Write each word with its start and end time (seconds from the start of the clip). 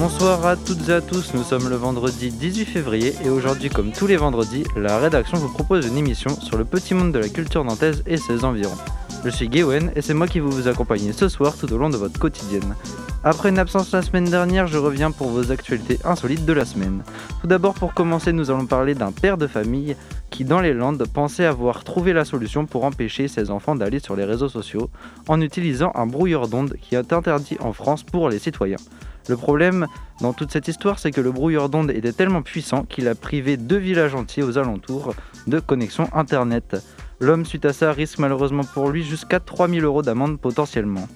Bonsoir 0.00 0.46
à 0.46 0.56
toutes 0.56 0.88
et 0.88 0.94
à 0.94 1.02
tous, 1.02 1.34
nous 1.34 1.42
sommes 1.42 1.68
le 1.68 1.76
vendredi 1.76 2.30
18 2.30 2.64
février 2.64 3.14
et 3.22 3.28
aujourd'hui 3.28 3.68
comme 3.68 3.92
tous 3.92 4.06
les 4.06 4.16
vendredis, 4.16 4.64
la 4.74 4.96
rédaction 4.96 5.36
vous 5.36 5.52
propose 5.52 5.86
une 5.86 5.98
émission 5.98 6.30
sur 6.40 6.56
le 6.56 6.64
petit 6.64 6.94
monde 6.94 7.12
de 7.12 7.18
la 7.18 7.28
culture 7.28 7.64
nantaise 7.64 8.02
et 8.06 8.16
ses 8.16 8.46
environs. 8.46 8.78
Je 9.26 9.28
suis 9.28 9.50
Gawen 9.50 9.92
et 9.94 10.00
c'est 10.00 10.14
moi 10.14 10.26
qui 10.26 10.40
vous 10.40 10.68
accompagner 10.68 11.12
ce 11.12 11.28
soir 11.28 11.54
tout 11.54 11.70
au 11.70 11.76
long 11.76 11.90
de 11.90 11.98
votre 11.98 12.18
quotidienne. 12.18 12.74
Après 13.24 13.50
une 13.50 13.58
absence 13.58 13.92
la 13.92 14.00
semaine 14.00 14.24
dernière, 14.24 14.68
je 14.68 14.78
reviens 14.78 15.10
pour 15.10 15.28
vos 15.28 15.52
actualités 15.52 15.98
insolites 16.02 16.46
de 16.46 16.54
la 16.54 16.64
semaine. 16.64 17.02
Tout 17.42 17.46
d'abord 17.46 17.74
pour 17.74 17.92
commencer, 17.92 18.32
nous 18.32 18.50
allons 18.50 18.64
parler 18.64 18.94
d'un 18.94 19.12
père 19.12 19.36
de 19.36 19.46
famille 19.46 19.96
qui 20.30 20.46
dans 20.46 20.60
les 20.60 20.72
Landes 20.72 21.06
pensait 21.12 21.44
avoir 21.44 21.84
trouvé 21.84 22.14
la 22.14 22.24
solution 22.24 22.64
pour 22.64 22.84
empêcher 22.84 23.28
ses 23.28 23.50
enfants 23.50 23.74
d'aller 23.74 23.98
sur 23.98 24.16
les 24.16 24.24
réseaux 24.24 24.48
sociaux 24.48 24.88
en 25.28 25.42
utilisant 25.42 25.92
un 25.94 26.06
brouilleur 26.06 26.48
d'ondes 26.48 26.76
qui 26.80 26.94
est 26.94 27.12
interdit 27.12 27.58
en 27.60 27.74
France 27.74 28.02
pour 28.02 28.30
les 28.30 28.38
citoyens. 28.38 28.78
Le 29.28 29.36
problème 29.36 29.86
dans 30.20 30.32
toute 30.32 30.50
cette 30.50 30.68
histoire, 30.68 30.98
c'est 30.98 31.10
que 31.10 31.20
le 31.20 31.32
brouilleur 31.32 31.68
d'ondes 31.68 31.90
était 31.90 32.12
tellement 32.12 32.42
puissant 32.42 32.84
qu'il 32.84 33.08
a 33.08 33.14
privé 33.14 33.56
deux 33.56 33.76
villages 33.76 34.14
entiers 34.14 34.42
aux 34.42 34.58
alentours 34.58 35.14
de 35.46 35.60
connexion 35.60 36.08
Internet. 36.12 36.76
L'homme, 37.20 37.44
suite 37.44 37.64
à 37.64 37.72
ça, 37.72 37.92
risque 37.92 38.18
malheureusement 38.18 38.64
pour 38.64 38.88
lui 38.88 39.04
jusqu'à 39.04 39.40
3000 39.40 39.84
euros 39.84 40.02
d'amende 40.02 40.40
potentiellement. 40.40 41.06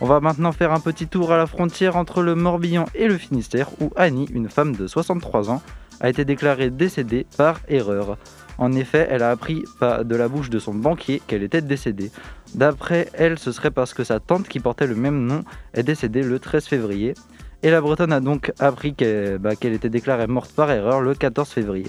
On 0.00 0.06
va 0.06 0.20
maintenant 0.20 0.52
faire 0.52 0.72
un 0.72 0.78
petit 0.78 1.08
tour 1.08 1.32
à 1.32 1.36
la 1.36 1.46
frontière 1.46 1.96
entre 1.96 2.22
le 2.22 2.36
Morbihan 2.36 2.84
et 2.94 3.08
le 3.08 3.18
Finistère, 3.18 3.68
où 3.80 3.90
Annie, 3.96 4.28
une 4.32 4.48
femme 4.48 4.76
de 4.76 4.86
63 4.86 5.50
ans, 5.50 5.60
a 6.00 6.08
été 6.08 6.24
déclarée 6.24 6.70
décédée 6.70 7.26
par 7.36 7.60
erreur. 7.66 8.16
En 8.58 8.72
effet, 8.72 9.08
elle 9.10 9.22
a 9.22 9.30
appris 9.30 9.64
de 9.80 10.16
la 10.16 10.28
bouche 10.28 10.50
de 10.50 10.58
son 10.58 10.74
banquier 10.74 11.20
qu'elle 11.26 11.42
était 11.42 11.62
décédée. 11.62 12.10
D'après 12.54 13.08
elle, 13.12 13.38
ce 13.38 13.52
serait 13.52 13.70
parce 13.70 13.94
que 13.94 14.04
sa 14.04 14.20
tante, 14.20 14.48
qui 14.48 14.60
portait 14.60 14.86
le 14.86 14.94
même 14.94 15.26
nom, 15.26 15.42
est 15.74 15.82
décédée 15.82 16.22
le 16.22 16.38
13 16.38 16.66
février. 16.66 17.14
Et 17.62 17.70
la 17.70 17.80
Bretonne 17.80 18.12
a 18.12 18.20
donc 18.20 18.52
appris 18.60 18.94
bah, 19.40 19.56
qu'elle 19.56 19.72
était 19.72 19.88
déclarée 19.88 20.28
morte 20.28 20.52
par 20.52 20.70
erreur 20.70 21.00
le 21.00 21.14
14 21.14 21.48
février. 21.48 21.88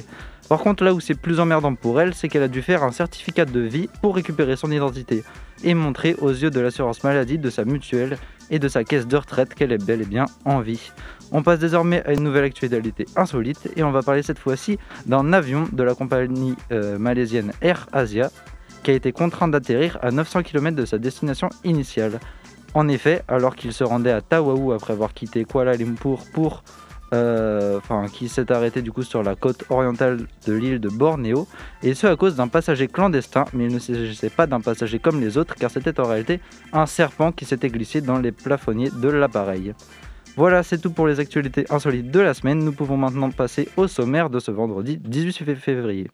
Par 0.49 0.61
contre, 0.61 0.83
là 0.83 0.95
où 0.95 0.99
c'est 0.99 1.13
plus 1.13 1.39
emmerdant 1.39 1.75
pour 1.75 2.01
elle, 2.01 2.15
c'est 2.15 2.27
qu'elle 2.27 2.41
a 2.41 2.47
dû 2.47 2.63
faire 2.63 2.81
un 2.81 2.91
certificat 2.91 3.45
de 3.45 3.59
vie 3.59 3.87
pour 4.01 4.15
récupérer 4.15 4.55
son 4.55 4.71
identité 4.71 5.23
et 5.63 5.75
montrer 5.75 6.15
aux 6.15 6.31
yeux 6.31 6.49
de 6.49 6.59
l'assurance 6.59 7.03
maladie 7.03 7.37
de 7.37 7.51
sa 7.51 7.65
mutuelle 7.65 8.17
et 8.49 8.57
de 8.57 8.67
sa 8.67 8.83
caisse 8.83 9.05
de 9.05 9.15
retraite 9.15 9.53
qu'elle 9.53 9.71
est 9.71 9.85
bel 9.85 10.01
et 10.01 10.05
bien 10.05 10.25
en 10.45 10.59
vie. 10.59 10.91
On 11.31 11.43
passe 11.43 11.59
désormais 11.59 12.03
à 12.07 12.13
une 12.13 12.23
nouvelle 12.23 12.45
actualité 12.45 13.05
insolite 13.15 13.69
et 13.75 13.83
on 13.83 13.91
va 13.91 14.01
parler 14.01 14.23
cette 14.23 14.39
fois-ci 14.39 14.79
d'un 15.05 15.33
avion 15.33 15.67
de 15.71 15.83
la 15.83 15.93
compagnie 15.93 16.55
euh, 16.71 16.97
malaisienne 16.97 17.51
Air 17.61 17.85
Asia 17.91 18.31
qui 18.81 18.89
a 18.89 18.95
été 18.95 19.11
contraint 19.11 19.47
d'atterrir 19.47 19.99
à 20.01 20.09
900 20.09 20.41
km 20.41 20.75
de 20.75 20.85
sa 20.85 20.97
destination 20.97 21.49
initiale. 21.63 22.19
En 22.73 22.87
effet, 22.87 23.23
alors 23.27 23.55
qu'il 23.55 23.73
se 23.73 23.83
rendait 23.83 24.11
à 24.11 24.21
Tawaou 24.21 24.71
après 24.73 24.93
avoir 24.93 25.13
quitté 25.13 25.43
Kuala 25.43 25.75
Lumpur 25.75 26.19
pour 26.33 26.63
euh, 27.11 27.77
enfin, 27.77 28.05
qui 28.07 28.29
s'est 28.29 28.51
arrêté 28.51 28.83
du 28.83 28.91
coup 28.91 29.01
sur 29.01 29.23
la 29.23 29.35
côte 29.35 29.63
orientale 29.71 30.27
de 30.45 30.53
l'île 30.53 30.79
de 30.79 30.89
Bornéo, 30.89 31.47
et 31.81 31.95
ce 31.95 32.05
à 32.05 32.15
cause 32.15 32.35
d'un 32.35 32.47
passager 32.47 32.87
clandestin, 32.87 33.45
mais 33.53 33.65
il 33.65 33.73
ne 33.73 33.79
s'agissait 33.79 34.29
pas 34.29 34.45
d'un 34.45 34.61
passager 34.61 34.99
comme 34.99 35.19
les 35.19 35.37
autres, 35.37 35.55
car 35.55 35.71
c'était 35.71 35.99
en 35.99 36.03
réalité 36.03 36.39
un 36.71 36.85
serpent 36.85 37.31
qui 37.31 37.45
s'était 37.45 37.69
glissé 37.69 38.01
dans 38.01 38.19
les 38.19 38.31
plafonniers 38.31 38.91
de 38.91 39.09
l'appareil. 39.09 39.73
Voilà, 40.35 40.61
c'est 40.61 40.77
tout 40.77 40.91
pour 40.91 41.07
les 41.07 41.19
actualités 41.19 41.65
insolites 41.71 42.11
de 42.11 42.19
la 42.19 42.35
semaine. 42.35 42.59
Nous 42.59 42.71
pouvons 42.71 42.95
maintenant 42.95 43.31
passer 43.31 43.67
au 43.75 43.87
sommaire 43.87 44.29
de 44.29 44.39
ce 44.39 44.51
vendredi 44.51 44.97
18 44.97 45.55
février. 45.55 46.11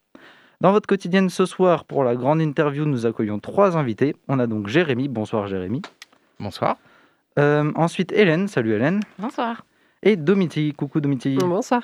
Dans 0.62 0.72
votre 0.72 0.88
quotidienne 0.88 1.30
ce 1.30 1.46
soir, 1.46 1.84
pour 1.84 2.06
la 2.06 2.16
grande 2.16 2.42
interview, 2.42 2.86
nous 2.86 3.06
accueillons 3.06 3.40
trois 3.40 3.76
invités. 3.76 4.16
On 4.30 4.40
a 4.40 4.48
donc 4.48 4.68
Jérémy. 4.68 5.10
Bonsoir 5.10 5.48
Jérémy. 5.48 5.82
Bonsoir. 6.40 6.78
Euh, 7.40 7.72
ensuite 7.76 8.12
Hélène. 8.12 8.48
Salut 8.48 8.74
Hélène. 8.74 9.02
Bonsoir. 9.20 9.66
Et 10.04 10.16
Domiti. 10.16 10.74
Coucou 10.74 11.02
Domiti. 11.02 11.36
Bonsoir. 11.38 11.82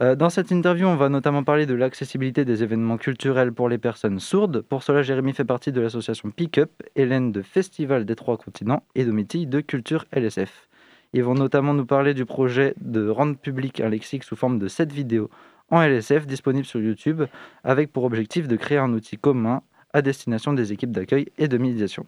Euh, 0.00 0.14
dans 0.14 0.30
cette 0.30 0.52
interview, 0.52 0.86
on 0.86 0.94
va 0.96 1.08
notamment 1.08 1.42
parler 1.42 1.66
de 1.66 1.74
l'accessibilité 1.74 2.44
des 2.44 2.62
événements 2.62 2.98
culturels 2.98 3.52
pour 3.52 3.68
les 3.68 3.78
personnes 3.78 4.20
sourdes. 4.20 4.62
Pour 4.62 4.84
cela, 4.84 5.02
Jérémy 5.02 5.32
fait 5.32 5.44
partie 5.44 5.72
de 5.72 5.80
l'association 5.80 6.30
Pick 6.30 6.58
Up, 6.58 6.70
Hélène 6.94 7.32
de 7.32 7.42
Festival 7.42 8.04
des 8.04 8.14
Trois 8.14 8.36
Continents 8.36 8.84
et 8.94 9.04
Domiti 9.04 9.46
de 9.46 9.60
Culture 9.60 10.04
LSF. 10.12 10.68
Ils 11.14 11.24
vont 11.24 11.34
notamment 11.34 11.74
nous 11.74 11.86
parler 11.86 12.14
du 12.14 12.26
projet 12.26 12.74
de 12.80 13.08
rendre 13.08 13.36
public 13.36 13.80
un 13.80 13.88
lexique 13.88 14.22
sous 14.22 14.36
forme 14.36 14.58
de 14.58 14.68
7 14.68 14.92
vidéos 14.92 15.30
en 15.70 15.82
LSF 15.82 16.26
disponibles 16.26 16.66
sur 16.66 16.80
YouTube, 16.80 17.22
avec 17.64 17.92
pour 17.92 18.04
objectif 18.04 18.46
de 18.46 18.56
créer 18.56 18.78
un 18.78 18.92
outil 18.92 19.16
commun 19.16 19.62
à 19.92 20.02
destination 20.02 20.52
des 20.52 20.72
équipes 20.72 20.92
d'accueil 20.92 21.26
et 21.38 21.48
de 21.48 21.58
médiation. 21.58 22.06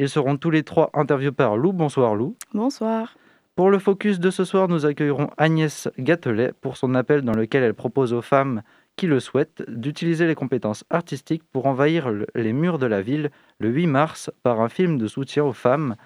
Ils 0.00 0.08
seront 0.08 0.38
tous 0.38 0.48
les 0.48 0.62
trois 0.62 0.88
interviewés 0.94 1.30
par 1.30 1.58
Lou. 1.58 1.74
Bonsoir 1.74 2.14
Lou. 2.14 2.34
Bonsoir. 2.54 3.18
Pour 3.54 3.68
le 3.68 3.78
focus 3.78 4.18
de 4.18 4.30
ce 4.30 4.46
soir, 4.46 4.66
nous 4.66 4.86
accueillerons 4.86 5.28
Agnès 5.36 5.90
Gâtelet 5.98 6.54
pour 6.62 6.78
son 6.78 6.94
appel 6.94 7.20
dans 7.20 7.34
lequel 7.34 7.64
elle 7.64 7.74
propose 7.74 8.14
aux 8.14 8.22
femmes 8.22 8.62
qui 8.96 9.06
le 9.06 9.20
souhaitent 9.20 9.62
d'utiliser 9.68 10.26
les 10.26 10.34
compétences 10.34 10.84
artistiques 10.88 11.42
pour 11.52 11.66
envahir 11.66 12.10
les 12.34 12.52
murs 12.54 12.78
de 12.78 12.86
la 12.86 13.02
ville 13.02 13.30
le 13.58 13.68
8 13.68 13.88
mars 13.88 14.30
par 14.42 14.62
un 14.62 14.70
film 14.70 14.96
de 14.96 15.06
soutien 15.06 15.44
aux 15.44 15.52
femmes 15.52 15.96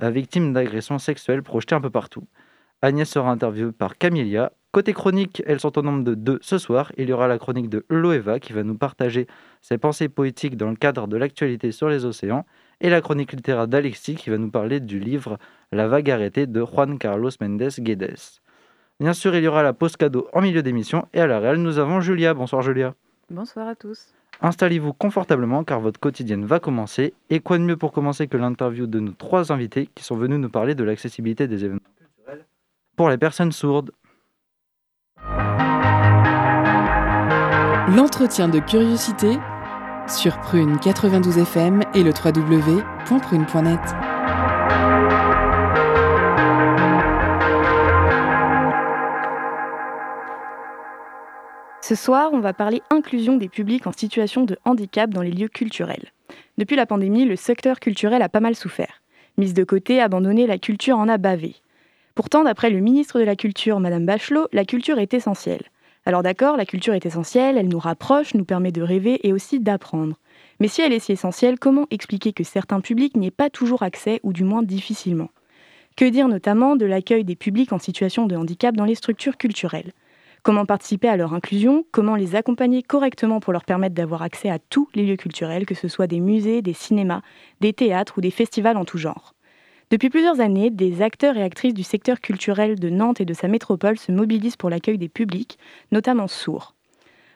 euh, 0.00 0.10
victimes 0.10 0.52
d'agressions 0.52 1.00
sexuelles 1.00 1.42
projetées 1.42 1.74
un 1.74 1.80
peu 1.80 1.90
partout. 1.90 2.28
Agnès 2.82 3.08
sera 3.08 3.32
interviewée 3.32 3.72
par 3.72 3.98
Camilia. 3.98 4.52
Côté 4.70 4.92
chronique, 4.92 5.42
elles 5.44 5.58
sont 5.58 5.76
au 5.76 5.82
nombre 5.82 6.04
de 6.04 6.14
deux 6.14 6.38
ce 6.40 6.56
soir. 6.56 6.92
Il 6.96 7.08
y 7.08 7.12
aura 7.12 7.26
la 7.26 7.38
chronique 7.38 7.68
de 7.68 7.84
Loeva 7.88 8.38
qui 8.38 8.52
va 8.52 8.62
nous 8.62 8.78
partager 8.78 9.26
ses 9.60 9.76
pensées 9.76 10.08
poétiques 10.08 10.56
dans 10.56 10.70
le 10.70 10.76
cadre 10.76 11.08
de 11.08 11.16
l'actualité 11.16 11.72
sur 11.72 11.88
les 11.88 12.04
océans 12.04 12.46
et 12.80 12.90
la 12.90 13.00
chronique 13.00 13.32
littéraire 13.32 13.68
d'Alexis 13.68 14.14
qui 14.14 14.30
va 14.30 14.38
nous 14.38 14.50
parler 14.50 14.80
du 14.80 14.98
livre 14.98 15.38
La 15.72 15.86
vague 15.86 16.10
arrêtée 16.10 16.46
de 16.46 16.64
Juan 16.64 16.98
Carlos 16.98 17.30
Mendes 17.40 17.68
Guedes. 17.78 18.40
Bien 18.98 19.12
sûr, 19.12 19.34
il 19.34 19.44
y 19.44 19.48
aura 19.48 19.62
la 19.62 19.72
pause 19.72 19.96
cadeau 19.96 20.28
en 20.32 20.40
milieu 20.40 20.62
d'émission 20.62 21.06
et 21.14 21.20
à 21.20 21.26
la 21.26 21.38
réelle, 21.38 21.62
nous 21.62 21.78
avons 21.78 22.00
Julia. 22.00 22.34
Bonsoir 22.34 22.62
Julia. 22.62 22.94
Bonsoir 23.30 23.68
à 23.68 23.74
tous. 23.74 24.12
Installez-vous 24.42 24.92
confortablement 24.92 25.64
car 25.64 25.80
votre 25.80 26.00
quotidienne 26.00 26.44
va 26.44 26.60
commencer. 26.60 27.14
Et 27.28 27.40
quoi 27.40 27.58
de 27.58 27.62
mieux 27.62 27.76
pour 27.76 27.92
commencer 27.92 28.26
que 28.26 28.36
l'interview 28.36 28.86
de 28.86 29.00
nos 29.00 29.12
trois 29.12 29.52
invités 29.52 29.88
qui 29.94 30.02
sont 30.04 30.16
venus 30.16 30.38
nous 30.38 30.48
parler 30.48 30.74
de 30.74 30.84
l'accessibilité 30.84 31.46
des 31.46 31.64
événements 31.64 31.80
culturels 31.98 32.46
pour 32.96 33.10
les 33.10 33.18
personnes 33.18 33.52
sourdes. 33.52 33.92
L'entretien 37.96 38.48
de 38.48 38.60
curiosité 38.60 39.38
sur 40.08 40.38
Prune 40.40 40.78
92 40.78 41.38
FM 41.38 41.82
et 41.94 42.02
le 42.02 42.10
www.prune.net. 42.10 43.80
Ce 51.82 51.94
soir, 51.94 52.30
on 52.32 52.40
va 52.40 52.52
parler 52.52 52.82
inclusion 52.90 53.36
des 53.36 53.48
publics 53.48 53.86
en 53.86 53.92
situation 53.92 54.44
de 54.44 54.56
handicap 54.64 55.10
dans 55.10 55.22
les 55.22 55.32
lieux 55.32 55.48
culturels. 55.48 56.12
Depuis 56.58 56.76
la 56.76 56.86
pandémie, 56.86 57.24
le 57.24 57.36
secteur 57.36 57.80
culturel 57.80 58.22
a 58.22 58.28
pas 58.28 58.40
mal 58.40 58.54
souffert. 58.54 59.02
Mise 59.38 59.54
de 59.54 59.64
côté, 59.64 60.00
abandonné, 60.00 60.46
la 60.46 60.58
culture 60.58 60.98
en 60.98 61.08
a 61.08 61.18
bavé. 61.18 61.56
Pourtant, 62.14 62.44
d'après 62.44 62.70
le 62.70 62.80
ministre 62.80 63.18
de 63.18 63.24
la 63.24 63.36
Culture, 63.36 63.80
Madame 63.80 64.04
Bachelot, 64.04 64.48
la 64.52 64.64
culture 64.64 64.98
est 64.98 65.14
essentielle. 65.14 65.62
Alors 66.06 66.22
d'accord, 66.22 66.56
la 66.56 66.66
culture 66.66 66.94
est 66.94 67.06
essentielle, 67.06 67.56
elle 67.58 67.68
nous 67.68 67.78
rapproche, 67.78 68.34
nous 68.34 68.44
permet 68.44 68.72
de 68.72 68.82
rêver 68.82 69.26
et 69.26 69.32
aussi 69.32 69.60
d'apprendre. 69.60 70.16
Mais 70.58 70.68
si 70.68 70.82
elle 70.82 70.92
est 70.92 70.98
si 70.98 71.12
essentielle, 71.12 71.58
comment 71.58 71.86
expliquer 71.90 72.32
que 72.32 72.44
certains 72.44 72.80
publics 72.80 73.16
n'y 73.16 73.26
aient 73.28 73.30
pas 73.30 73.50
toujours 73.50 73.82
accès, 73.82 74.20
ou 74.22 74.32
du 74.32 74.44
moins 74.44 74.62
difficilement? 74.62 75.28
Que 75.96 76.06
dire 76.06 76.28
notamment 76.28 76.76
de 76.76 76.86
l'accueil 76.86 77.24
des 77.24 77.36
publics 77.36 77.72
en 77.72 77.78
situation 77.78 78.26
de 78.26 78.36
handicap 78.36 78.76
dans 78.76 78.84
les 78.84 78.94
structures 78.94 79.36
culturelles? 79.36 79.92
Comment 80.42 80.66
participer 80.66 81.08
à 81.08 81.16
leur 81.16 81.34
inclusion? 81.34 81.84
Comment 81.92 82.16
les 82.16 82.36
accompagner 82.36 82.82
correctement 82.82 83.40
pour 83.40 83.52
leur 83.52 83.64
permettre 83.64 83.94
d'avoir 83.94 84.22
accès 84.22 84.50
à 84.50 84.58
tous 84.58 84.88
les 84.94 85.06
lieux 85.06 85.16
culturels, 85.16 85.66
que 85.66 85.74
ce 85.74 85.88
soit 85.88 86.06
des 86.06 86.20
musées, 86.20 86.62
des 86.62 86.74
cinémas, 86.74 87.22
des 87.60 87.74
théâtres 87.74 88.14
ou 88.18 88.22
des 88.22 88.30
festivals 88.30 88.78
en 88.78 88.86
tout 88.86 88.98
genre? 88.98 89.34
Depuis 89.90 90.10
plusieurs 90.10 90.40
années, 90.40 90.70
des 90.70 91.02
acteurs 91.02 91.36
et 91.36 91.42
actrices 91.42 91.74
du 91.74 91.82
secteur 91.82 92.20
culturel 92.20 92.78
de 92.78 92.90
Nantes 92.90 93.20
et 93.20 93.24
de 93.24 93.34
sa 93.34 93.48
métropole 93.48 93.98
se 93.98 94.12
mobilisent 94.12 94.56
pour 94.56 94.70
l'accueil 94.70 94.98
des 94.98 95.08
publics, 95.08 95.58
notamment 95.90 96.28
sourds. 96.28 96.74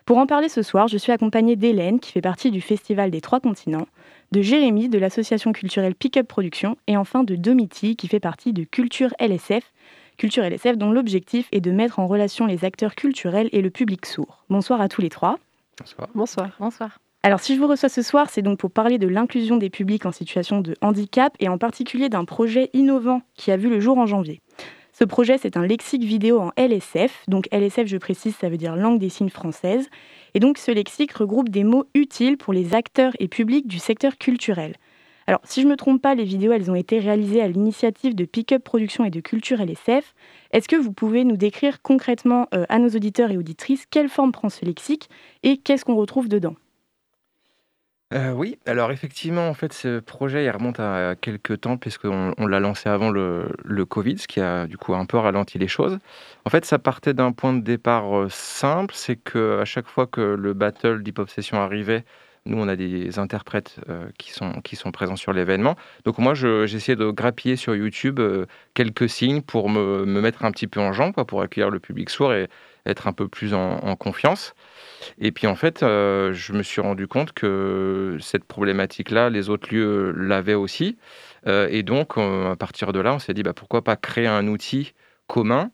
Pour 0.06 0.18
en 0.18 0.26
parler 0.26 0.48
ce 0.48 0.62
soir, 0.62 0.86
je 0.86 0.98
suis 0.98 1.12
accompagnée 1.12 1.56
d'Hélène, 1.56 1.98
qui 1.98 2.12
fait 2.12 2.20
partie 2.20 2.50
du 2.50 2.60
Festival 2.60 3.10
des 3.10 3.20
Trois 3.20 3.40
Continents, 3.40 3.88
de 4.32 4.42
Jérémy, 4.42 4.88
de 4.88 4.98
l'association 4.98 5.52
culturelle 5.52 5.94
Pick 5.94 6.16
Up 6.16 6.28
Production, 6.28 6.76
et 6.86 6.96
enfin 6.96 7.24
de 7.24 7.36
Domiti, 7.36 7.96
qui 7.96 8.06
fait 8.06 8.20
partie 8.20 8.52
de 8.52 8.64
Culture 8.64 9.14
LSF, 9.18 9.72
Culture 10.16 10.44
LSF, 10.44 10.76
dont 10.76 10.92
l'objectif 10.92 11.48
est 11.52 11.60
de 11.60 11.70
mettre 11.70 11.98
en 11.98 12.06
relation 12.06 12.46
les 12.46 12.64
acteurs 12.64 12.94
culturels 12.94 13.48
et 13.52 13.62
le 13.62 13.70
public 13.70 14.06
sourd. 14.06 14.44
Bonsoir 14.50 14.80
à 14.80 14.88
tous 14.88 15.00
les 15.00 15.10
trois. 15.10 15.38
Bonsoir. 15.78 16.08
Bonsoir. 16.14 16.50
Bonsoir. 16.60 16.98
Alors, 17.24 17.40
si 17.40 17.54
je 17.54 17.58
vous 17.58 17.68
reçois 17.68 17.88
ce 17.88 18.02
soir, 18.02 18.28
c'est 18.28 18.42
donc 18.42 18.58
pour 18.58 18.70
parler 18.70 18.98
de 18.98 19.08
l'inclusion 19.08 19.56
des 19.56 19.70
publics 19.70 20.04
en 20.04 20.12
situation 20.12 20.60
de 20.60 20.74
handicap 20.82 21.34
et 21.40 21.48
en 21.48 21.56
particulier 21.56 22.10
d'un 22.10 22.26
projet 22.26 22.68
innovant 22.74 23.22
qui 23.34 23.50
a 23.50 23.56
vu 23.56 23.70
le 23.70 23.80
jour 23.80 23.96
en 23.96 24.04
janvier. 24.04 24.42
Ce 24.92 25.04
projet, 25.04 25.38
c'est 25.38 25.56
un 25.56 25.66
lexique 25.66 26.04
vidéo 26.04 26.38
en 26.38 26.52
LSF. 26.58 27.24
Donc 27.26 27.48
LSF, 27.50 27.86
je 27.86 27.96
précise, 27.96 28.36
ça 28.36 28.50
veut 28.50 28.58
dire 28.58 28.76
langue 28.76 28.98
des 28.98 29.08
signes 29.08 29.30
française. 29.30 29.88
Et 30.34 30.38
donc 30.38 30.58
ce 30.58 30.70
lexique 30.70 31.12
regroupe 31.12 31.48
des 31.48 31.64
mots 31.64 31.86
utiles 31.94 32.36
pour 32.36 32.52
les 32.52 32.74
acteurs 32.74 33.14
et 33.18 33.26
publics 33.26 33.66
du 33.66 33.78
secteur 33.78 34.18
culturel. 34.18 34.74
Alors, 35.26 35.40
si 35.44 35.62
je 35.62 35.66
ne 35.66 35.70
me 35.70 35.76
trompe 35.76 36.02
pas, 36.02 36.14
les 36.14 36.24
vidéos, 36.24 36.52
elles 36.52 36.70
ont 36.70 36.74
été 36.74 36.98
réalisées 36.98 37.40
à 37.40 37.48
l'initiative 37.48 38.14
de 38.14 38.26
Pickup 38.26 38.58
Production 38.58 39.02
et 39.06 39.10
de 39.10 39.20
Culture 39.20 39.62
LSF. 39.62 40.14
Est-ce 40.50 40.68
que 40.68 40.76
vous 40.76 40.92
pouvez 40.92 41.24
nous 41.24 41.38
décrire 41.38 41.80
concrètement 41.80 42.48
euh, 42.52 42.66
à 42.68 42.78
nos 42.78 42.90
auditeurs 42.90 43.30
et 43.30 43.38
auditrices 43.38 43.86
quelle 43.90 44.10
forme 44.10 44.32
prend 44.32 44.50
ce 44.50 44.66
lexique 44.66 45.08
et 45.42 45.56
qu'est-ce 45.56 45.86
qu'on 45.86 45.96
retrouve 45.96 46.28
dedans? 46.28 46.56
Euh, 48.14 48.30
oui, 48.30 48.58
alors 48.66 48.92
effectivement, 48.92 49.48
en 49.48 49.54
fait, 49.54 49.72
ce 49.72 49.98
projet, 49.98 50.44
il 50.44 50.50
remonte 50.50 50.78
à 50.78 51.16
quelques 51.20 51.62
temps 51.62 51.76
puisqu'on 51.76 52.32
on 52.38 52.46
l'a 52.46 52.60
lancé 52.60 52.88
avant 52.88 53.10
le, 53.10 53.48
Covid, 53.88 54.18
ce 54.18 54.28
qui 54.28 54.40
a 54.40 54.66
du 54.68 54.78
coup 54.78 54.94
un 54.94 55.04
peu 55.04 55.18
ralenti 55.18 55.58
les 55.58 55.66
choses. 55.66 55.98
En 56.44 56.50
fait, 56.50 56.64
ça 56.64 56.78
partait 56.78 57.12
d'un 57.12 57.32
point 57.32 57.52
de 57.52 57.60
départ 57.60 58.16
euh, 58.16 58.28
simple, 58.30 58.94
c'est 58.96 59.16
que 59.16 59.58
à 59.60 59.64
chaque 59.64 59.88
fois 59.88 60.06
que 60.06 60.20
le 60.20 60.52
battle 60.52 61.02
d'Hip 61.02 61.18
Hop 61.18 61.28
Session 61.28 61.58
arrivait, 61.58 62.04
nous, 62.46 62.58
on 62.58 62.68
a 62.68 62.76
des 62.76 63.18
interprètes 63.18 63.80
euh, 63.88 64.06
qui, 64.18 64.32
sont, 64.32 64.92
présents 64.92 65.16
sur 65.16 65.32
l'événement. 65.32 65.76
Donc 66.04 66.18
moi, 66.18 66.34
j'essayais 66.34 66.96
de 66.96 67.10
grappiller 67.10 67.56
sur 67.56 67.74
YouTube 67.74 68.20
quelques 68.74 69.08
signes 69.08 69.42
pour 69.42 69.70
me, 69.70 70.04
me, 70.04 70.20
mettre 70.20 70.44
un 70.44 70.52
petit 70.52 70.66
peu 70.66 70.78
en 70.78 70.92
jambe, 70.92 71.14
pour 71.24 71.42
accueillir 71.42 71.70
le 71.70 71.80
public 71.80 72.10
sourd 72.10 72.34
et 72.34 72.48
être 72.86 73.06
un 73.08 73.12
peu 73.12 73.28
plus 73.28 73.54
en 73.54 73.96
confiance. 73.96 74.54
Et 75.18 75.32
puis 75.32 75.46
en 75.46 75.54
fait, 75.54 75.82
euh, 75.82 76.32
je 76.32 76.52
me 76.52 76.62
suis 76.62 76.80
rendu 76.80 77.06
compte 77.06 77.32
que 77.32 78.16
cette 78.20 78.44
problématique-là, 78.44 79.30
les 79.30 79.50
autres 79.50 79.72
lieux 79.74 80.12
l'avaient 80.16 80.54
aussi. 80.54 80.96
Euh, 81.46 81.68
et 81.70 81.82
donc, 81.82 82.16
à 82.18 82.56
partir 82.56 82.92
de 82.92 83.00
là, 83.00 83.14
on 83.14 83.18
s'est 83.18 83.34
dit, 83.34 83.42
bah, 83.42 83.52
pourquoi 83.52 83.82
pas 83.82 83.96
créer 83.96 84.26
un 84.26 84.46
outil 84.48 84.94
commun 85.26 85.70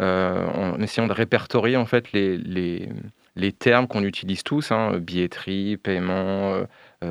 euh, 0.00 0.46
en 0.46 0.80
essayant 0.80 1.08
de 1.08 1.12
répertorier 1.12 1.76
en 1.76 1.86
fait 1.86 2.12
les, 2.12 2.36
les, 2.36 2.88
les 3.34 3.52
termes 3.52 3.88
qu'on 3.88 4.04
utilise 4.04 4.42
tous, 4.42 4.70
hein, 4.72 4.98
billetterie, 4.98 5.76
paiement, 5.76 6.54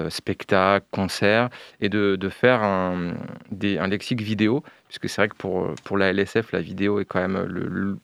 spectacle, 0.10 0.86
concert, 0.92 1.50
et 1.82 1.90
de, 1.90 2.16
de 2.16 2.30
faire 2.30 2.62
un, 2.62 3.14
des, 3.52 3.80
un, 3.80 3.88
lexique 3.88 4.22
vidéo, 4.22 4.64
puisque 4.88 5.10
c'est 5.10 5.22
vrai 5.22 5.30
que 5.30 5.36
pour, 5.36 5.74
pour 5.84 5.98
la 5.98 6.14
LSF, 6.14 6.52
la 6.52 6.62
vidéo 6.62 7.00
est 7.00 7.06
quand 7.06 7.20
même 7.20 7.44
le 7.44 7.98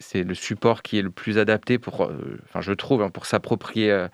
c'est 0.00 0.24
le 0.24 0.34
support 0.34 0.82
qui 0.82 0.98
est 0.98 1.02
le 1.02 1.10
plus 1.10 1.38
adapté 1.38 1.78
pour, 1.78 2.04
euh, 2.04 2.38
enfin 2.44 2.60
je 2.60 2.72
trouve, 2.72 3.02
hein, 3.02 3.10
pour 3.10 3.26
s'approprier 3.26 3.90
euh, 3.90 4.08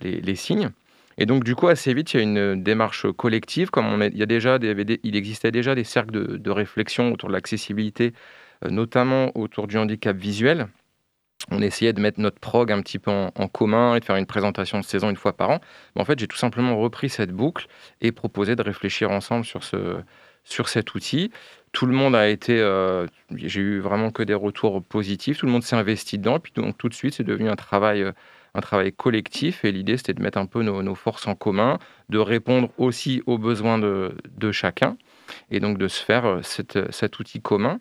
les, 0.00 0.34
signes. 0.34 0.70
Et 1.18 1.26
donc 1.26 1.44
du 1.44 1.54
coup 1.54 1.68
assez 1.68 1.94
vite 1.94 2.14
il 2.14 2.16
y 2.16 2.20
a 2.20 2.22
une 2.22 2.62
démarche 2.62 3.06
collective, 3.12 3.70
comme 3.70 3.86
on 3.86 4.00
il 4.00 4.16
y 4.16 4.22
a 4.22 4.26
déjà 4.26 4.58
il 4.60 5.16
existait 5.16 5.52
déjà 5.52 5.74
des 5.74 5.84
cercles 5.84 6.38
de, 6.38 6.50
réflexion 6.50 7.12
autour 7.12 7.28
de 7.28 7.34
l'accessibilité, 7.34 8.12
euh, 8.64 8.70
notamment 8.70 9.30
autour 9.36 9.66
du 9.66 9.78
handicap 9.78 10.16
visuel. 10.16 10.68
On 11.50 11.60
essayait 11.60 11.92
de 11.92 12.00
mettre 12.00 12.20
notre 12.20 12.38
prog 12.40 12.72
un 12.72 12.80
petit 12.80 12.98
peu 12.98 13.10
en, 13.10 13.48
commun 13.48 13.96
et 13.96 14.00
de 14.00 14.04
faire 14.04 14.16
une 14.16 14.26
présentation 14.26 14.80
de 14.80 14.84
saison 14.84 15.10
une 15.10 15.16
fois 15.16 15.36
par 15.36 15.50
an. 15.50 15.60
Mais 15.94 16.00
en 16.00 16.04
fait, 16.06 16.18
j'ai 16.18 16.26
tout 16.26 16.38
simplement 16.38 16.78
repris 16.78 17.10
cette 17.10 17.32
boucle 17.32 17.66
et 18.00 18.12
proposé 18.12 18.56
de 18.56 18.62
réfléchir 18.62 19.10
ensemble 19.10 19.44
sur, 19.44 19.62
ce, 19.62 20.00
sur 20.44 20.70
cet 20.70 20.94
outil 20.94 21.30
tout 21.74 21.86
le 21.86 21.92
monde 21.92 22.14
a 22.14 22.28
été. 22.28 22.58
Euh, 22.60 23.06
j'ai 23.34 23.60
eu 23.60 23.80
vraiment 23.80 24.10
que 24.10 24.22
des 24.22 24.32
retours 24.32 24.82
positifs. 24.82 25.38
Tout 25.38 25.46
le 25.46 25.52
monde 25.52 25.64
s'est 25.64 25.76
investi 25.76 26.18
dedans. 26.18 26.38
Puis 26.38 26.52
donc, 26.54 26.78
tout 26.78 26.88
de 26.88 26.94
suite, 26.94 27.14
c'est 27.14 27.24
devenu 27.24 27.50
un 27.50 27.56
travail, 27.56 28.02
euh, 28.02 28.12
un 28.54 28.60
travail 28.60 28.92
collectif. 28.92 29.64
Et 29.64 29.72
l'idée, 29.72 29.96
c'était 29.96 30.14
de 30.14 30.22
mettre 30.22 30.38
un 30.38 30.46
peu 30.46 30.62
nos, 30.62 30.94
forces 30.94 31.26
en 31.26 31.34
commun, 31.34 31.78
de 32.08 32.18
répondre 32.18 32.70
aussi 32.78 33.22
aux 33.26 33.38
besoins 33.38 33.78
de, 33.78 34.12
chacun. 34.52 34.96
Et 35.50 35.58
donc 35.58 35.78
de 35.78 35.88
se 35.88 36.02
faire 36.02 36.26
euh, 36.26 36.42
cet 36.42 37.18
outil 37.18 37.40
commun. 37.40 37.80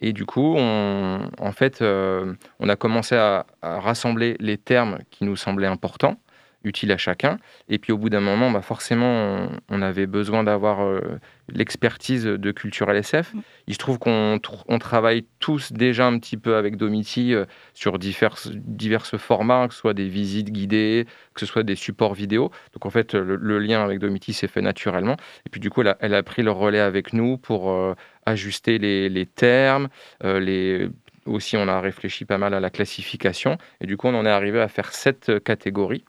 Et 0.00 0.12
du 0.12 0.26
coup, 0.26 0.56
on, 0.56 1.20
en 1.38 1.52
fait, 1.52 1.80
on 1.80 2.68
a 2.68 2.76
commencé 2.76 3.14
à, 3.14 3.46
rassembler 3.62 4.36
les 4.40 4.58
termes 4.58 4.98
qui 5.10 5.24
nous 5.24 5.36
semblaient 5.36 5.68
importants 5.68 6.18
utile 6.64 6.92
à 6.92 6.96
chacun. 6.96 7.38
Et 7.68 7.78
puis 7.78 7.92
au 7.92 7.98
bout 7.98 8.10
d'un 8.10 8.20
moment, 8.20 8.50
bah 8.50 8.62
forcément, 8.62 9.48
on, 9.68 9.82
avait 9.82 10.06
besoin 10.06 10.42
d'avoir 10.44 10.82
euh, 10.82 11.00
l'expertise 11.48 12.24
de 12.24 12.50
Culture 12.50 12.90
LSF. 12.90 13.32
Mm. 13.32 13.40
Il 13.68 13.74
se 13.74 13.78
trouve 13.78 13.98
qu'on 13.98 14.40
on 14.68 14.78
travaille 14.78 15.24
tous 15.38 15.72
déjà 15.72 16.06
un 16.06 16.18
petit 16.18 16.36
peu 16.36 16.56
avec 16.56 16.76
Domiti 16.76 17.34
euh, 17.34 17.44
sur 17.74 17.98
divers, 17.98 18.36
divers 18.54 19.06
formats, 19.06 19.68
que 19.68 19.74
ce 19.74 19.80
soit 19.80 19.94
des 19.94 20.08
visites 20.08 20.50
guidées, 20.50 21.06
que 21.34 21.40
ce 21.40 21.46
soit 21.46 21.62
des 21.62 21.76
supports 21.76 22.14
vidéo. 22.14 22.50
Donc 22.72 22.86
en 22.86 22.90
fait, 22.90 23.14
le, 23.14 23.58
lien 23.58 23.82
avec 23.82 23.98
Domiti 23.98 24.32
s'est 24.32 24.48
fait 24.48 24.62
naturellement. 24.62 25.16
Et 25.46 25.50
puis 25.50 25.60
du 25.60 25.70
coup, 25.70 25.82
elle 25.82 25.88
a, 25.88 25.96
elle 26.00 26.14
a 26.14 26.22
pris 26.22 26.42
le 26.42 26.50
relais 26.50 26.80
avec 26.80 27.12
nous 27.12 27.38
pour 27.38 27.70
euh, 27.70 27.94
ajuster 28.26 28.78
les, 28.78 29.08
les 29.08 29.26
termes, 29.26 29.88
les 30.22 30.88
aussi, 31.26 31.56
on 31.56 31.68
a 31.68 31.80
réfléchi 31.80 32.24
pas 32.24 32.38
mal 32.38 32.54
à 32.54 32.60
la 32.60 32.70
classification. 32.70 33.58
Et 33.82 33.86
du 33.86 33.98
coup, 33.98 34.08
on 34.08 34.14
en 34.14 34.24
est 34.24 34.30
arrivé 34.30 34.60
à 34.60 34.68
faire 34.68 34.92
sept 34.94 35.42
catégories. 35.44 36.04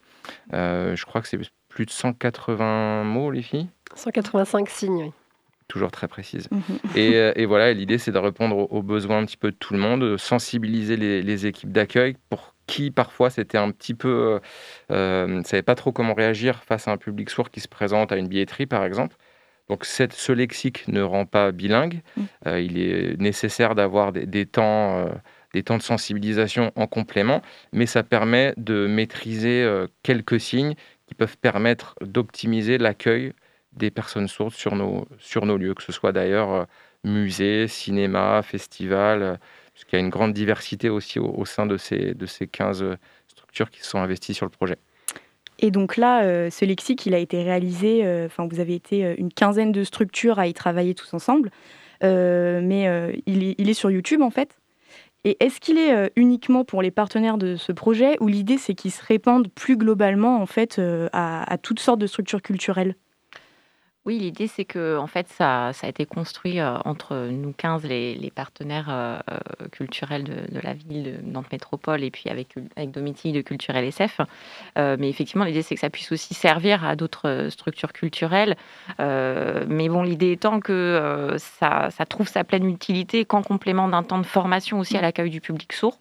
Euh, 0.54 0.96
je 0.96 1.06
crois 1.06 1.22
que 1.22 1.28
c'est 1.28 1.40
plus 1.70 1.86
de 1.86 1.92
180 1.92 3.04
mots, 3.04 3.32
les 3.32 3.42
filles 3.42 3.68
185 3.96 4.70
signes, 4.70 5.04
oui. 5.04 5.12
Toujours 5.68 5.92
très 5.92 6.08
précise. 6.08 6.50
Mhm. 6.60 6.80
Euh, 6.98 7.32
et, 7.36 7.46
voilà, 7.46 7.72
l'idée, 7.74 7.98
c'est 7.98 8.12
de 8.12 8.18
répondre 8.18 8.72
aux 8.72 8.82
besoins 8.82 9.20
un 9.20 9.26
petit 9.26 9.38
peu 9.38 9.52
de 9.52 9.56
tout 9.56 9.74
le 9.74 9.80
monde, 9.80 10.02
de 10.02 10.18
sensibiliser 10.18 10.98
les, 10.98 11.46
équipes 11.46 11.72
d'accueil 11.72 12.16
pour 12.30 12.56
qui 12.66 12.92
parfois 12.92 13.30
c'était 13.32 13.58
un 13.58 13.72
petit 13.72 13.96
peu, 13.96 14.40
euh, 14.92 15.28
ne 15.28 15.44
savait 15.44 15.64
pas 15.64 15.76
trop 15.76 15.92
comment 15.92 16.14
réagir 16.14 16.64
face 16.64 16.88
à 16.88 16.92
un 16.92 16.98
public 16.98 17.30
sourd 17.30 17.50
qui 17.50 17.62
se 17.62 17.68
présente 17.68 18.12
à 18.12 18.18
une 18.18 18.28
billetterie 18.28 18.66
par 18.66 18.84
exemple. 18.84 19.16
Donc 19.70 19.86
cette, 19.86 20.14
ce 20.14 20.32
lexique 20.32 20.88
ne 20.88 21.02
rend 21.02 21.26
pas 21.26 21.52
bilingue. 21.52 22.02
Euh, 22.48 22.60
il 22.60 22.80
est 22.80 23.20
nécessaire 23.20 23.76
d'avoir 23.76 24.12
des, 24.12 24.46
temps 24.46 25.10
des 25.54 25.64
temps 25.64 25.78
de 25.78 25.84
sensibilisation 25.84 26.72
en 26.76 26.88
complément, 26.88 27.42
mais 27.74 27.86
ça 27.86 28.04
permet 28.04 28.54
de 28.58 28.88
maîtriser 28.88 29.64
euh, 29.64 29.88
quelques 30.04 30.40
signes 30.40 30.76
qui 31.08 31.16
peuvent 31.16 31.38
permettre 31.38 31.96
d'optimiser 32.02 32.78
l'accueil 32.78 33.34
des 33.74 33.92
personnes 33.92 34.28
sourdes 34.28 34.54
sur 34.54 34.76
nos, 34.76 35.08
sur 35.18 35.46
nos 35.46 35.58
lieux, 35.58 35.74
que 35.74 35.84
ce 35.84 35.92
soit 35.92 36.12
d'ailleurs 36.12 36.52
euh, 36.52 36.64
musée, 37.04 37.68
cinéma, 37.68 38.42
festival, 38.44 39.24
euh, 39.24 39.36
puisqu'il 39.74 39.96
y 39.96 40.00
a 40.00 40.02
une 40.02 40.10
grande 40.10 40.34
diversité 40.34 40.90
aussi 40.90 41.20
au, 41.20 41.46
sein 41.46 41.66
de 41.66 41.78
ces, 41.78 42.14
de 42.14 42.26
ces 42.26 42.48
15 42.48 42.98
structures 43.28 43.70
qui 43.72 43.82
sont 43.82 43.98
investies 43.98 44.34
sur 44.34 44.46
le 44.46 44.52
projet. 44.52 44.76
Et 45.60 45.72
donc 45.72 45.96
là, 45.96 46.50
ce 46.50 46.66
lexique, 46.66 47.06
il 47.06 47.14
a 47.14 47.18
été 47.18 47.44
réalisé, 47.44 48.04
enfin 48.26 48.46
vous 48.50 48.60
avez 48.60 48.76
été 48.76 49.16
une 49.18 49.32
quinzaine 49.32 49.72
de 49.72 49.86
structures 49.86 50.38
à 50.38 50.48
y 50.48 50.54
travailler 50.54 50.96
tous 50.96 51.14
ensemble, 51.14 51.52
mais 52.02 53.14
il, 53.26 53.70
est 53.70 53.74
sur 53.74 53.90
YouTube 53.90 54.22
en 54.22 54.32
fait? 54.32 54.59
Et 55.26 55.44
est-ce 55.44 55.60
qu'il 55.60 55.78
est, 55.78 55.94
euh, 55.94 56.08
uniquement 56.16 56.64
pour 56.64 56.82
les 56.82 56.92
partenaires 56.92 57.38
de 57.38 57.56
ce 57.56 57.72
projet 57.72 58.16
ou 58.22 58.28
l'idée 58.28 58.58
c'est 58.58 58.74
qu'il 58.74 58.92
se 58.92 59.04
répande 59.04 59.50
plus 59.50 59.76
globalement 59.78 60.42
en 60.42 60.46
fait 60.46 60.80
euh, 60.80 61.10
à, 61.12 61.58
toutes 61.62 61.80
sortes 61.80 62.00
de 62.00 62.08
structures 62.08 62.42
culturelles? 62.42 62.96
Oui, 64.06 64.18
l'idée, 64.18 64.48
c'est 64.48 64.64
que 64.64 64.98
en 64.98 65.08
fait, 65.08 65.28
ça, 65.28 65.68
a 65.70 65.88
été 65.88 66.06
construit 66.06 66.60
euh, 66.60 66.78
entre 66.86 67.28
nous 67.28 67.52
15, 67.52 67.84
les, 67.84 68.32
partenaires 68.34 68.88
euh, 68.90 69.20
culturels 69.72 70.24
de, 70.24 70.60
la 70.62 70.74
ville 70.74 71.04
de 71.04 71.30
Nantes 71.30 71.52
Métropole, 71.52 72.04
et 72.04 72.10
puis 72.10 72.30
avec, 72.30 72.56
avec 72.78 72.92
Domiti 72.92 73.34
de 73.34 73.42
Culture 73.42 73.76
LSF. 73.76 74.22
Euh, 74.78 74.96
mais 74.98 75.10
effectivement, 75.10 75.44
l'idée, 75.44 75.64
c'est 75.64 75.76
que 75.76 75.82
ça 75.82 75.90
puisse 75.90 76.14
aussi 76.14 76.34
servir 76.34 76.86
à 76.86 76.96
d'autres 76.96 77.48
structures 77.50 77.92
culturelles. 77.92 78.56
mais 78.98 79.90
bon, 79.90 80.04
l'idée 80.04 80.32
étant 80.32 80.62
que 80.62 81.36
ça, 81.38 81.90
ça, 81.92 82.06
trouve 82.06 82.30
sa 82.30 82.46
pleine 82.46 82.70
utilité 82.70 83.26
qu'en 83.26 83.44
complément 83.44 83.90
d'un 83.90 84.04
temps 84.04 84.20
de 84.20 84.26
formation 84.26 84.80
aussi 84.80 84.98
à 84.98 85.02
l'accueil 85.02 85.30
du 85.30 85.42
public 85.42 85.74
sourd. 85.74 86.00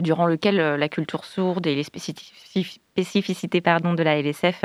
durant 0.00 0.26
lequel 0.26 0.56
la 0.56 0.88
culture 0.88 1.24
sourde 1.24 1.66
et 1.66 1.74
les 1.74 1.84
spécificités 1.84 3.60
pardon, 3.60 3.94
de 3.94 4.02
la 4.02 4.20
LSF 4.20 4.64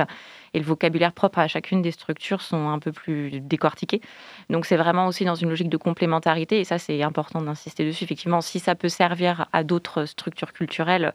et 0.53 0.59
le 0.59 0.65
vocabulaire 0.65 1.13
propre 1.13 1.39
à 1.39 1.47
chacune 1.47 1.81
des 1.81 1.91
structures 1.91 2.41
sont 2.41 2.69
un 2.69 2.79
peu 2.79 2.91
plus 2.91 3.39
décortiqués. 3.39 4.01
Donc 4.49 4.65
c'est 4.65 4.77
vraiment 4.77 5.07
aussi 5.07 5.25
dans 5.25 5.35
une 5.35 5.49
logique 5.49 5.69
de 5.69 5.77
complémentarité 5.77 6.59
et 6.59 6.63
ça 6.63 6.77
c'est 6.77 7.01
important 7.03 7.41
d'insister 7.41 7.85
dessus. 7.85 8.03
Effectivement, 8.03 8.41
si 8.41 8.59
ça 8.59 8.75
peut 8.75 8.89
servir 8.89 9.47
à 9.53 9.63
d'autres 9.63 10.05
structures 10.05 10.53
culturelles, 10.53 11.13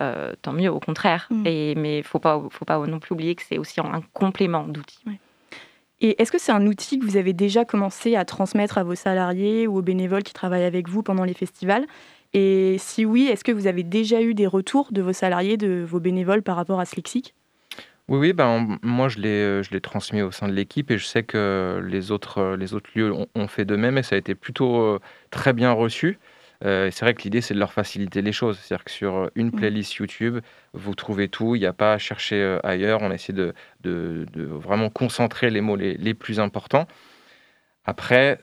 euh, 0.00 0.32
tant 0.42 0.52
mieux, 0.52 0.70
au 0.70 0.80
contraire. 0.80 1.26
Mm. 1.30 1.46
Et, 1.46 1.74
mais 1.74 1.98
il 1.98 2.04
faut 2.04 2.18
pas, 2.18 2.42
faut 2.50 2.64
pas 2.64 2.78
non 2.86 2.98
plus 2.98 3.12
oublier 3.12 3.34
que 3.34 3.42
c'est 3.42 3.58
aussi 3.58 3.80
un 3.80 4.02
complément 4.12 4.64
d'outils. 4.64 5.04
Et 6.00 6.20
est-ce 6.22 6.30
que 6.30 6.38
c'est 6.38 6.52
un 6.52 6.64
outil 6.66 7.00
que 7.00 7.04
vous 7.04 7.16
avez 7.16 7.32
déjà 7.32 7.64
commencé 7.64 8.14
à 8.14 8.24
transmettre 8.24 8.78
à 8.78 8.84
vos 8.84 8.94
salariés 8.94 9.66
ou 9.66 9.78
aux 9.78 9.82
bénévoles 9.82 10.22
qui 10.22 10.32
travaillent 10.32 10.64
avec 10.64 10.88
vous 10.88 11.02
pendant 11.02 11.24
les 11.24 11.34
festivals? 11.34 11.86
Et 12.34 12.76
si 12.78 13.04
oui, 13.04 13.24
est-ce 13.24 13.42
que 13.42 13.52
vous 13.52 13.66
avez 13.66 13.82
déjà 13.82 14.22
eu 14.22 14.34
des 14.34 14.46
retours 14.46 14.92
de 14.92 15.02
vos 15.02 15.12
salariés, 15.12 15.56
de 15.56 15.84
vos 15.88 15.98
bénévoles 15.98 16.42
par 16.42 16.56
rapport 16.56 16.78
à 16.78 16.84
ce 16.84 16.94
lexique? 16.94 17.34
Oui, 18.08 18.18
oui, 18.18 18.32
ben, 18.32 18.78
moi 18.82 19.08
je 19.08 19.18
l'ai, 19.18 19.62
je 19.62 19.70
l'ai 19.70 19.82
transmis 19.82 20.22
au 20.22 20.30
sein 20.30 20.48
de 20.48 20.52
l'équipe 20.54 20.90
et 20.90 20.96
je 20.96 21.04
sais 21.04 21.24
que 21.24 21.82
les 21.86 22.10
autres, 22.10 22.56
les 22.58 22.72
autres 22.72 22.88
lieux 22.94 23.12
ont, 23.34 23.48
fait 23.48 23.66
de 23.66 23.76
même 23.76 23.98
et 23.98 24.02
ça 24.02 24.14
a 24.14 24.18
été 24.18 24.34
plutôt 24.34 24.98
très 25.30 25.52
bien 25.52 25.72
reçu. 25.72 26.18
c'est 26.62 27.00
vrai 27.00 27.12
que 27.12 27.22
l'idée 27.22 27.42
c'est 27.42 27.52
de 27.52 27.58
leur 27.58 27.72
faciliter 27.72 28.22
les 28.22 28.32
choses. 28.32 28.58
C'est-à-dire 28.58 28.84
que 28.84 28.90
sur 28.90 29.30
une 29.34 29.48
mmh. 29.48 29.52
playlist 29.52 29.94
YouTube, 29.96 30.38
vous 30.72 30.94
trouvez 30.94 31.28
tout, 31.28 31.54
il 31.54 31.60
n'y 31.60 31.66
a 31.66 31.74
pas 31.74 31.92
à 31.92 31.98
chercher 31.98 32.58
ailleurs. 32.64 33.02
On 33.02 33.10
essaie 33.10 33.34
de, 33.34 33.52
de, 33.82 34.26
de 34.32 34.44
vraiment 34.44 34.88
concentrer 34.88 35.50
les 35.50 35.60
mots 35.60 35.76
les, 35.76 35.94
les 35.98 36.14
plus 36.14 36.40
importants. 36.40 36.86
Après, 37.84 38.40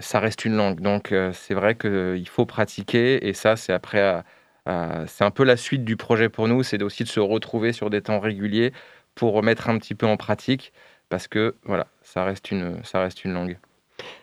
ça 0.00 0.20
reste 0.20 0.44
une 0.44 0.56
langue, 0.56 0.80
donc 0.80 1.14
c'est 1.32 1.54
vrai 1.54 1.74
qu'il 1.76 2.28
faut 2.28 2.46
pratiquer 2.46 3.26
et 3.28 3.32
ça 3.34 3.56
c'est 3.56 3.72
après 3.72 4.22
euh, 4.68 5.04
c'est 5.06 5.24
un 5.24 5.30
peu 5.30 5.44
la 5.44 5.56
suite 5.56 5.84
du 5.84 5.96
projet 5.96 6.28
pour 6.28 6.48
nous, 6.48 6.62
c'est 6.62 6.82
aussi 6.82 7.04
de 7.04 7.08
se 7.08 7.20
retrouver 7.20 7.72
sur 7.72 7.90
des 7.90 8.02
temps 8.02 8.20
réguliers 8.20 8.72
pour 9.14 9.32
remettre 9.34 9.68
un 9.68 9.78
petit 9.78 9.94
peu 9.94 10.06
en 10.06 10.16
pratique, 10.16 10.72
parce 11.08 11.28
que 11.28 11.56
voilà, 11.64 11.88
ça 12.02 12.24
reste 12.24 12.50
une, 12.50 12.82
ça 12.84 13.00
reste 13.00 13.24
une 13.24 13.32
langue. 13.32 13.58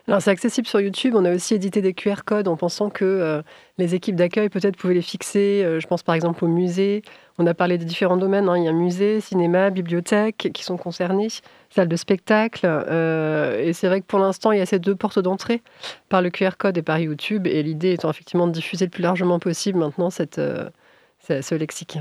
Alors 0.08 0.22
c'est 0.22 0.32
accessible 0.32 0.68
sur 0.68 0.82
YouTube. 0.82 1.14
On 1.16 1.24
a 1.24 1.34
aussi 1.34 1.56
édité 1.56 1.82
des 1.82 1.94
QR 1.94 2.24
codes 2.26 2.48
en 2.48 2.58
pensant 2.58 2.90
que 2.90 3.06
euh, 3.06 3.42
les 3.78 3.96
équipes 3.96 4.16
d'accueil 4.16 4.50
peut-être 4.50 4.76
pouvaient 4.76 4.94
les 4.94 5.02
fixer. 5.02 5.62
Euh, 5.64 5.80
je 5.80 5.88
pense 5.88 6.04
par 6.04 6.14
exemple 6.14 6.44
au 6.44 6.48
musée. 6.48 7.04
On 7.38 7.48
a 7.48 7.54
parlé 7.54 7.78
des 7.78 7.86
différents 7.86 8.18
domaines. 8.18 8.50
Hein. 8.50 8.58
Il 8.58 8.66
y 8.66 8.68
a 8.68 8.74
musée, 8.74 9.22
cinéma, 9.22 9.70
bibliothèque 9.70 10.50
qui 10.54 10.64
sont 10.64 10.78
concernés, 10.78 11.30
salle 11.70 11.88
de 11.88 11.96
spectacle. 11.96 12.62
Euh, 12.66 13.62
et 13.62 13.72
c'est 13.74 13.88
vrai 13.88 14.02
que 14.02 14.06
pour 14.06 14.20
l'instant, 14.20 14.52
il 14.52 14.60
y 14.60 14.62
a 14.62 14.66
ces 14.66 14.80
deux 14.80 14.96
portes 14.96 15.20
d'entrée 15.20 15.62
par 16.10 16.22
le 16.22 16.30
QR 16.30 16.52
code 16.58 16.78
et 16.78 16.84
par 16.84 17.00
YouTube. 17.00 17.48
Et 17.48 17.64
l'idée 17.64 17.94
étant 17.94 18.10
effectivement 18.10 18.48
de 18.48 18.52
diffuser 18.52 18.86
le 18.86 18.92
plus 18.92 19.04
largement 19.04 19.40
possible 19.40 19.80
maintenant 19.80 20.10
ce 20.10 21.56
lexique. 21.56 21.98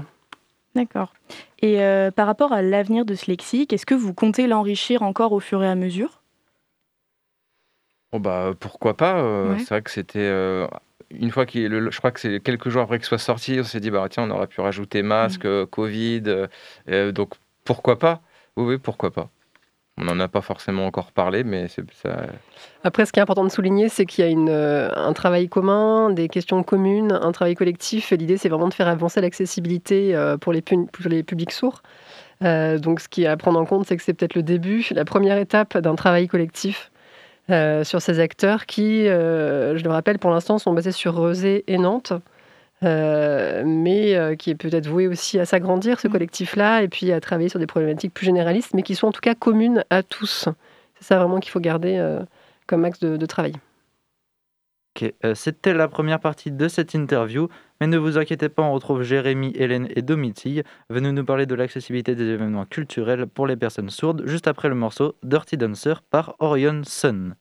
D'accord. 0.74 1.14
Et 1.60 1.78
par 2.16 2.26
rapport 2.26 2.52
à 2.52 2.62
l'avenir 2.62 3.04
de 3.04 3.14
ce 3.14 3.30
lexique, 3.30 3.72
est-ce 3.72 3.86
que 3.86 3.94
vous 3.94 4.12
comptez 4.12 4.46
l'enrichir 4.46 5.02
encore 5.02 5.32
au 5.32 5.40
fur 5.40 5.62
et 5.62 5.68
à 5.68 5.74
mesure? 5.74 6.21
Oh 8.12 8.18
bah 8.18 8.52
pourquoi 8.60 8.94
pas 8.94 9.20
euh, 9.20 9.56
C'est 9.58 9.70
vrai 9.70 9.82
que 9.82 9.90
c'était 9.90 10.18
euh, 10.18 10.66
une 11.10 11.30
fois 11.30 11.46
qu'il, 11.46 11.88
je 11.90 11.98
crois 11.98 12.10
que 12.10 12.20
c'est 12.20 12.40
quelques 12.40 12.68
jours 12.68 12.82
après 12.82 12.98
qu'il 12.98 13.06
soit 13.06 13.16
sorti, 13.16 13.58
on 13.58 13.64
s'est 13.64 13.80
dit 13.80 13.90
bah 13.90 14.06
tiens 14.10 14.24
on 14.24 14.30
aurait 14.30 14.46
pu 14.46 14.60
rajouter 14.60 15.02
masque, 15.02 15.46
mmh. 15.46 15.66
Covid, 15.66 16.22
euh, 16.90 17.12
donc 17.12 17.32
pourquoi 17.64 17.98
pas? 17.98 18.20
Oui, 18.56 18.76
pourquoi 18.76 19.10
pas. 19.10 19.30
On 19.98 20.04
n'en 20.04 20.20
a 20.20 20.28
pas 20.28 20.42
forcément 20.42 20.86
encore 20.86 21.12
parlé, 21.12 21.42
mais 21.42 21.68
c'est 21.68 21.84
ça. 21.92 22.26
Après, 22.82 23.04
ce 23.04 23.12
qui 23.12 23.18
est 23.18 23.22
important 23.22 23.44
de 23.44 23.50
souligner, 23.50 23.90
c'est 23.90 24.06
qu'il 24.06 24.24
y 24.24 24.26
a 24.26 24.30
une, 24.30 24.48
un 24.48 25.12
travail 25.12 25.48
commun, 25.50 26.10
des 26.10 26.28
questions 26.28 26.62
communes, 26.62 27.12
un 27.12 27.30
travail 27.30 27.54
collectif. 27.54 28.10
L'idée, 28.10 28.38
c'est 28.38 28.48
vraiment 28.48 28.68
de 28.68 28.74
faire 28.74 28.88
avancer 28.88 29.20
l'accessibilité 29.20 30.18
pour, 30.40 30.54
les 30.54 30.62
pour 30.62 31.10
les 31.10 31.22
publics 31.22 31.52
sourds. 31.52 31.82
donc, 32.40 33.00
ce 33.00 33.08
qui 33.08 33.24
est 33.24 33.26
à 33.26 33.36
prendre 33.36 33.60
en 33.60 33.66
compte, 33.66 33.86
c'est 33.86 33.96
que 33.98 34.02
c'est 34.02 34.14
peut-être 34.14 34.34
le 34.34 34.42
début, 34.42 34.86
la 34.92 35.04
première 35.04 35.36
étape 35.36 35.76
d'un 35.76 35.94
travail 35.94 36.26
collectif 36.26 36.90
euh, 37.50 37.82
sur 37.82 38.00
ces 38.00 38.20
acteurs 38.20 38.66
qui, 38.66 39.08
euh, 39.08 39.76
je 39.76 39.82
le 39.82 39.90
rappelle, 39.90 40.18
pour 40.18 40.30
l'instant 40.30 40.58
sont 40.58 40.72
basés 40.72 40.92
sur 40.92 41.14
Rezé 41.14 41.64
et 41.66 41.78
Nantes. 41.78 42.12
Euh, 42.84 43.62
mais 43.64 44.36
qui 44.36 44.50
est 44.50 44.56
peut-être 44.56 44.88
voué 44.88 45.06
aussi 45.06 45.38
à 45.38 45.44
s'agrandir, 45.44 46.00
ce 46.00 46.08
mm. 46.08 46.10
collectif-là, 46.10 46.82
et 46.82 46.88
puis 46.88 47.12
à 47.12 47.20
travailler 47.20 47.48
sur 47.48 47.60
des 47.60 47.66
problématiques 47.66 48.12
plus 48.12 48.26
généralistes, 48.26 48.74
mais 48.74 48.82
qui 48.82 48.96
sont 48.96 49.06
en 49.06 49.12
tout 49.12 49.20
cas 49.20 49.36
communes 49.36 49.84
à 49.90 50.02
tous. 50.02 50.48
C'est 50.98 51.04
ça 51.04 51.18
vraiment 51.18 51.38
qu'il 51.38 51.52
faut 51.52 51.60
garder 51.60 52.04
comme 52.66 52.84
axe 52.84 52.98
de, 52.98 53.26
travail. 53.26 53.52
C'était 55.34 55.74
la 55.74 55.88
première 55.88 56.20
partie 56.20 56.50
de 56.50 56.68
cette 56.68 56.94
interview, 56.94 57.48
mais 57.80 57.86
ne 57.86 57.98
vous 57.98 58.18
inquiétez 58.18 58.48
pas, 58.48 58.62
on 58.62 58.72
retrouve 58.72 59.02
Jérémy, 59.02 59.52
Hélène 59.56 59.88
et 59.94 60.02
Domitille 60.02 60.62
venus 60.90 61.12
nous 61.12 61.24
parler 61.24 61.46
de 61.46 61.54
l'accessibilité 61.54 62.14
des 62.14 62.28
événements 62.28 62.66
culturels 62.66 63.26
pour 63.26 63.46
les 63.46 63.56
personnes 63.56 63.90
sourdes 63.90 64.22
juste 64.26 64.46
après 64.46 64.68
le 64.68 64.74
morceau 64.74 65.16
Dirty 65.22 65.56
Dancer 65.56 65.94
par 66.10 66.36
Orion 66.38 66.82
Sun. 66.84 67.34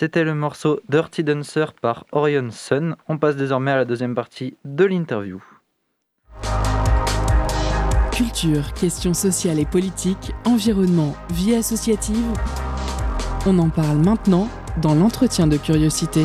C'était 0.00 0.24
le 0.24 0.34
morceau 0.34 0.80
Dirty 0.88 1.22
Dancer 1.24 1.74
par 1.78 2.06
Orion 2.12 2.48
Sun. 2.50 2.96
On 3.06 3.18
passe 3.18 3.36
désormais 3.36 3.72
à 3.72 3.76
la 3.76 3.84
deuxième 3.84 4.14
partie 4.14 4.56
de 4.64 4.86
l'interview. 4.86 5.44
Culture, 8.10 8.72
questions 8.72 9.12
sociales 9.12 9.58
et 9.58 9.66
politiques, 9.66 10.32
environnement, 10.46 11.14
vie 11.32 11.54
associative. 11.54 12.32
On 13.44 13.58
en 13.58 13.68
parle 13.68 13.98
maintenant 13.98 14.48
dans 14.80 14.94
l'entretien 14.94 15.46
de 15.46 15.58
curiosité. 15.58 16.24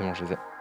je. 0.00 0.53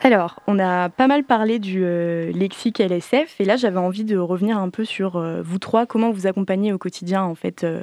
Alors, 0.00 0.38
on 0.46 0.60
a 0.60 0.88
pas 0.90 1.08
mal 1.08 1.24
parlé 1.24 1.58
du 1.58 1.80
euh, 1.82 2.30
lexique 2.30 2.78
LSF 2.78 3.40
et 3.40 3.44
là 3.44 3.56
j'avais 3.56 3.78
envie 3.78 4.04
de 4.04 4.16
revenir 4.16 4.56
un 4.56 4.70
peu 4.70 4.84
sur 4.84 5.16
euh, 5.16 5.42
vous 5.42 5.58
trois, 5.58 5.86
comment 5.86 6.12
vous 6.12 6.28
accompagnez 6.28 6.72
au 6.72 6.78
quotidien 6.78 7.24
en 7.24 7.34
fait 7.34 7.64
euh, 7.64 7.82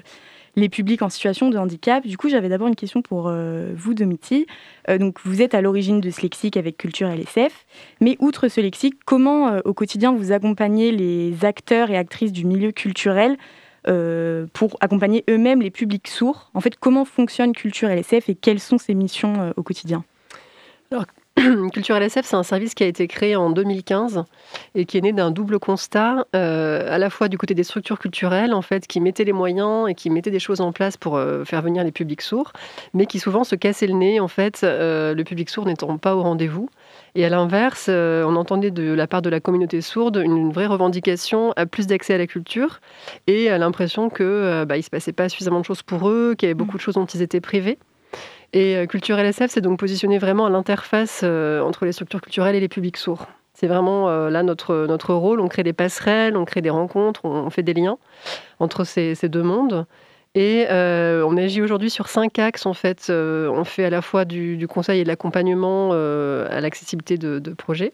les 0.55 0.69
publics 0.69 1.01
en 1.01 1.09
situation 1.09 1.49
de 1.49 1.57
handicap. 1.57 2.07
Du 2.07 2.17
coup, 2.17 2.29
j'avais 2.29 2.47
d'abord 2.47 2.69
une 2.69 2.77
question 2.77 3.01
pour 3.01 3.29
vous, 3.29 3.93
Domiti. 3.93 4.47
donc, 4.87 5.19
vous 5.25 5.41
êtes 5.41 5.53
à 5.53 5.59
l'origine 5.59 5.99
de 5.99 6.09
ce 6.11 6.21
lexique 6.21 6.55
avec 6.55 6.77
Culture 6.77 7.09
LSF, 7.09 7.65
mais 7.99 8.15
outre 8.19 8.47
ce 8.47 8.61
lexique, 8.61 8.93
comment 9.03 9.57
au 9.65 9.73
quotidien 9.73 10.13
vous 10.13 10.31
accompagnez 10.31 10.93
les 10.93 11.43
acteurs 11.43 11.89
et 11.89 11.97
actrices 11.97 12.31
du 12.31 12.45
milieu 12.45 12.71
culturel 12.71 13.35
pour 14.53 14.77
accompagner 14.79 15.25
eux-mêmes 15.29 15.61
les 15.61 15.71
publics 15.71 16.07
sourds? 16.07 16.51
En 16.53 16.61
fait, 16.61 16.77
comment 16.77 17.03
fonctionne 17.03 17.51
Culture 17.51 17.89
LSF 17.89 18.29
et 18.29 18.35
quelles 18.35 18.61
sont 18.61 18.77
ses 18.77 18.93
missions 18.93 19.51
au 19.57 19.61
quotidien? 19.61 20.05
Culture 21.73 21.97
LSF, 21.97 22.21
c'est 22.23 22.35
un 22.35 22.43
service 22.43 22.73
qui 22.73 22.83
a 22.83 22.87
été 22.87 23.07
créé 23.07 23.35
en 23.35 23.49
2015 23.49 24.23
et 24.73 24.85
qui 24.85 24.97
est 24.97 25.01
né 25.01 25.11
d'un 25.11 25.31
double 25.31 25.59
constat, 25.59 26.25
euh, 26.33 26.93
à 26.93 26.97
la 26.97 27.09
fois 27.09 27.27
du 27.27 27.37
côté 27.37 27.53
des 27.53 27.63
structures 27.63 27.99
culturelles, 27.99 28.53
en 28.53 28.61
fait, 28.61 28.87
qui 28.87 29.01
mettaient 29.01 29.25
les 29.25 29.33
moyens 29.33 29.89
et 29.89 29.95
qui 29.95 30.09
mettaient 30.09 30.31
des 30.31 30.39
choses 30.39 30.61
en 30.61 30.71
place 30.71 30.95
pour 30.95 31.17
euh, 31.17 31.43
faire 31.43 31.61
venir 31.61 31.83
les 31.83 31.91
publics 31.91 32.21
sourds, 32.21 32.53
mais 32.93 33.05
qui 33.05 33.19
souvent 33.19 33.43
se 33.43 33.55
cassaient 33.55 33.87
le 33.87 33.95
nez, 33.95 34.21
en 34.21 34.29
fait, 34.29 34.61
euh, 34.63 35.13
le 35.13 35.23
public 35.25 35.49
sourd 35.49 35.65
n'étant 35.65 35.97
pas 35.97 36.15
au 36.15 36.21
rendez-vous. 36.21 36.69
Et 37.15 37.25
à 37.25 37.29
l'inverse, 37.29 37.89
on 37.89 38.35
entendait 38.35 38.71
de 38.71 38.93
la 38.93 39.07
part 39.07 39.21
de 39.21 39.29
la 39.29 39.39
communauté 39.39 39.81
sourde 39.81 40.21
une 40.23 40.51
vraie 40.51 40.65
revendication 40.65 41.53
à 41.55 41.65
plus 41.65 41.87
d'accès 41.87 42.13
à 42.13 42.17
la 42.17 42.27
culture 42.27 42.81
et 43.27 43.49
à 43.49 43.57
l'impression 43.57 44.09
que 44.09 44.65
bah, 44.65 44.75
il 44.77 44.83
se 44.83 44.89
passait 44.89 45.13
pas 45.13 45.29
suffisamment 45.29 45.61
de 45.61 45.65
choses 45.65 45.81
pour 45.81 46.09
eux, 46.09 46.35
qu'il 46.37 46.47
y 46.47 46.49
avait 46.49 46.55
beaucoup 46.55 46.75
de 46.75 46.81
choses 46.81 46.95
dont 46.95 47.05
ils 47.05 47.21
étaient 47.21 47.39
privés. 47.39 47.77
Et 48.55 48.77
euh, 48.77 48.85
Culture 48.85 49.19
LSF, 49.19 49.51
c'est 49.51 49.59
donc 49.59 49.77
positionné 49.77 50.17
vraiment 50.17 50.45
à 50.45 50.49
l'interface 50.49 51.21
euh, 51.23 51.59
entre 51.59 51.83
les 51.83 51.91
structures 51.91 52.21
culturelles 52.21 52.55
et 52.55 52.61
les 52.61 52.69
publics 52.69 52.95
sourds. 52.95 53.27
C'est 53.53 53.67
vraiment 53.67 54.07
euh, 54.07 54.29
là 54.29 54.43
notre, 54.43 54.87
notre 54.87 55.13
rôle. 55.13 55.41
On 55.41 55.49
crée 55.49 55.63
des 55.63 55.73
passerelles, 55.73 56.37
on 56.37 56.45
crée 56.45 56.61
des 56.61 56.69
rencontres, 56.69 57.25
on, 57.25 57.49
fait 57.49 57.63
des 57.63 57.73
liens 57.73 57.97
entre 58.59 58.85
ces, 58.85 59.15
deux 59.23 59.43
mondes. 59.43 59.85
Et 60.35 60.67
on 60.69 61.37
agit 61.37 61.61
aujourd'hui 61.61 61.89
sur 61.89 62.07
cinq 62.07 62.39
axes 62.39 62.65
en 62.65 62.73
fait. 62.73 63.09
on 63.09 63.63
fait 63.63 63.85
à 63.85 63.89
la 63.89 64.01
fois 64.01 64.25
du, 64.25 64.67
conseil 64.67 64.99
et 64.99 65.03
de 65.03 65.07
l'accompagnement 65.07 65.91
à 65.93 66.59
l'accessibilité 66.59 67.17
de, 67.17 67.53
projets. 67.53 67.93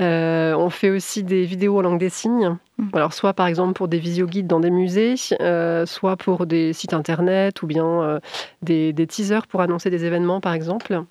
Euh, 0.00 0.54
on 0.54 0.70
fait 0.70 0.90
aussi 0.90 1.22
des 1.22 1.44
vidéos 1.44 1.78
en 1.78 1.82
langue 1.82 2.00
des 2.00 2.08
signes. 2.08 2.56
Mm. 2.78 2.88
Alors, 2.94 3.12
soit 3.12 3.32
par 3.32 3.46
exemple 3.46 3.74
pour 3.74 3.88
des 3.88 3.98
visio-guides 3.98 4.46
dans 4.46 4.60
des 4.60 4.70
musées, 4.70 5.14
euh, 5.40 5.86
soit 5.86 6.16
pour 6.16 6.46
des 6.46 6.72
sites 6.72 6.94
internet 6.94 7.62
ou 7.62 7.66
bien 7.66 7.86
euh, 7.86 8.20
des, 8.62 8.92
teasers 9.06 9.46
pour 9.46 9.60
annoncer 9.60 9.90
des 9.90 10.04
événements, 10.04 10.40
par 10.40 10.54
exemple. 10.54 11.04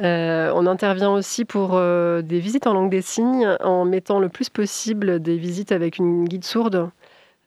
on 0.00 0.66
intervient 0.66 1.10
aussi 1.10 1.44
pour 1.44 1.80
des 1.80 2.40
visites 2.40 2.66
en 2.66 2.74
langue 2.74 2.90
des 2.90 3.02
signes 3.02 3.56
en 3.60 3.84
mettant 3.84 4.18
le 4.18 4.28
plus 4.28 4.50
possible 4.50 5.20
des 5.20 5.36
visites 5.36 5.72
avec 5.72 5.98
une 5.98 6.24
guide 6.24 6.44
sourde. 6.44 6.90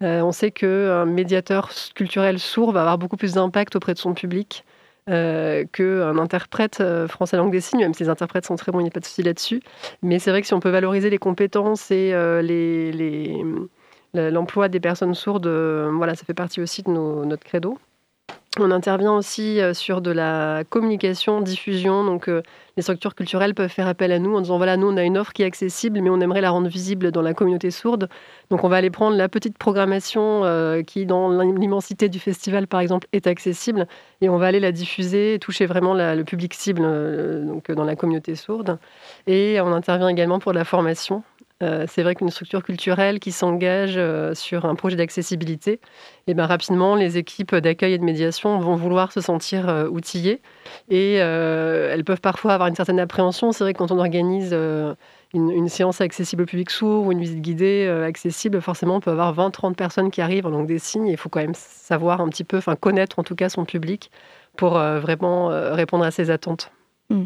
on 0.02 0.32
sait 0.32 0.52
qu'un 0.52 1.06
médiateur 1.06 1.70
culturel 1.96 2.40
sourd 2.40 2.72
va 2.72 2.82
avoir 2.82 2.98
beaucoup 2.98 3.18
plus 3.18 3.34
d'impact 3.34 3.76
auprès 3.76 3.94
de 3.94 4.00
son 4.00 4.14
public 4.14 4.64
euh, 5.10 5.66
qu'un 5.72 6.18
interprète 6.18 6.82
euh, 6.82 7.08
français 7.08 7.38
langue 7.38 7.52
des 7.52 7.62
signes, 7.62 7.82
même 7.82 7.94
si 7.94 8.04
les 8.04 8.10
interprètes 8.10 8.46
sont 8.46 8.56
très 8.56 8.72
bons, 8.72 8.80
il 8.80 8.84
n'y 8.84 8.90
a 8.90 8.92
pas 8.92 9.00
de 9.00 9.06
souci 9.06 9.24
là-dessus. 9.24 9.62
Mais 10.04 10.20
c'est 10.20 10.30
vrai 10.30 10.42
que 10.42 10.48
si 10.48 10.54
on 10.54 10.60
peut 10.60 10.70
valoriser 10.70 11.10
les 11.10 11.18
compétences 11.18 11.90
et 11.92 12.12
euh, 12.14 12.42
l'emploi 14.14 14.70
des 14.70 14.80
personnes 14.80 15.16
sourdes, 15.16 15.48
voilà, 15.48 16.16
ça 16.16 16.26
fait 16.26 16.34
partie 16.34 16.62
aussi 16.62 16.84
de 16.84 16.90
notre 16.92 17.44
credo. 17.44 17.78
On 18.62 18.72
intervient 18.72 19.14
aussi 19.14 19.62
euh, 19.62 19.74
sur 19.74 20.02
de 20.02 20.12
la 20.12 20.64
communication, 20.70 21.42
diffusion. 21.42 22.04
Donc, 22.04 22.28
euh, 22.28 22.42
les 22.76 22.84
structures 22.84 23.16
culturelles 23.16 23.54
peuvent 23.54 23.70
faire 23.70 23.88
appel 23.88 24.12
à 24.12 24.20
nous 24.20 24.36
en 24.36 24.42
disant 24.42 24.58
voilà, 24.58 24.78
nous, 24.78 24.88
on 24.88 24.98
a 24.98 25.04
une 25.04 25.18
offre 25.18 25.34
qui 25.34 25.44
est 25.44 25.46
accessible, 25.46 26.00
mais 26.02 26.10
on 26.10 26.20
aimerait 26.20 26.42
la 26.42 26.50
rendre 26.50 26.68
visible 26.68 27.12
dans 27.12 27.22
la 27.22 27.34
communauté 27.34 27.72
sourde. 27.72 28.10
Donc, 28.50 28.64
on 28.64 28.68
va 28.68 28.78
aller 28.78 28.90
prendre 28.90 29.16
la 29.16 29.30
petite 29.30 29.58
programmation 29.58 30.44
euh, 30.44 30.82
qui, 30.84 31.06
dans 31.06 31.30
l'immensité 31.42 32.10
du 32.10 32.20
festival, 32.20 32.68
par 32.68 32.80
exemple, 32.82 33.08
est 33.14 33.28
accessible, 33.28 33.88
et 34.22 34.30
on 34.30 34.38
va 34.38 34.48
aller 34.48 34.60
la 34.60 34.72
diffuser 34.72 35.38
toucher 35.40 35.66
vraiment 35.66 35.94
le 35.94 36.24
public 36.24 36.54
cible 36.54 36.82
donc, 37.46 37.72
dans 37.72 37.86
la 37.86 37.96
communauté 37.96 38.36
sourde. 38.36 38.78
Et 39.28 39.60
on 39.62 39.72
intervient 39.74 40.10
également 40.10 40.40
pour 40.40 40.54
la 40.54 40.66
formation. 40.66 41.24
Euh, 41.62 41.86
c'est 41.90 42.04
vrai 42.04 42.16
qu'une 42.16 42.30
structure 42.30 42.64
culturelle 42.64 43.20
qui 43.20 43.34
s'engage 43.34 43.96
euh, 43.98 44.34
sur 44.34 44.64
un 44.64 44.76
projet 44.76 44.96
d'accessibilité, 44.96 45.74
et 45.74 45.80
eh 46.28 46.34
ben, 46.34 46.46
rapidement, 46.46 46.96
les 46.96 47.18
équipes 47.18 47.54
d'accueil 47.54 47.94
et 47.94 47.98
de 47.98 48.04
médiation 48.04 48.60
vont 48.60 48.76
vouloir 48.76 49.12
se 49.12 49.20
sentir 49.20 49.68
euh, 49.68 49.90
outillées 49.90 50.42
et 50.90 51.16
elles 51.16 52.04
peuvent 52.06 52.22
parfois 52.22 52.54
avoir 52.54 52.70
une 52.70 52.76
certaine 52.76 53.00
appréhension. 53.00 53.52
C'est 53.52 53.64
vrai 53.64 53.74
que 53.74 53.80
quand 53.80 53.92
on 53.92 53.98
organise 53.98 54.56
une, 55.34 55.68
séance 55.68 56.02
accessible 56.02 56.44
au 56.44 56.46
public 56.46 56.70
sourd 56.70 57.08
ou 57.08 57.12
une 57.12 57.20
visite 57.20 57.42
guidée 57.42 57.88
accessible, 58.06 58.62
forcément, 58.62 58.98
on 58.98 59.00
peut 59.00 59.12
avoir 59.12 59.36
20-30 59.36 59.76
personnes 59.76 60.12
qui 60.12 60.22
arrivent 60.22 60.46
en 60.46 60.50
langue 60.50 60.68
des 60.68 60.80
signes. 60.80 61.08
Il 61.08 61.18
faut 61.18 61.30
quand 61.30 61.42
même 61.42 61.56
savoir 61.56 62.22
un 62.22 62.30
petit 62.30 62.44
peu, 62.44 62.58
enfin 62.58 62.76
connaître 62.76 63.20
en 63.20 63.24
tout 63.24 63.36
cas 63.36 63.50
son 63.50 63.66
public 63.66 64.12
pour 64.56 64.74
vraiment 64.74 65.48
répondre 65.74 66.06
à 66.06 66.12
ses 66.12 66.30
attentes. 66.30 66.72
Mmh. 67.10 67.26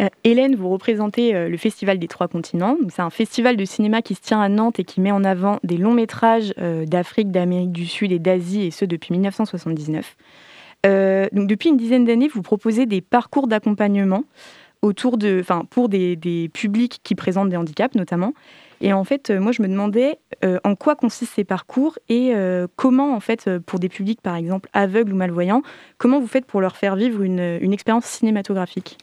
Euh, 0.00 0.08
Hélène, 0.24 0.56
vous 0.56 0.68
représentez 0.68 1.34
euh, 1.34 1.48
le 1.48 1.56
Festival 1.56 1.98
des 1.98 2.08
Trois 2.08 2.28
Continents. 2.28 2.76
C'est 2.88 3.02
un 3.02 3.10
festival 3.10 3.56
de 3.56 3.64
cinéma 3.64 4.02
qui 4.02 4.14
se 4.14 4.20
tient 4.20 4.40
à 4.40 4.48
Nantes 4.48 4.78
et 4.80 4.84
qui 4.84 5.00
met 5.00 5.12
en 5.12 5.24
avant 5.24 5.58
des 5.62 5.76
longs 5.76 5.94
métrages 5.94 6.52
euh, 6.58 6.84
d'Afrique, 6.84 7.30
d'Amérique 7.30 7.72
du 7.72 7.86
Sud 7.86 8.12
et 8.12 8.18
d'Asie, 8.18 8.62
et 8.62 8.70
ce 8.70 8.84
depuis 8.84 9.12
1979. 9.12 10.16
donc 11.32 11.46
depuis 11.46 11.68
une 11.70 11.76
dizaine 11.76 12.04
d'années, 12.04 12.28
vous 12.28 12.42
proposez 12.42 12.86
des 12.86 13.00
parcours 13.00 13.46
d'accompagnement 13.46 14.24
autour 14.82 15.16
pour 15.70 15.88
des, 15.88 16.50
publics 16.52 17.00
qui 17.02 17.14
présentent 17.14 17.48
des 17.48 17.56
handicaps 17.56 17.94
notamment. 17.94 18.34
Et 18.82 18.92
en 18.92 19.02
fait, 19.04 19.30
moi, 19.30 19.52
je 19.52 19.62
me 19.62 19.68
demandais 19.68 20.18
en 20.42 20.74
quoi 20.74 20.94
consistent 20.94 21.32
ces 21.36 21.44
parcours 21.44 21.98
et 22.10 22.34
comment, 22.76 23.14
en 23.14 23.20
fait, 23.20 23.48
pour 23.60 23.78
des 23.78 23.88
publics, 23.88 24.20
par 24.20 24.36
exemple, 24.36 24.68
aveugles 24.74 25.14
ou 25.14 25.16
malvoyants, 25.16 25.62
comment 25.96 26.20
vous 26.20 26.26
faites 26.26 26.44
pour 26.44 26.60
leur 26.60 26.76
faire 26.76 26.96
vivre 26.96 27.22
une 27.22 27.72
expérience 27.72 28.04
cinématographique? 28.04 28.98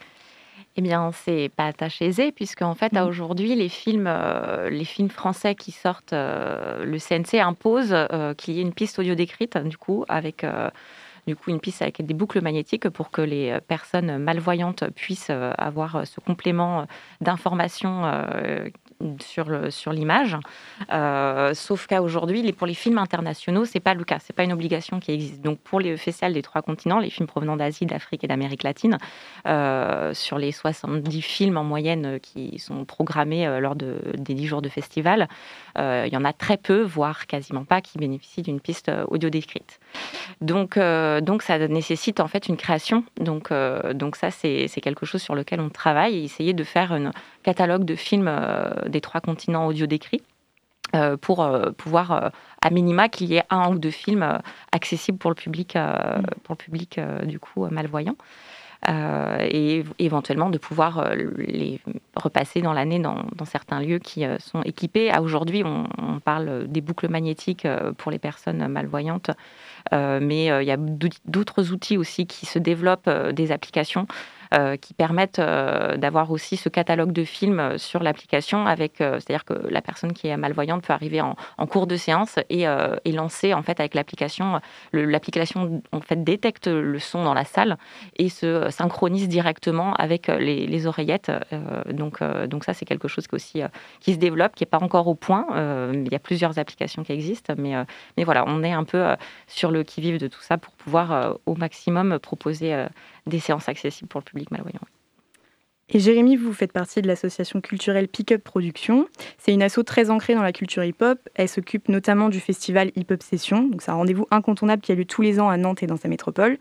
Eh 0.78 0.82
bien, 0.82 1.12
c'est 1.12 1.52
pas 1.56 1.74
tâche 1.74 2.02
aisée, 2.02 2.32
puisque 2.32 2.62
en 2.62 2.76
fait, 2.76 2.96
à 2.96 3.04
mmh. 3.04 3.08
aujourd'hui, 3.08 3.56
les 3.56 3.68
films, 3.68 4.08
euh, 4.08 4.70
les 4.70 4.86
films 4.86 5.10
français 5.10 5.54
qui 5.54 5.72
sortent, 5.72 6.14
euh, 6.14 6.86
le 6.86 6.98
CNC 6.98 7.40
impose 7.40 7.90
euh, 7.92 8.34
qu'il 8.34 8.54
y 8.54 8.60
ait 8.60 8.62
une 8.62 8.74
piste 8.74 8.98
audio 8.98 9.14
décrite, 9.14 9.58
du 9.58 9.78
coup, 9.78 10.06
avec 10.08 10.46
du 11.28 11.36
coup 11.36 11.52
une 11.52 11.60
piste 11.60 11.84
avec 11.84 12.04
des 12.04 12.14
boucles 12.16 12.42
magnétiques 12.42 12.90
pour 12.90 13.12
que 13.12 13.22
les 13.22 13.60
personnes 13.68 14.18
malvoyantes 14.18 14.90
puissent 14.96 15.30
avoir 15.30 16.08
ce 16.08 16.20
complément 16.20 16.88
d'information 17.22 18.04
sur 19.20 19.92
l'image. 19.92 20.38
Euh, 20.92 21.54
sauf 21.54 21.88
qu'à 21.88 22.02
aujourd'hui, 22.02 22.52
pour 22.54 22.68
les 22.68 22.74
films 22.74 22.98
internationaux, 22.98 23.66
c'est 23.66 23.80
pas 23.80 23.94
le 23.94 24.04
cas. 24.04 24.18
C'est 24.20 24.36
pas 24.36 24.44
une 24.44 24.54
obligation 24.54 25.00
qui 25.00 25.12
existe. 25.12 25.42
Donc 25.42 25.60
pour 25.60 25.80
les 25.80 25.98
festivals 25.98 26.34
des 26.34 26.42
trois 26.42 26.62
continents, 26.62 27.00
les 27.00 27.10
films 27.10 27.28
provenant 27.28 27.56
d'Asie, 27.56 27.86
d'Afrique 27.86 28.24
et 28.24 28.28
d'Amérique 28.28 28.64
latine, 28.64 28.98
euh, 29.48 30.14
sur 30.14 30.38
les 30.38 30.52
70 30.52 31.22
films 31.22 31.58
en 31.58 31.64
moyenne 31.64 32.20
qui 32.20 32.60
sont 32.60 32.86
programmés 32.86 33.48
euh, 33.48 33.60
lors 33.60 33.76
de, 33.76 34.00
des 34.18 34.34
10 34.34 34.48
jours 34.48 34.62
de 34.62 34.70
festival, 34.70 35.28
il 35.78 36.10
y 36.12 36.18
en 36.18 36.26
a 36.26 36.34
très 36.34 36.58
peu, 36.58 36.82
voire 36.82 37.28
quasiment 37.28 37.64
pas, 37.64 37.82
qui 37.82 37.98
bénéficient 37.98 38.42
d'une 38.42 38.60
piste 38.60 38.92
audio 39.08 39.30
décrite. 39.30 39.80
Donc, 40.42 40.76
ça 40.76 41.68
nécessite 41.68 42.20
en 42.20 42.28
fait 42.28 42.48
une 42.48 42.58
création. 42.58 43.04
Donc, 43.20 43.52
donc 43.94 44.16
ça, 44.16 44.32
c'est 44.32 44.68
quelque 44.82 45.06
chose 45.06 45.22
sur 45.22 45.34
lequel 45.34 45.60
on 45.60 45.70
travaille 45.70 46.18
et 46.18 46.24
essayer 46.24 46.54
de 46.54 46.64
faire 46.64 46.92
un 46.92 47.12
catalogue 47.44 47.86
de 47.86 47.96
films 47.96 48.32
des 48.88 49.02
trois 49.02 49.22
continents 49.22 49.68
audio 49.68 49.86
décrits. 49.86 50.22
Euh, 50.94 51.16
pour 51.16 51.42
euh, 51.42 51.72
pouvoir, 51.72 52.12
euh, 52.12 52.30
à 52.62 52.70
minima, 52.70 53.08
qu'il 53.08 53.28
y 53.28 53.38
ait 53.38 53.44
un 53.50 53.72
ou 53.72 53.80
deux 53.80 53.92
films 53.92 54.40
accessibles 54.74 55.18
pour 55.18 55.32
le 55.32 55.36
public, 55.36 55.76
mm. 55.76 56.24
pour 56.44 56.56
le 56.56 56.64
public 56.64 57.00
du 57.24 57.40
coup 57.40 57.66
malvoyant. 57.70 58.16
et 58.88 59.84
éventuellement 60.00 60.50
de 60.50 60.58
pouvoir 60.58 61.14
les 61.38 61.80
repasser 62.16 62.62
dans 62.62 62.74
l'année 62.74 63.00
dans, 63.00 63.24
certains 63.46 63.80
lieux 63.80 64.00
qui 64.00 64.26
sont 64.40 64.64
équipés. 64.64 65.12
Aujourd'hui, 65.20 65.64
on, 65.64 65.88
on, 65.98 66.20
parle 66.20 66.68
des 66.68 66.82
boucles 66.82 67.08
magnétiques 67.08 67.68
pour 67.98 68.12
les 68.12 68.20
personnes 68.20 68.68
malvoyantes, 68.68 69.32
mais 69.92 70.46
il 70.46 70.68
y 70.68 70.72
a 70.72 70.78
d'autres 71.26 71.72
outils 71.72 71.98
aussi 71.98 72.26
qui 72.26 72.46
se 72.48 72.60
développent, 72.60 73.10
des 73.10 73.52
applications 73.52 74.08
qui 74.82 74.94
permettent 74.94 75.40
d'avoir 75.40 76.32
aussi 76.32 76.58
ce 76.58 76.70
catalogue 76.70 77.12
de 77.12 77.24
films 77.24 77.78
sur 77.78 78.04
l'application, 78.04 78.66
avec, 78.66 78.96
c'est-à-dire 78.98 79.46
que 79.46 79.54
la 79.54 79.82
personne 79.82 80.14
qui 80.14 80.28
est 80.28 80.38
malvoyante 80.38 80.84
peut 80.84 80.94
arriver 80.94 81.22
en, 81.22 81.36
cours 81.68 81.88
de 81.88 81.96
séance 81.96 82.38
et, 82.50 82.66
lancer 83.12 83.54
en 83.54 83.62
fait 83.62 83.80
avec 83.80 83.94
l'application, 83.94 84.60
l'application 84.94 85.82
en 85.92 86.02
fait 86.02 86.24
détecte 86.24 86.68
le 86.68 87.00
son 87.00 87.24
dans 87.24 87.34
la 87.34 87.46
salle 87.46 87.78
et 88.18 88.30
se 88.30 88.70
synchronise 88.70 89.28
directement 89.28 89.94
avec 89.96 90.28
les, 90.28 90.88
oreillettes. 90.88 91.32
donc, 91.90 92.20
donc 92.48 92.64
ça 92.64 92.74
c'est 92.74 92.86
quelque 92.86 93.08
chose 93.08 93.28
qui 93.28 93.36
aussi 93.36 93.62
qui 94.00 94.14
se 94.14 94.18
développe, 94.18 94.56
qui 94.56 94.64
n'est 94.64 94.70
pas 94.70 94.82
encore 94.82 95.08
au 95.08 95.16
point. 95.16 95.46
il 95.94 96.12
y 96.12 96.16
a 96.16 96.20
plusieurs 96.20 96.60
applications 96.60 97.04
qui 97.04 97.12
existent, 97.12 97.54
mais, 97.58 97.74
mais 98.18 98.24
voilà, 98.24 98.44
on 98.48 98.64
est 98.64 98.74
un 98.74 98.84
peu 98.84 99.16
sur 99.48 99.72
le 99.72 99.84
qui-vive 99.84 100.18
de 100.18 100.28
tout 100.28 100.42
ça 100.42 100.58
pour 100.58 100.74
pouvoir 100.74 101.38
au 101.46 101.56
maximum 101.56 102.20
proposer 102.20 102.86
des 103.28 103.40
séances 103.40 103.70
accessibles 103.70 104.08
pour 104.08 104.22
le 104.22 104.26
public 104.26 104.52
malvoyant. 104.52 104.82
Et 105.94 106.00
Jérémy, 106.00 106.38
vous 106.38 106.54
faites 106.54 106.72
partie 106.72 107.02
de 107.02 107.08
l'association 107.08 107.60
culturelle 107.60 108.08
Pick 108.08 108.32
Up 108.32 108.44
Production. 108.44 109.08
C'est 109.38 109.52
une 109.54 109.62
asso 109.62 109.84
très 109.86 110.10
ancrée 110.10 110.36
dans 110.36 110.42
la 110.42 110.54
culture 110.54 110.84
hip-hop. 110.86 111.20
Elle 111.36 111.50
s'occupe 111.50 111.90
notamment 111.90 112.30
du 112.30 112.40
festival 112.40 112.92
Hip 112.96 113.08
Hop 113.12 113.22
Session. 113.22 113.70
C'est 113.80 113.92
un 113.92 113.96
rendez-vous 113.96 114.26
incontournable 114.32 114.82
qui 114.82 114.94
a 114.94 114.96
lieu 114.96 115.04
tous 115.04 115.22
les 115.22 115.42
ans 115.42 115.50
à 115.50 115.58
Nantes 115.58 115.84
et 115.84 115.88
dans 115.88 115.98
sa 115.98 116.08
métropole. 116.08 116.58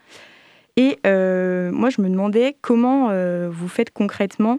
Et 0.77 0.99
euh, 1.07 1.71
moi, 1.71 1.91
je 1.91 2.03
me 2.03 2.09
demandais 2.09 2.57
comment 2.61 3.09
euh, 3.11 3.49
vous 3.53 3.69
faites 3.69 3.93
concrètement 3.93 4.59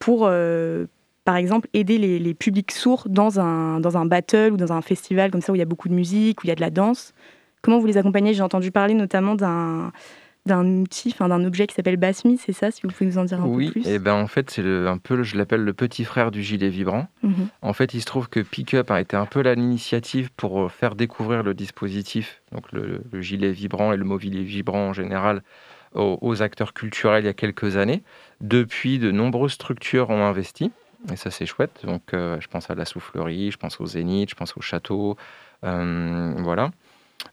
pour, 0.00 0.22
euh, 0.24 0.86
par 1.24 1.36
exemple, 1.36 1.68
aider 1.72 1.98
les, 1.98 2.18
les, 2.18 2.34
publics 2.34 2.72
sourds 2.72 3.04
dans 3.08 3.38
un, 3.38 3.78
dans 3.78 3.96
un 3.96 4.06
battle 4.06 4.52
ou 4.52 4.56
dans 4.56 4.72
un 4.72 4.82
festival 4.82 5.30
comme 5.30 5.42
ça 5.42 5.52
où 5.52 5.54
il 5.54 5.60
y 5.60 5.62
a 5.62 5.66
beaucoup 5.66 5.88
de 5.88 5.94
musique, 5.94 6.42
où 6.42 6.46
il 6.46 6.48
y 6.48 6.52
a 6.52 6.56
de 6.56 6.60
la 6.60 6.70
danse. 6.70 7.12
Comment 7.62 7.78
vous 7.78 7.86
les 7.86 7.98
accompagnez? 7.98 8.34
J'ai 8.34 8.42
entendu 8.42 8.72
parler 8.72 8.94
notamment 8.94 9.34
d'un 9.36 9.92
d'un 10.48 10.66
outil, 10.78 11.10
enfin 11.14 11.28
d'un 11.28 11.44
objet 11.44 11.68
qui 11.68 11.74
s'appelle 11.74 11.96
Basmi, 11.96 12.38
c'est 12.38 12.52
ça 12.52 12.72
Si 12.72 12.80
vous 12.82 12.88
pouvez 12.88 13.06
nous 13.06 13.18
en 13.18 13.24
dire 13.24 13.40
un 13.40 13.44
peu 13.44 13.70
plus? 13.70 13.82
Oui, 13.84 13.88
et 13.88 13.98
ben 14.00 14.14
en 14.14 14.26
fait 14.26 14.50
c'est 14.50 14.64
un 14.64 14.98
peu, 14.98 15.22
je 15.22 15.36
l'appelle 15.36 15.62
le 15.62 15.72
petit 15.72 16.04
frère 16.04 16.32
du 16.32 16.42
gilet 16.42 16.68
vibrant. 16.68 17.06
Mhm. 17.22 17.48
En 17.62 17.72
fait, 17.72 17.94
il 17.94 18.00
se 18.00 18.06
trouve 18.06 18.28
que 18.28 18.40
Pickup 18.40 18.90
a 18.90 19.00
été 19.00 19.16
un 19.16 19.26
peu 19.26 19.40
l'initiative 19.40 20.30
pour 20.36 20.62
euh, 20.62 20.68
faire 20.68 20.96
découvrir 20.96 21.42
le 21.42 21.54
dispositif, 21.54 22.42
donc 22.52 22.72
le, 22.72 23.02
gilet 23.20 23.52
vibrant 23.52 23.92
et 23.92 23.96
le 23.96 24.04
mobilier 24.04 24.42
vibrant 24.42 24.88
en 24.88 24.92
général, 24.92 25.42
aux, 25.94 26.42
acteurs 26.42 26.74
culturels 26.74 27.24
il 27.24 27.26
y 27.26 27.30
a 27.30 27.34
quelques 27.34 27.76
années. 27.76 28.02
Depuis, 28.40 28.98
de 28.98 29.10
nombreuses 29.10 29.52
structures 29.52 30.10
ont 30.10 30.24
investi. 30.24 30.70
Et 31.12 31.16
ça, 31.16 31.30
c'est 31.30 31.46
chouette. 31.46 31.80
Donc, 31.84 32.12
euh, 32.12 32.38
je 32.40 32.48
pense 32.48 32.70
à 32.70 32.74
la 32.74 32.84
soufflerie, 32.84 33.50
je 33.50 33.56
pense 33.56 33.80
au 33.80 33.86
Zénith, 33.86 34.30
je 34.30 34.34
pense 34.34 34.56
au 34.56 34.60
château. 34.60 35.16
Euh, 35.64 36.34
voilà. 36.38 36.70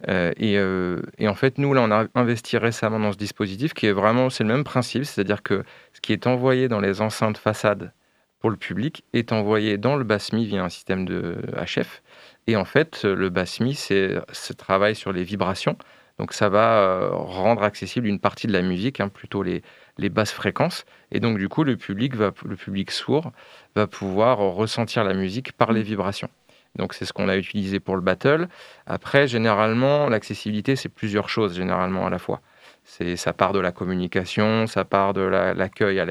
Euh, 0.07 0.33
euh, 0.41 1.01
et, 1.17 1.27
en 1.27 1.35
fait, 1.35 1.57
nous, 1.57 1.73
là, 1.73 1.81
on 1.81 1.91
a 1.91 2.05
investi 2.15 2.57
récemment 2.57 2.99
dans 2.99 3.11
ce 3.11 3.17
dispositif 3.17 3.73
qui 3.73 3.87
est 3.87 3.91
vraiment, 3.91 4.29
c'est 4.29 4.43
le 4.43 4.53
même 4.53 4.63
principe, 4.63 5.05
c'est-à-dire 5.05 5.43
que 5.43 5.63
ce 5.93 6.01
qui 6.01 6.13
est 6.13 6.27
envoyé 6.27 6.67
dans 6.67 6.79
les 6.79 7.01
enceintes 7.01 7.37
façades 7.37 7.93
pour 8.39 8.49
le 8.49 8.57
public 8.57 9.03
est 9.13 9.31
envoyé 9.31 9.77
dans 9.77 9.95
le 9.95 10.03
BASMI 10.03 10.45
via 10.45 10.63
un 10.63 10.69
système 10.69 11.05
de 11.05 11.37
HF. 11.55 12.01
Et 12.47 12.55
en 12.55 12.65
fait, 12.65 13.03
le 13.03 13.29
BASMI, 13.29 13.75
c'est 13.75 14.15
ce 14.31 14.53
travail 14.53 14.95
sur 14.95 15.11
les 15.11 15.23
vibrations. 15.23 15.77
Donc, 16.19 16.31
ça 16.31 16.47
va 16.47 16.77
euh, 16.77 17.09
rendre 17.11 17.63
accessible 17.63 18.07
une 18.07 18.19
partie 18.19 18.47
de 18.47 18.53
la 18.53 18.61
musique, 18.61 19.01
hein, 19.01 19.09
plutôt 19.09 19.43
les, 19.43 19.63
les 19.97 20.09
basses 20.09 20.31
fréquences. 20.31 20.85
Et 21.11 21.19
donc, 21.19 21.37
du 21.37 21.49
coup, 21.49 21.63
le 21.63 21.75
public, 21.75 22.15
va, 22.15 22.31
le 22.45 22.55
public 22.55 22.91
sourd 22.91 23.31
va 23.75 23.87
pouvoir 23.87 24.37
ressentir 24.37 25.03
la 25.03 25.13
musique 25.13 25.51
par 25.53 25.73
les 25.73 25.83
vibrations. 25.83 26.29
Donc 26.75 26.93
c'est 26.93 27.05
ce 27.05 27.13
qu'on 27.13 27.29
a 27.29 27.37
utilisé 27.37 27.79
pour 27.79 27.95
le 27.95 28.01
battle. 28.01 28.47
Après, 28.85 29.27
généralement, 29.27 30.09
l'accessibilité, 30.09 30.75
c'est 30.75 30.89
plusieurs 30.89 31.29
choses, 31.29 31.55
généralement 31.55 32.05
à 32.05 32.09
la 32.09 32.19
fois. 32.19 32.41
C'est 32.83 33.15
ça 33.15 33.33
part 33.33 33.53
de 33.53 33.59
la 33.59 33.71
communication, 33.71 34.67
ça 34.67 34.85
part 34.85 35.13
de 35.13 35.21
l'accueil 35.21 35.99
à 35.99 36.05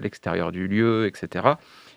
l'extérieur 0.00 0.50
du 0.50 0.66
lieu, 0.66 1.06
etc. 1.06 1.54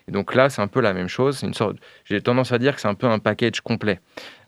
Et 0.08 0.12
donc 0.12 0.34
là, 0.34 0.50
c'est 0.50 0.60
un 0.60 0.68
peu 0.68 0.80
la 0.80 0.92
même 0.92 1.08
chose. 1.08 1.42
Une 1.42 1.54
sorte, 1.54 1.76
j'ai 2.04 2.20
tendance 2.20 2.52
à 2.52 2.58
dire 2.58 2.74
que 2.74 2.80
c'est 2.82 2.88
un 2.88 2.94
peu 2.94 3.06
un 3.06 3.18
package 3.18 3.62
complet. 3.62 4.00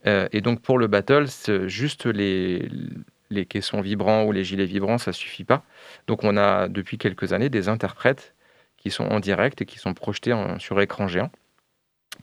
Euh, 0.07 0.29
et 0.33 0.43
donc 0.43 0.61
pour 0.61 0.79
le 0.79 0.89
battle, 0.89 1.27
juste 1.67 2.05
les, 2.05 2.69
les 3.31 3.47
caissons 3.47 3.81
vibrants 3.81 4.25
ou 4.25 4.33
les 4.33 4.45
gilets 4.45 4.67
vibrants, 4.67 4.99
ça 4.99 5.13
suffit 5.13 5.45
pas. 5.45 5.63
Donc 6.07 6.25
on 6.25 6.37
a 6.37 6.69
depuis 6.69 6.99
quelques 6.99 7.33
années 7.33 7.49
des 7.49 7.69
interprètes 7.69 8.35
qui 8.77 8.91
sont 8.91 9.05
en 9.05 9.21
direct 9.21 9.63
et 9.63 9.65
qui 9.65 9.79
sont 9.79 9.95
projetés 9.95 10.35
sur 10.59 10.81
écran 10.81 11.09
géant 11.09 11.31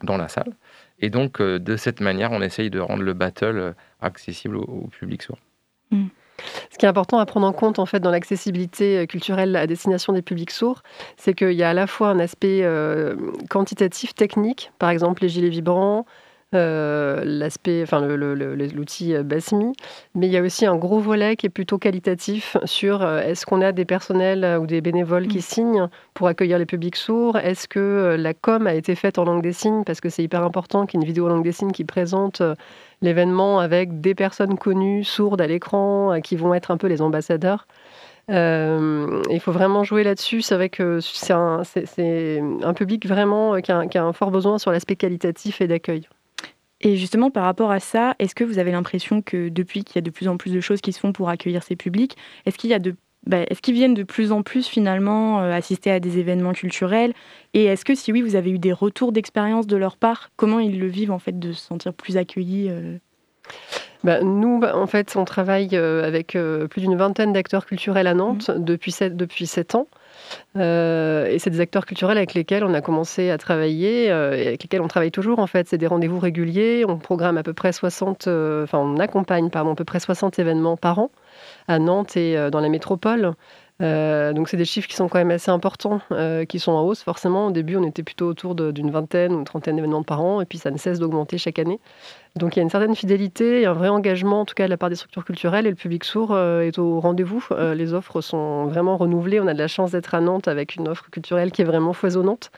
dans 0.02 0.16
la 0.16 0.28
salle. 0.28 0.54
Et 1.00 1.10
donc, 1.10 1.40
euh, 1.40 1.58
de 1.58 1.76
cette 1.76 2.00
manière, 2.00 2.32
on 2.32 2.40
essaye 2.40 2.70
de 2.70 2.80
rendre 2.80 3.02
le 3.02 3.12
battle 3.12 3.58
euh, 3.58 3.72
accessible 4.00 4.56
au, 4.56 4.88
public 4.98 5.22
sourd. 5.22 5.38
Hmm. 5.90 6.06
Ce 6.70 6.78
qui 6.78 6.86
est 6.86 6.88
important 6.88 7.18
à 7.18 7.26
prendre 7.26 7.46
en 7.46 7.52
compte 7.52 7.78
en 7.78 7.86
fait 7.86 8.00
dans 8.00 8.10
l'accessibilité 8.10 8.98
euh, 8.98 9.06
culturelle 9.06 9.54
à 9.54 9.66
destination 9.66 10.12
des 10.12 10.22
publics 10.22 10.50
sourds, 10.50 10.82
c'est 11.16 11.34
qu'il 11.34 11.52
y 11.52 11.62
a 11.62 11.70
à 11.70 11.74
la 11.74 11.86
fois 11.86 12.08
un 12.08 12.18
aspect 12.18 12.66
quantitatif, 13.50 14.14
technique, 14.14 14.72
par 14.78 14.90
exemple 14.90 15.22
les 15.22 15.28
gilets 15.28 15.48
vibrants, 15.48 16.06
l'aspect, 16.54 17.82
enfin 17.82 18.00
l'outil 18.00 19.14
euh, 19.14 19.22
Basmi, 19.22 19.72
mais 20.14 20.26
il 20.26 20.32
y 20.32 20.36
a 20.36 20.42
aussi 20.42 20.66
un 20.66 20.76
gros 20.76 20.98
volet 20.98 21.36
qui 21.36 21.46
est 21.46 21.50
plutôt 21.50 21.78
qualitatif 21.78 22.56
sur 22.64 23.02
euh, 23.02 23.20
est-ce 23.20 23.46
qu'on 23.46 23.60
a 23.60 23.72
des 23.72 23.84
personnels 23.84 24.58
ou 24.60 24.66
des 24.66 24.80
bénévoles 24.80 25.26
qui 25.26 25.38
mm. 25.38 25.42
signent 25.42 25.88
pour 26.14 26.28
accueillir 26.28 26.58
les 26.58 26.66
publics 26.66 26.96
sourds? 26.96 27.36
Est-ce 27.36 27.68
que 27.68 28.16
la 28.18 28.34
com 28.34 28.66
a 28.66 28.74
été 28.74 28.94
faite 28.94 29.18
en 29.18 29.24
langue 29.24 29.42
des 29.42 29.52
signes? 29.52 29.84
Parce 29.84 30.00
que 30.00 30.08
c'est 30.08 30.22
hyper 30.22 30.42
important 30.42 30.86
qu'il 30.86 30.98
y 30.98 31.02
ait 31.02 31.04
une 31.04 31.06
vidéo 31.06 31.26
en 31.26 31.30
langue 31.30 31.44
des 31.44 31.52
signes 31.52 31.72
qui 31.72 31.84
présente 31.84 32.42
l'événement 33.02 33.60
avec 33.60 34.00
des 34.00 34.14
personnes 34.14 34.56
connues, 34.56 35.04
sourdes 35.04 35.40
à 35.40 35.46
l'écran, 35.46 36.20
qui 36.22 36.36
vont 36.36 36.54
être 36.54 36.70
un 36.70 36.76
peu 36.76 36.86
les 36.86 37.02
ambassadeurs. 37.02 37.66
il 38.28 39.40
faut 39.40 39.52
vraiment 39.52 39.84
jouer 39.84 40.04
là-dessus. 40.04 40.42
C'est 40.42 40.54
vrai 40.54 40.68
que 40.68 41.00
c'est 41.00 41.32
un, 41.32 41.62
un, 42.62 42.74
public 42.74 43.06
vraiment 43.06 43.60
qui 43.60 43.72
a, 43.72 43.86
qui 43.86 43.98
a 43.98 44.04
un 44.04 44.12
fort 44.12 44.30
besoin 44.30 44.58
sur 44.58 44.72
l'aspect 44.72 44.96
qualitatif 44.96 45.60
et 45.60 45.66
d'accueil. 45.66 46.08
Et 46.84 46.96
justement, 46.96 47.30
par 47.30 47.44
rapport 47.44 47.70
à 47.70 47.80
ça, 47.80 48.14
est-ce 48.18 48.34
que 48.34 48.44
vous 48.44 48.58
avez 48.58 48.70
l'impression 48.70 49.22
que 49.22 49.48
depuis 49.48 49.84
qu'il 49.84 49.96
y 49.96 49.98
a 49.98 50.02
de 50.02 50.10
plus 50.10 50.28
en 50.28 50.36
plus 50.36 50.52
de 50.52 50.60
choses 50.60 50.82
qui 50.82 50.92
se 50.92 51.00
font 51.00 51.12
pour 51.12 51.30
accueillir 51.30 51.62
ces 51.62 51.76
publics, 51.76 52.16
est-ce 52.44 52.58
qu'il 52.58 52.70
y 52.70 52.74
a 52.74 52.78
de 52.78 52.94
bah, 53.26 53.38
est-ce 53.48 53.62
qu'ils 53.62 53.74
viennent 53.74 53.94
de 53.94 54.02
plus 54.02 54.32
en 54.32 54.42
plus 54.42 54.66
finalement 54.66 55.40
euh, 55.40 55.50
assister 55.50 55.90
à 55.90 55.98
des 55.98 56.18
événements 56.18 56.52
culturels? 56.52 57.14
Et 57.54 57.64
est-ce 57.64 57.86
que 57.86 57.94
si 57.94 58.12
oui, 58.12 58.20
vous 58.20 58.36
avez 58.36 58.50
eu 58.50 58.58
des 58.58 58.72
retours 58.74 59.12
d'expérience 59.12 59.66
de 59.66 59.78
leur 59.78 59.96
part 59.96 60.28
Comment 60.36 60.58
ils 60.58 60.78
le 60.78 60.86
vivent 60.88 61.10
en 61.10 61.18
fait 61.18 61.38
de 61.38 61.52
se 61.52 61.62
sentir 61.62 61.94
plus 61.94 62.18
accueillis 62.18 62.68
euh? 62.68 62.98
bah, 64.02 64.20
nous, 64.20 64.58
bah, 64.58 64.76
en 64.76 64.86
fait, 64.86 65.16
on 65.16 65.24
travaille 65.24 65.70
euh, 65.72 66.04
avec 66.06 66.36
plus 66.68 66.82
d'une 66.82 66.96
vingtaine 66.96 67.32
d'acteurs 67.32 67.64
culturels 67.64 68.08
à 68.08 68.12
Nantes 68.12 68.50
mmh. 68.50 68.62
depuis, 68.62 68.92
sept, 68.92 69.16
depuis 69.16 69.46
sept 69.46 69.74
ans. 69.74 69.88
Euh, 70.56 71.26
et 71.26 71.38
c'est 71.38 71.50
des 71.50 71.60
acteurs 71.60 71.86
culturels 71.86 72.16
avec 72.16 72.34
lesquels 72.34 72.64
on 72.64 72.74
a 72.74 72.80
commencé 72.80 73.30
à 73.30 73.38
travailler 73.38 74.10
euh, 74.10 74.36
et 74.36 74.46
avec 74.46 74.62
lesquels 74.62 74.80
on 74.80 74.88
travaille 74.88 75.10
toujours 75.10 75.38
en 75.38 75.46
fait. 75.46 75.68
C'est 75.68 75.78
des 75.78 75.86
rendez-vous 75.86 76.18
réguliers. 76.18 76.84
On 76.86 76.98
programme 76.98 77.36
à 77.38 77.42
peu 77.42 77.52
près 77.52 77.72
60, 77.72 78.28
euh, 78.28 78.66
on 78.72 78.98
accompagne 78.98 79.50
pardon, 79.50 79.72
à 79.72 79.74
peu 79.74 79.84
près 79.84 80.00
60 80.00 80.38
événements 80.38 80.76
par 80.76 80.98
an 80.98 81.10
à 81.68 81.78
Nantes 81.78 82.16
et 82.16 82.50
dans 82.50 82.60
la 82.60 82.68
métropole. 82.68 83.34
Donc 83.80 84.48
c'est 84.48 84.56
des 84.56 84.64
chiffres 84.64 84.88
qui 84.88 84.94
sont 84.94 85.08
quand 85.08 85.18
même 85.18 85.30
assez 85.30 85.50
importants, 85.50 86.00
qui 86.48 86.58
sont 86.58 86.72
en 86.72 86.82
hausse 86.82 87.02
forcément. 87.02 87.48
Au 87.48 87.50
début, 87.50 87.76
on 87.76 87.84
était 87.84 88.02
plutôt 88.02 88.26
autour 88.28 88.54
d'une 88.54 88.90
vingtaine 88.90 89.32
ou 89.32 89.38
une 89.38 89.44
trentaine 89.44 89.76
d'événements 89.76 90.02
par 90.02 90.22
an, 90.22 90.40
et 90.40 90.44
puis 90.44 90.58
ça 90.58 90.70
ne 90.70 90.78
cesse 90.78 91.00
d'augmenter 91.00 91.38
chaque 91.38 91.58
année. 91.58 91.80
Donc 92.36 92.56
il 92.56 92.58
y 92.58 92.60
a 92.60 92.62
une 92.62 92.70
certaine 92.70 92.96
fidélité 92.96 93.60
et 93.60 93.66
un 93.66 93.72
vrai 93.74 93.88
engagement, 93.88 94.40
en 94.40 94.44
tout 94.44 94.54
cas 94.54 94.64
de 94.64 94.70
la 94.70 94.76
part 94.76 94.88
des 94.88 94.96
structures 94.96 95.24
culturelles, 95.24 95.66
et 95.66 95.70
le 95.70 95.76
public 95.76 96.02
sourd 96.02 96.32
euh, 96.32 96.62
est 96.62 96.78
au 96.78 96.98
rendez-vous. 96.98 97.46
les 97.74 97.94
offres 97.94 98.20
sont 98.20 98.66
vraiment 98.66 98.96
renouvelées. 98.96 99.40
On 99.40 99.46
a 99.46 99.54
de 99.54 99.58
la 99.58 99.68
chance 99.68 99.92
d'être 99.92 100.14
à 100.14 100.20
Nantes 100.20 100.48
avec 100.48 100.74
une 100.76 100.88
offre 100.88 101.10
culturelle 101.10 101.52
qui 101.52 101.62
est 101.62 101.66
vraiment 101.66 101.92
foisonnante. 101.92 102.50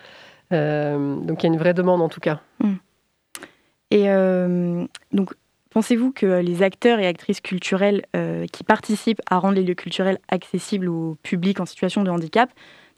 donc 0.51 1.43
il 1.43 1.47
y 1.47 1.47
a 1.47 1.53
une 1.53 1.59
vraie 1.59 1.75
demande 1.75 2.01
en 2.01 2.09
tout 2.09 2.21
cas. 2.21 2.41
Mmh. 2.61 2.75
Et 3.91 4.09
donc 5.13 5.33
Pensez-vous 5.77 6.11
que 6.11 6.41
les 6.41 6.63
acteurs 6.63 7.01
et 7.01 7.07
actrices 7.07 7.43
culturels 7.43 8.07
euh, 8.17 8.47
qui 8.51 8.65
participent 8.65 9.21
à 9.29 9.39
rendre 9.39 9.57
les 9.57 9.63
lieux 9.63 9.75
culturels 9.75 10.17
accessibles 10.29 10.89
au 10.89 11.19
public 11.23 11.61
en 11.61 11.67
situation 11.67 12.03
de 12.03 12.09
handicap, 12.09 12.49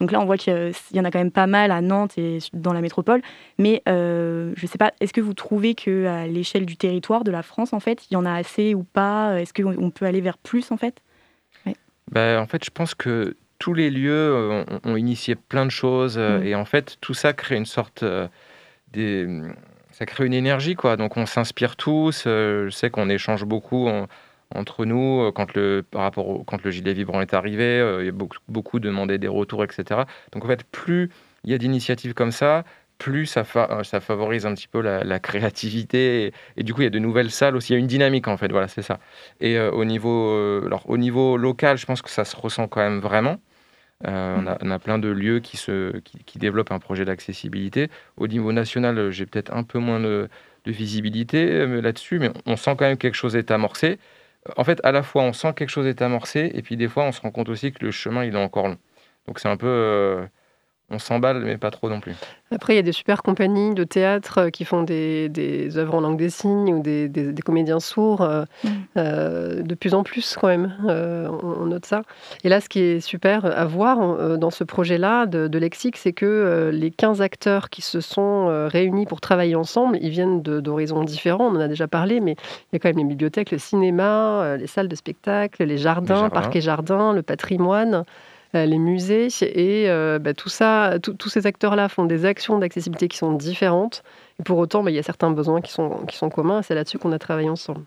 donc 0.00 0.12
là 0.12 0.20
on 0.20 0.24
voit 0.24 0.36
qu'il 0.36 0.72
y 0.92 1.00
en 1.00 1.04
a 1.04 1.10
quand 1.10 1.18
même 1.18 1.30
pas 1.30 1.46
mal 1.46 1.70
à 1.70 1.80
Nantes 1.80 2.18
et 2.18 2.38
dans 2.52 2.72
la 2.72 2.80
métropole, 2.80 3.22
mais 3.58 3.82
euh, 3.88 4.52
je 4.56 4.64
ne 4.64 4.68
sais 4.68 4.78
pas, 4.78 4.92
est-ce 5.00 5.12
que 5.12 5.20
vous 5.20 5.34
trouvez 5.34 5.74
qu'à 5.74 6.26
l'échelle 6.26 6.66
du 6.66 6.76
territoire 6.76 7.24
de 7.24 7.30
la 7.30 7.42
France, 7.42 7.72
en 7.72 7.80
fait, 7.80 8.06
il 8.10 8.14
y 8.14 8.16
en 8.16 8.24
a 8.24 8.32
assez 8.32 8.74
ou 8.74 8.84
pas? 8.84 9.40
Est-ce 9.40 9.52
qu'on 9.52 9.90
peut 9.90 10.06
aller 10.06 10.20
vers 10.20 10.38
plus, 10.38 10.70
en 10.70 10.76
fait? 10.76 11.02
Ben, 12.10 12.40
En 12.40 12.46
fait, 12.46 12.64
je 12.64 12.70
pense 12.70 12.94
que 12.94 13.36
tous 13.58 13.74
les 13.74 13.90
lieux 13.90 14.12
euh, 14.12 14.64
ont, 14.84 14.96
initié 14.96 15.34
plein 15.34 15.66
de 15.66 15.70
choses 15.70 16.16
mmh. 16.16 16.42
et 16.44 16.54
en 16.54 16.64
fait, 16.64 16.96
tout 17.00 17.14
ça 17.14 17.32
crée 17.32 17.56
une 17.56 17.66
sorte... 17.66 18.04
des 18.92 19.26
ça 19.98 20.06
crée 20.06 20.26
une 20.26 20.34
énergie, 20.34 20.76
quoi. 20.76 20.96
Donc 20.96 21.16
on 21.16 21.26
s'inspire 21.26 21.74
tous. 21.74 22.22
Euh, 22.24 22.66
je 22.66 22.70
sais 22.70 22.88
qu'on 22.88 23.08
échange 23.10 23.44
beaucoup 23.44 23.88
entre 24.54 24.84
nous 24.84 25.22
euh, 25.22 25.32
quand 25.32 25.54
le, 25.54 25.84
par 25.88 26.02
rapport 26.02 26.28
au, 26.28 26.44
quand 26.44 26.62
le 26.62 26.70
gilet 26.70 26.92
vibrant 26.92 27.20
est 27.20 27.34
arrivé. 27.34 27.64
Euh, 27.64 28.02
il 28.02 28.06
y 28.06 28.08
a 28.08 28.12
beaucoup, 28.12 28.38
beaucoup 28.48 28.80
demandé 28.80 29.18
des 29.18 29.28
retours, 29.28 29.64
etc. 29.64 30.02
Donc 30.32 30.44
en 30.44 30.48
fait, 30.48 30.64
plus 30.64 31.10
il 31.44 31.50
y 31.50 31.54
a 31.54 31.58
d'initiatives 31.58 32.14
comme 32.14 32.32
ça, 32.32 32.64
plus 32.98 33.26
ça, 33.26 33.44
ça 33.84 34.00
favorise 34.00 34.44
un 34.44 34.54
petit 34.54 34.66
peu 34.66 34.80
la, 34.80 35.20
créativité. 35.20 36.32
Et, 36.56 36.62
du 36.64 36.74
coup, 36.74 36.80
il 36.80 36.84
y 36.84 36.88
a 36.88 36.90
de 36.90 36.98
nouvelles 36.98 37.30
salles 37.30 37.54
aussi. 37.54 37.72
Il 37.72 37.76
y 37.76 37.76
a 37.76 37.78
une 37.78 37.86
dynamique, 37.86 38.26
en 38.26 38.36
fait. 38.36 38.50
Voilà, 38.50 38.66
c'est 38.66 38.82
ça. 38.82 38.98
Et 39.40 39.56
au, 39.60 39.84
niveau, 39.84 40.32
alors, 40.66 40.90
au 40.90 40.96
niveau 40.98 41.36
local, 41.36 41.78
je 41.78 41.86
pense 41.86 42.02
que 42.02 42.10
ça 42.10 42.24
se 42.24 42.34
ressent 42.34 42.66
quand 42.66 42.80
même 42.80 42.98
vraiment. 42.98 43.36
on, 44.04 44.46
a, 44.46 44.78
plein 44.80 44.98
de 44.98 45.08
lieux 45.08 45.38
qui, 45.38 45.56
se, 45.56 45.96
qui, 46.00 46.38
développent 46.40 46.72
un 46.72 46.80
projet 46.80 47.04
d'accessibilité. 47.04 47.88
Au 48.16 48.26
niveau 48.26 48.50
national, 48.50 49.12
j'ai 49.12 49.26
peut-être 49.26 49.54
un 49.54 49.62
peu 49.62 49.78
moins 49.78 50.00
de, 50.00 50.28
visibilité 50.66 51.66
là-dessus, 51.80 52.18
mais 52.18 52.30
on 52.46 52.56
sent 52.56 52.74
quand 52.76 52.84
même 52.84 52.98
quelque 52.98 53.14
chose 53.14 53.36
est 53.36 53.52
amorcé. 53.52 54.00
En 54.56 54.64
fait, 54.64 54.80
à 54.84 54.92
la 54.92 55.02
fois, 55.02 55.22
on 55.22 55.32
sent 55.32 55.54
quelque 55.54 55.70
chose 55.70 55.86
est 55.86 56.02
amorcé, 56.02 56.50
et 56.54 56.62
puis 56.62 56.76
des 56.76 56.88
fois, 56.88 57.04
on 57.04 57.12
se 57.12 57.20
rend 57.20 57.30
compte 57.30 57.48
aussi 57.48 57.72
que 57.72 57.84
le 57.84 57.90
chemin, 57.90 58.24
il 58.24 58.34
est 58.34 58.38
encore 58.42 58.68
long. 58.68 58.78
Donc 59.26 59.40
c'est 59.40 59.48
un 59.48 59.56
peu 59.56 60.26
on 60.90 60.98
s'emballe, 60.98 61.44
mais 61.44 61.58
pas 61.58 61.70
trop 61.70 61.90
non 61.90 62.00
plus. 62.00 62.14
Après, 62.50 62.72
il 62.72 62.76
y 62.76 62.78
a 62.78 62.82
des 62.82 62.92
super 62.92 63.22
compagnies 63.22 63.74
de 63.74 63.84
théâtre 63.84 64.38
euh, 64.38 64.50
qui 64.50 64.64
font 64.64 64.82
des, 64.82 65.28
des 65.28 65.76
œuvres 65.76 65.94
en 65.94 66.00
langue 66.00 66.16
des 66.16 66.30
signes 66.30 66.72
ou 66.72 66.80
des, 66.80 67.08
des, 67.08 67.42
comédiens 67.42 67.78
sourds, 67.78 68.22
euh, 68.22 68.44
mm. 68.64 68.68
euh, 68.96 69.62
de 69.62 69.74
plus 69.74 69.92
en 69.92 70.02
plus 70.02 70.36
quand 70.40 70.48
même, 70.48 70.74
on, 70.86 71.66
note 71.66 71.84
ça. 71.84 72.02
Et 72.44 72.48
là, 72.48 72.62
ce 72.62 72.70
qui 72.70 72.80
est 72.80 73.00
super 73.00 73.44
à 73.44 73.66
voir 73.66 74.38
dans 74.38 74.50
ce 74.50 74.64
projet-là 74.64 75.26
de, 75.26 75.58
Lexique, 75.58 75.96
c'est 75.96 76.12
que 76.12 76.70
les 76.72 76.90
15 76.90 77.20
acteurs 77.20 77.68
qui 77.68 77.82
se 77.82 78.00
sont 78.00 78.68
réunis 78.68 79.06
pour 79.06 79.20
travailler 79.20 79.56
ensemble, 79.56 79.98
ils 80.00 80.10
viennent 80.10 80.40
d'horizons 80.40 81.02
différents, 81.02 81.48
on 81.48 81.56
en 81.56 81.60
a 81.60 81.68
déjà 81.68 81.88
parlé, 81.88 82.20
mais 82.20 82.32
il 82.32 82.74
y 82.74 82.76
a 82.76 82.78
quand 82.78 82.88
même 82.88 82.98
les 82.98 83.04
bibliothèques, 83.04 83.50
le 83.50 83.58
cinéma, 83.58 84.56
les 84.56 84.68
salles 84.68 84.88
de 84.88 84.94
spectacle, 84.94 85.64
les 85.64 85.78
jardins, 85.78 86.30
parcs 86.30 86.54
et 86.54 86.60
jardins, 86.60 87.12
le 87.12 87.22
patrimoine. 87.22 88.04
Euh, 88.54 88.64
les 88.64 88.78
musées. 88.78 89.28
Et 89.42 89.90
euh, 89.90 90.18
bah, 90.18 90.32
tout 90.32 90.48
ça, 90.48 90.94
tous 91.02 91.28
ces 91.28 91.46
acteurs-là 91.46 91.90
font 91.90 92.06
des 92.06 92.24
actions 92.24 92.58
d'accessibilité 92.58 93.06
qui 93.06 93.18
sont 93.18 93.32
différentes. 93.32 94.02
Et 94.40 94.42
pour 94.42 94.56
autant, 94.56 94.82
bah, 94.82 94.90
il 94.90 94.94
y 94.94 94.98
a 94.98 95.02
certains 95.02 95.30
besoins 95.30 95.60
qui 95.60 95.70
sont, 95.70 95.90
qui 96.08 96.16
sont 96.16 96.30
communs. 96.30 96.62
C'est 96.62 96.74
là-dessus 96.74 96.98
qu'on 96.98 97.12
a 97.12 97.18
travaillé 97.18 97.50
ensemble. 97.50 97.82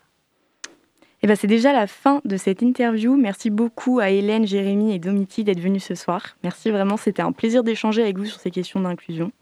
Et 1.22 1.26
ben, 1.26 1.34
c'est 1.34 1.48
déjà 1.48 1.72
la 1.72 1.88
fin 1.88 2.20
de 2.24 2.36
cette 2.36 2.62
interview. 2.62 3.16
Merci 3.16 3.50
beaucoup 3.50 3.98
à 3.98 4.10
Hélène, 4.10 4.46
Jérémy 4.46 4.94
et 4.94 5.00
Domiti 5.00 5.42
d'être 5.42 5.60
venus 5.60 5.84
ce 5.84 5.96
soir. 5.96 6.36
Merci 6.44 6.70
vraiment, 6.70 6.96
c'était 6.96 7.22
un 7.22 7.32
plaisir 7.32 7.64
d'échanger 7.64 8.02
avec 8.02 8.16
vous 8.16 8.26
sur 8.26 8.38
ces 8.38 8.52
questions 8.52 8.78
d'inclusion. 8.80 9.32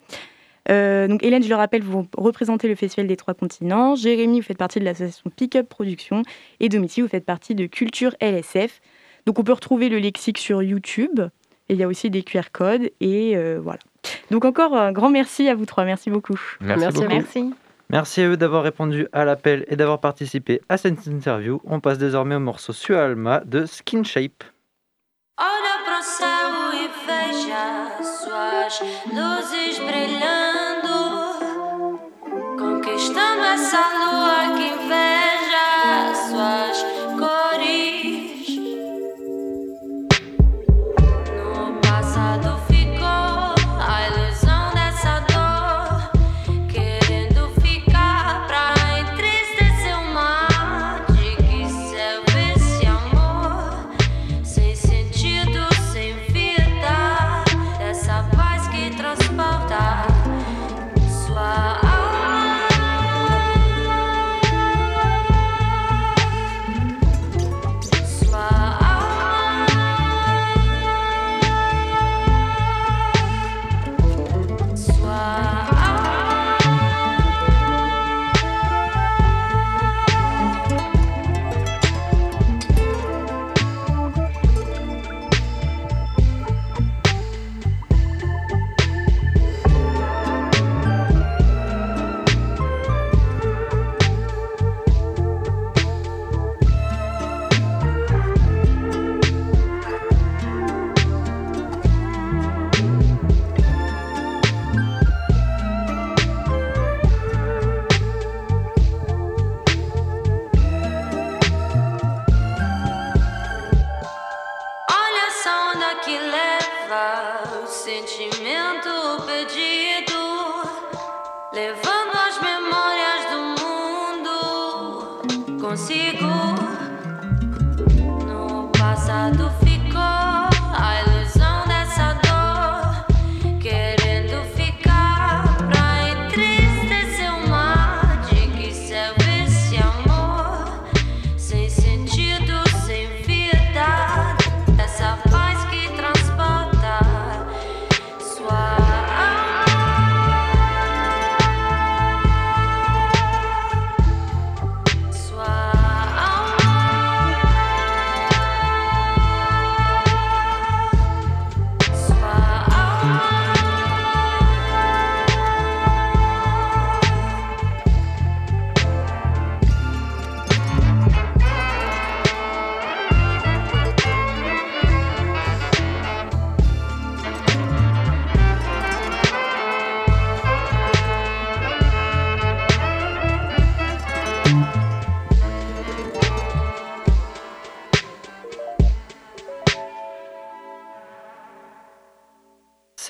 Euh, 0.70 1.08
donc 1.08 1.22
Hélène, 1.22 1.42
je 1.42 1.48
le 1.48 1.54
rappelle, 1.54 1.82
vous 1.82 2.06
représentez 2.16 2.68
le 2.68 2.74
Festival 2.74 3.06
des 3.06 3.16
Trois 3.16 3.34
Continents. 3.34 3.94
Jérémy, 3.94 4.40
vous 4.40 4.46
faites 4.46 4.58
partie 4.58 4.78
de 4.78 4.84
l'association 4.84 5.30
Pick 5.34 5.56
Up 5.56 5.68
Production. 5.68 6.22
Et 6.60 6.68
Domiti, 6.68 7.00
vous 7.00 7.08
faites 7.08 7.24
partie 7.24 7.54
de 7.54 7.66
Culture 7.66 8.14
LSF. 8.20 8.80
Donc 9.26 9.38
on 9.38 9.44
peut 9.44 9.52
retrouver 9.52 9.88
le 9.88 9.98
lexique 9.98 10.38
sur 10.38 10.62
YouTube. 10.62 11.20
Et 11.68 11.74
il 11.74 11.78
y 11.78 11.84
a 11.84 11.88
aussi 11.88 12.10
des 12.10 12.22
QR 12.22 12.50
codes. 12.52 12.90
Et 13.00 13.36
euh, 13.36 13.60
voilà. 13.62 13.78
Donc 14.30 14.44
encore 14.44 14.76
un 14.76 14.92
grand 14.92 15.10
merci 15.10 15.48
à 15.48 15.54
vous 15.54 15.66
trois. 15.66 15.84
Merci 15.84 16.10
beaucoup. 16.10 16.38
Merci, 16.60 17.04
merci. 17.08 17.54
merci. 17.88 18.20
à 18.22 18.28
eux 18.28 18.36
d'avoir 18.36 18.62
répondu 18.62 19.06
à 19.12 19.24
l'appel 19.24 19.64
et 19.68 19.76
d'avoir 19.76 20.00
participé 20.00 20.60
à 20.68 20.76
cette 20.76 21.06
interview. 21.06 21.60
On 21.64 21.80
passe 21.80 21.98
désormais 21.98 22.34
au 22.34 22.40
morceau 22.40 22.72
Sualma 22.72 23.42
de 23.44 23.66
Skin 23.66 24.02
Shape. 24.02 24.44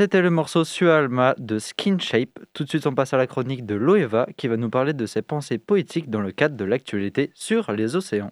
C'était 0.01 0.23
le 0.23 0.31
morceau 0.31 0.65
Sualma 0.65 1.35
de 1.37 1.59
Skin 1.59 1.99
Shape. 1.99 2.39
Tout 2.55 2.65
de 2.65 2.71
suite, 2.71 2.87
on 2.87 2.95
passe 2.95 3.13
à 3.13 3.19
la 3.19 3.27
chronique 3.27 3.67
de 3.67 3.75
Loeva 3.75 4.27
qui 4.39 4.49
va 4.49 4.57
nous 4.57 4.71
parler 4.71 4.95
de 4.95 5.05
ses 5.05 5.21
pensées 5.21 5.59
poétiques 5.59 6.09
dans 6.09 6.23
le 6.23 6.33
cadre 6.33 6.57
de 6.57 6.65
l'actualité 6.65 7.31
sur 7.35 7.71
les 7.73 7.97
océans. 7.97 8.31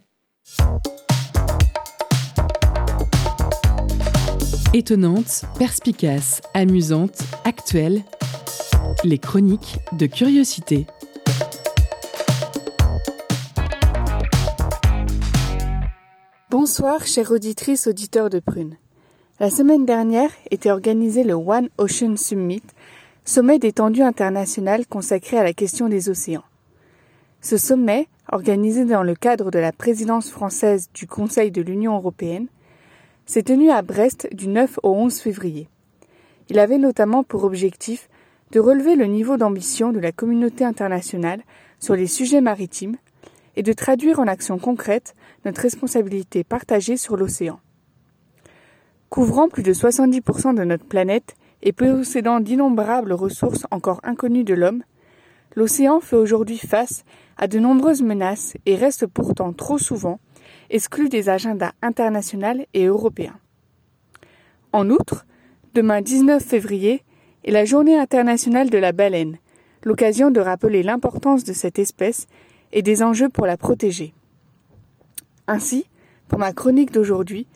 Étonnante, 4.73 5.45
perspicace, 5.59 6.41
amusante, 6.55 7.21
actuelle, 7.45 8.03
les 9.05 9.19
chroniques 9.19 9.77
de 9.93 10.07
curiosité. 10.07 10.87
Bonsoir, 16.49 17.05
chère 17.05 17.31
auditrice, 17.31 17.87
auditeur 17.87 18.31
de 18.31 18.39
Prune. 18.39 18.79
La 19.41 19.51
semaine 19.51 19.87
dernière 19.87 20.33
était 20.51 20.73
organisé 20.73 21.23
le 21.23 21.35
One 21.35 21.69
Ocean 21.79 22.17
Summit, 22.17 22.65
sommet 23.25 23.61
d'étendue 23.61 24.03
internationale 24.03 24.85
consacré 24.85 25.39
à 25.39 25.45
la 25.45 25.53
question 25.53 25.89
des 25.89 26.09
océans. 26.09 26.43
Ce 27.41 27.57
sommet, 27.57 28.09
organisé 28.33 28.85
dans 28.85 29.05
le 29.05 29.15
cadre 29.15 29.53
de 29.53 29.61
la 29.61 29.71
présidence 29.71 30.29
française 30.29 30.89
du 30.93 31.07
Conseil 31.07 31.53
de 31.53 31.63
l'Union 31.63 31.95
européenne, 31.95 32.49
s'est 33.27 33.45
tenu 33.45 33.71
à 33.71 33.81
Brest 33.83 34.29
du 34.33 34.49
9 34.49 34.81
au 34.83 34.91
11 34.91 35.21
février. 35.21 35.69
Il 36.49 36.59
avait 36.59 36.79
notamment 36.79 37.23
pour 37.23 37.45
objectif 37.45 38.09
de 38.51 38.59
relever 38.59 38.97
le 38.97 39.07
niveau 39.07 39.37
d'ambition 39.37 39.93
de 39.93 40.01
la 40.01 40.11
communauté 40.11 40.65
internationale 40.65 41.43
sur 41.79 41.95
les 41.95 42.09
sujets 42.09 42.41
maritimes 42.41 42.97
et 43.55 43.63
de 43.63 43.73
traduire 43.73 44.19
en 44.19 44.27
actions 44.27 44.59
concrètes 44.59 45.15
notre 45.45 45.61
responsabilité 45.61 46.43
partagée 46.43 46.97
sur 46.97 47.17
l'océan. 47.17 47.61
Couvrant 49.11 49.49
plus 49.49 49.63
de 49.63 49.73
70% 49.73 50.55
de 50.55 50.65
notre 50.65 50.85
planète 50.85 51.35
et 51.63 51.73
possédant 51.73 52.41
d'innombrables 52.41 53.13
ressources 53.13 53.67
encore 53.71 54.01
inconnues 54.05 54.45
de 54.45 54.55
l'homme, 54.55 54.83
l'océan 55.57 56.01
fait 56.01 56.17
aujourd'hui 56.17 56.59
face 56.59 57.05
à 57.39 57.47
de 57.47 57.59
nombreuses 57.59 58.03
menaces 58.03 58.55
et 58.67 58.77
reste 58.77 59.07
pourtant 59.07 59.53
trop 59.53 59.79
souvent 59.79 60.21
exclu 60.71 61.09
des 61.09 61.31
agendas 61.31 61.73
internationaux 61.81 62.65
et 62.75 62.85
européens. 62.85 63.39
En 64.73 64.91
outre, 64.91 65.27
demain 65.75 66.03
19 66.03 66.43
février 66.43 67.03
est 67.45 67.51
la 67.51 67.65
journée 67.65 67.99
internationale 67.99 68.69
de 68.69 68.79
la 68.79 68.93
baleine, 68.93 69.39
l'occasion 69.85 70.31
de 70.31 70.41
rappeler 70.41 70.83
l'importance 70.83 71.45
de 71.45 71.55
cette 71.55 71.79
espèce 71.79 72.27
et 72.73 72.83
des 72.83 73.03
enjeux 73.03 73.31
pour 73.31 73.47
la 73.47 73.57
protéger. 73.57 74.13
Ainsi, 75.47 75.87
pour 76.29 76.39
ma 76.39 76.53
chronique 76.53 76.93
d'aujourd'hui, 76.93 77.47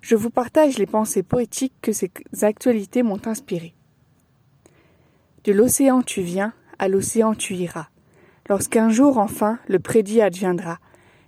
je 0.00 0.16
vous 0.16 0.30
partage 0.30 0.78
les 0.78 0.86
pensées 0.86 1.22
poétiques 1.22 1.74
que 1.82 1.92
ces 1.92 2.10
actualités 2.42 3.02
m'ont 3.02 3.20
inspirées. 3.26 3.74
De 5.44 5.52
l'océan 5.52 6.02
tu 6.02 6.22
viens, 6.22 6.52
à 6.78 6.88
l'océan 6.88 7.34
tu 7.34 7.54
iras, 7.54 7.88
lorsqu'un 8.48 8.90
jour 8.90 9.18
enfin 9.18 9.58
le 9.68 9.78
prédit 9.78 10.20
adviendra, 10.20 10.78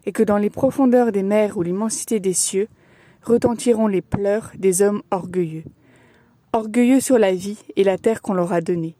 et 0.05 0.13
que 0.13 0.23
dans 0.23 0.39
les 0.39 0.51
profondeurs 0.51 1.13
des 1.13 1.23
mers 1.23 1.57
ou 1.57 1.63
l'immensité 1.63 2.19
des 2.19 2.33
cieux 2.33 2.69
retentiront 3.23 3.87
les 3.87 4.03
pleurs 4.03 4.51
des 4.57 4.83
hommes 4.83 5.03
orgueilleux, 5.11 5.65
orgueilleux 6.53 7.01
sur 7.01 7.19
la 7.19 7.33
vie 7.33 7.59
et 7.77 7.85
la 7.85 7.99
terre 7.99 8.21
qu'on 8.21 8.35
leur 8.35 8.53
a 8.53 8.61
donnée, 8.61 8.97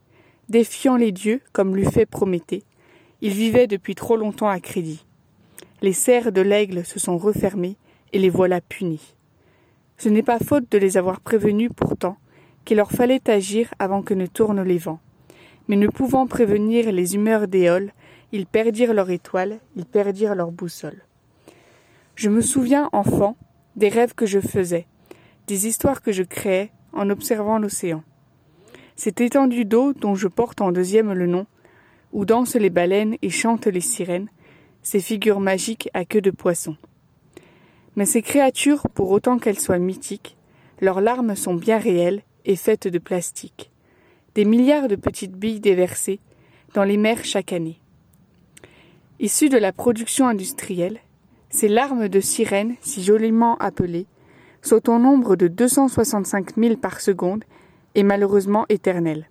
défiant 0.49 0.97
les 0.97 1.13
dieux 1.13 1.41
comme 1.53 1.77
l'eût 1.77 1.91
fait 1.91 2.07
Prométhée. 2.07 2.63
Ils 3.21 3.33
vivaient 3.33 3.67
depuis 3.67 3.95
trop 3.95 4.17
longtemps 4.17 4.49
à 4.49 4.61
crédit. 4.61 5.05
Les 5.81 5.93
serres 5.93 6.33
de 6.33 6.41
l'aigle 6.41 6.85
se 6.85 6.99
sont 6.99 7.19
refermées 7.19 7.77
et 8.13 8.19
les 8.19 8.31
voilà 8.31 8.61
punis. 8.61 9.15
Ce 10.03 10.09
n'est 10.09 10.25
pas 10.25 10.41
faute 10.41 10.65
de 10.73 10.79
les 10.79 10.97
avoir 10.97 11.21
prévenus 11.21 11.71
pourtant 11.77 12.17
qu'il 12.65 12.79
leur 12.79 12.91
fallait 12.91 13.31
agir 13.31 13.73
avant 13.79 14.03
que 14.03 14.15
ne 14.15 14.27
tournent 14.27 14.65
les 14.65 14.79
vents. 14.79 14.99
Mais 15.69 15.77
ne 15.77 15.87
pouvant 15.87 16.27
prévenir 16.27 16.91
les 16.91 17.15
humeurs 17.15 17.47
d'éole, 17.47 17.93
ils 18.33 18.47
perdirent 18.47 18.95
leur 18.95 19.11
étoile, 19.11 19.61
ils 19.77 19.87
perdirent 19.87 20.35
leur 20.35 20.51
boussole. 20.51 21.05
Je 22.17 22.31
me 22.31 22.41
souviens, 22.41 22.89
enfant, 22.93 23.37
des 23.77 23.91
rêves 23.91 24.17
que 24.17 24.27
je 24.27 24.41
faisais, 24.41 24.89
des 25.47 25.69
histoires 25.69 26.03
que 26.03 26.11
je 26.11 26.25
créais 26.25 26.73
en 26.93 27.09
observant 27.09 27.61
l'océan. 27.61 28.03
Cette 28.97 29.21
étendue 29.21 29.67
d'eau 29.67 29.93
dont 29.93 30.17
je 30.17 30.27
porte 30.27 30.63
en 30.63 30.73
deuxième 30.73 31.13
le 31.13 31.29
nom, 31.29 31.47
où 32.13 32.25
dansent 32.25 32.57
les 32.57 32.71
baleines 32.71 33.19
et 33.23 33.31
chantent 33.31 33.69
les 33.69 33.81
sirènes, 33.81 34.31
ces 34.83 34.99
figures 34.99 35.39
magiques 35.39 35.91
à 35.95 36.05
queue 36.05 36.23
de 36.23 36.33
poisson. 36.33 36.77
Mais 37.97 38.07
ces 38.07 38.23
créatures, 38.23 38.89
pour 38.89 39.11
autant 39.11 39.39
qu'elles 39.39 39.61
soient 39.61 39.79
mythiques, 39.79 40.37
leurs 40.81 41.01
larmes 41.01 41.37
sont 41.37 41.55
bien 41.55 41.79
réelles 41.79 42.23
et 42.45 42.57
faites 42.57 42.89
de 42.89 42.99
plastique. 42.99 43.71
Des 44.35 44.45
milliards 44.45 44.89
de 44.89 44.97
petites 44.97 45.37
billes 45.37 45.61
déversées 45.61 46.21
dans 46.75 46.85
les 46.85 46.97
mers 46.97 47.25
chaque 47.25 47.53
année. 47.53 47.81
Issues 49.21 49.51
de 49.51 49.59
la 49.59 49.73
production 49.73 50.27
industrielle, 50.27 51.01
ces 51.51 51.69
larmes 51.69 52.09
de 52.09 52.21
sirènes, 52.21 52.77
si 52.81 53.03
joliment 53.05 53.57
appelées, 53.59 54.07
sont 54.63 54.89
au 54.89 54.99
nombre 54.99 55.37
de 55.37 55.49
265 55.49 56.57
000 56.57 56.77
par 56.77 57.01
seconde 57.01 57.45
et 57.95 58.05
malheureusement 58.05 58.65
éternelles. 58.69 59.29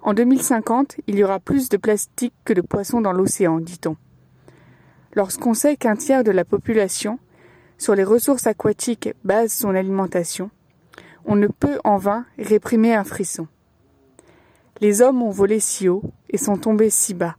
En 0.00 0.14
2050, 0.14 0.96
il 1.08 1.16
y 1.16 1.24
aura 1.24 1.40
plus 1.40 1.68
de 1.68 1.76
plastique 1.76 2.34
que 2.44 2.52
de 2.52 2.60
poissons 2.60 3.00
dans 3.00 3.12
l'océan, 3.12 3.58
dit-on. 3.58 3.96
Lorsqu'on 5.14 5.54
sait 5.54 5.76
qu'un 5.76 5.96
tiers 5.96 6.22
de 6.22 6.30
la 6.30 6.44
population 6.44 7.18
sur 7.78 7.94
les 7.94 8.04
ressources 8.04 8.46
aquatiques 8.46 9.14
base 9.24 9.52
son 9.52 9.74
alimentation, 9.74 10.50
on 11.24 11.36
ne 11.36 11.46
peut 11.46 11.78
en 11.84 11.96
vain 11.96 12.26
réprimer 12.38 12.94
un 12.94 13.04
frisson. 13.04 13.46
Les 14.80 15.02
hommes 15.02 15.22
ont 15.22 15.30
volé 15.30 15.60
si 15.60 15.88
haut 15.88 16.02
et 16.30 16.38
sont 16.38 16.56
tombés 16.56 16.90
si 16.90 17.14
bas. 17.14 17.36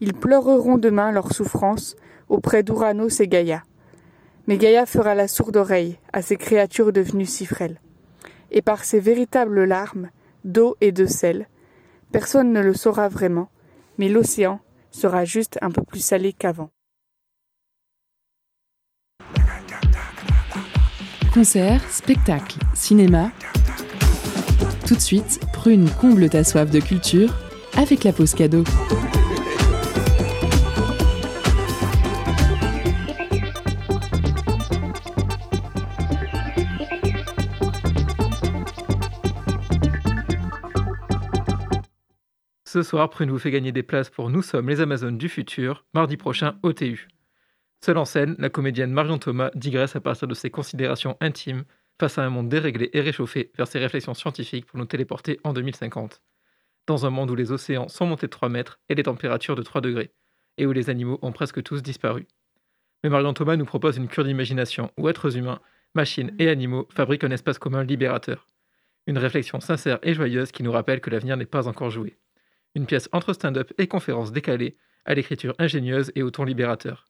Ils 0.00 0.14
pleureront 0.14 0.78
demain 0.78 1.12
leur 1.12 1.32
souffrance 1.32 1.96
auprès 2.28 2.62
d'Ouranos 2.62 3.20
et 3.20 3.28
Gaïa. 3.28 3.62
Mais 4.46 4.56
Gaïa 4.56 4.86
fera 4.86 5.14
la 5.14 5.28
sourde 5.28 5.56
oreille 5.56 5.98
à 6.12 6.22
ces 6.22 6.36
créatures 6.36 6.92
devenues 6.92 7.26
si 7.26 7.44
frêles. 7.44 7.80
Et 8.50 8.62
par 8.62 8.84
ces 8.84 9.00
véritables 9.00 9.64
larmes, 9.64 10.10
d'eau 10.44 10.76
et 10.80 10.92
de 10.92 11.06
sel, 11.06 11.48
personne 12.12 12.52
ne 12.52 12.60
le 12.60 12.74
saura 12.74 13.08
vraiment, 13.08 13.50
mais 13.98 14.08
l'océan 14.08 14.60
sera 14.90 15.24
juste 15.24 15.58
un 15.60 15.70
peu 15.70 15.82
plus 15.82 16.00
salé 16.00 16.32
qu'avant. 16.32 16.70
Concert, 21.32 21.80
spectacle, 21.88 22.58
cinéma. 22.74 23.30
Tout 24.84 24.96
de 24.96 25.00
suite, 25.00 25.38
Prune 25.52 25.88
comble 25.88 26.28
ta 26.28 26.42
soif 26.42 26.68
de 26.70 26.80
culture 26.80 27.32
avec 27.76 28.02
la 28.02 28.12
pause 28.12 28.34
cadeau. 28.34 28.64
Ce 42.64 42.82
soir, 42.82 43.08
Prune 43.08 43.30
vous 43.30 43.38
fait 43.38 43.52
gagner 43.52 43.70
des 43.70 43.84
places 43.84 44.10
pour 44.10 44.30
Nous 44.30 44.42
sommes 44.42 44.68
les 44.68 44.80
Amazones 44.80 45.16
du 45.16 45.28
futur, 45.28 45.84
mardi 45.94 46.16
prochain 46.16 46.56
au 46.64 46.72
TU. 46.72 47.06
Seule 47.82 47.96
en 47.96 48.04
scène, 48.04 48.36
la 48.38 48.50
comédienne 48.50 48.92
Marion 48.92 49.18
Thomas 49.18 49.50
digresse 49.54 49.96
à 49.96 50.00
partir 50.00 50.28
de 50.28 50.34
ses 50.34 50.50
considérations 50.50 51.16
intimes 51.20 51.64
face 51.98 52.18
à 52.18 52.22
un 52.22 52.28
monde 52.28 52.50
déréglé 52.50 52.90
et 52.92 53.00
réchauffé 53.00 53.50
vers 53.56 53.66
ses 53.66 53.78
réflexions 53.78 54.12
scientifiques 54.12 54.66
pour 54.66 54.78
nous 54.78 54.84
téléporter 54.84 55.40
en 55.44 55.54
2050. 55.54 56.20
Dans 56.86 57.06
un 57.06 57.10
monde 57.10 57.30
où 57.30 57.34
les 57.34 57.52
océans 57.52 57.88
sont 57.88 58.04
montés 58.04 58.26
de 58.26 58.30
3 58.30 58.50
mètres 58.50 58.80
et 58.90 58.94
les 58.94 59.02
températures 59.02 59.54
de 59.54 59.62
3 59.62 59.80
degrés, 59.80 60.12
et 60.58 60.66
où 60.66 60.72
les 60.72 60.90
animaux 60.90 61.18
ont 61.22 61.32
presque 61.32 61.62
tous 61.62 61.82
disparu. 61.82 62.26
Mais 63.02 63.08
Marion 63.08 63.32
Thomas 63.32 63.56
nous 63.56 63.64
propose 63.64 63.96
une 63.96 64.08
cure 64.08 64.24
d'imagination 64.24 64.90
où 64.98 65.08
êtres 65.08 65.38
humains, 65.38 65.60
machines 65.94 66.34
et 66.38 66.50
animaux 66.50 66.86
fabriquent 66.90 67.24
un 67.24 67.30
espace 67.30 67.58
commun 67.58 67.82
libérateur. 67.82 68.46
Une 69.06 69.16
réflexion 69.16 69.58
sincère 69.58 69.98
et 70.02 70.12
joyeuse 70.12 70.52
qui 70.52 70.62
nous 70.62 70.72
rappelle 70.72 71.00
que 71.00 71.08
l'avenir 71.08 71.38
n'est 71.38 71.46
pas 71.46 71.66
encore 71.66 71.90
joué. 71.90 72.18
Une 72.74 72.84
pièce 72.84 73.08
entre 73.12 73.32
stand-up 73.32 73.72
et 73.78 73.86
conférences 73.86 74.32
décalées, 74.32 74.76
à 75.06 75.14
l'écriture 75.14 75.54
ingénieuse 75.58 76.12
et 76.14 76.22
au 76.22 76.30
ton 76.30 76.44
libérateur. 76.44 77.09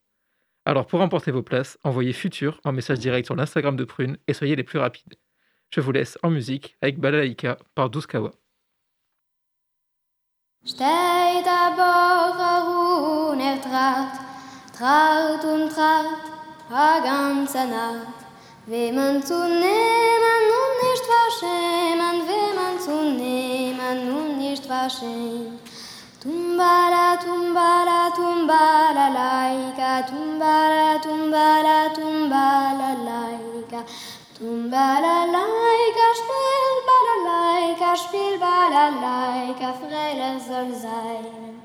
Alors 0.64 0.87
pour 0.87 1.01
remporter 1.01 1.31
vos 1.31 1.42
places, 1.42 1.79
envoyez 1.85 2.12
Futur 2.12 2.61
en 2.64 2.73
message 2.73 2.99
direct 2.99 3.27
sur 3.27 3.37
l'Instagram 3.37 3.77
de 3.77 3.85
Prune 3.85 4.18
et 4.27 4.35
soyez 4.35 4.57
les 4.57 4.64
plus 4.64 4.79
rapides. 4.79 5.14
Je 5.70 5.81
vous 5.81 5.92
laisse 5.92 6.18
en 6.23 6.31
musique 6.31 6.77
avec 6.83 6.99
Balalaika 6.99 7.59
par 7.75 7.90
Douskawa. 7.90 8.33
Steht 10.62 11.46
aber 11.46 12.37
Harun, 12.38 13.40
er 13.40 13.59
trat, 13.62 14.12
trat 14.75 15.42
und 15.42 15.70
trat, 15.70 16.05
a 16.70 17.01
ganze 17.01 17.66
Nacht. 17.66 18.27
Wem 18.66 18.94
man 18.94 19.23
zu 19.23 19.33
nehmen 19.33 20.44
und 20.61 20.75
nicht 20.85 21.05
verschämen, 21.14 22.29
wem 22.29 22.55
man 22.57 22.79
zu 22.79 22.96
nehmen 23.16 24.14
und 24.14 24.38
nicht 24.38 24.66
verschämen. 24.66 25.59
Tumbala, 26.20 27.16
tumbala, 27.16 28.12
tumbala, 28.14 29.06
laika, 29.09 30.06
tumbala, 30.06 31.00
tumbala, 31.00 31.94
tumbala, 31.96 32.90
laika. 33.06 33.80
Tumbala, 34.37 35.14
laika, 35.33 36.09
spiel, 36.20 36.66
balalaika, 36.88 37.96
spiel, 37.96 38.38
balalaika, 38.38 39.72
Freude 39.80 40.38
soll 40.46 40.74
sein. 40.74 41.60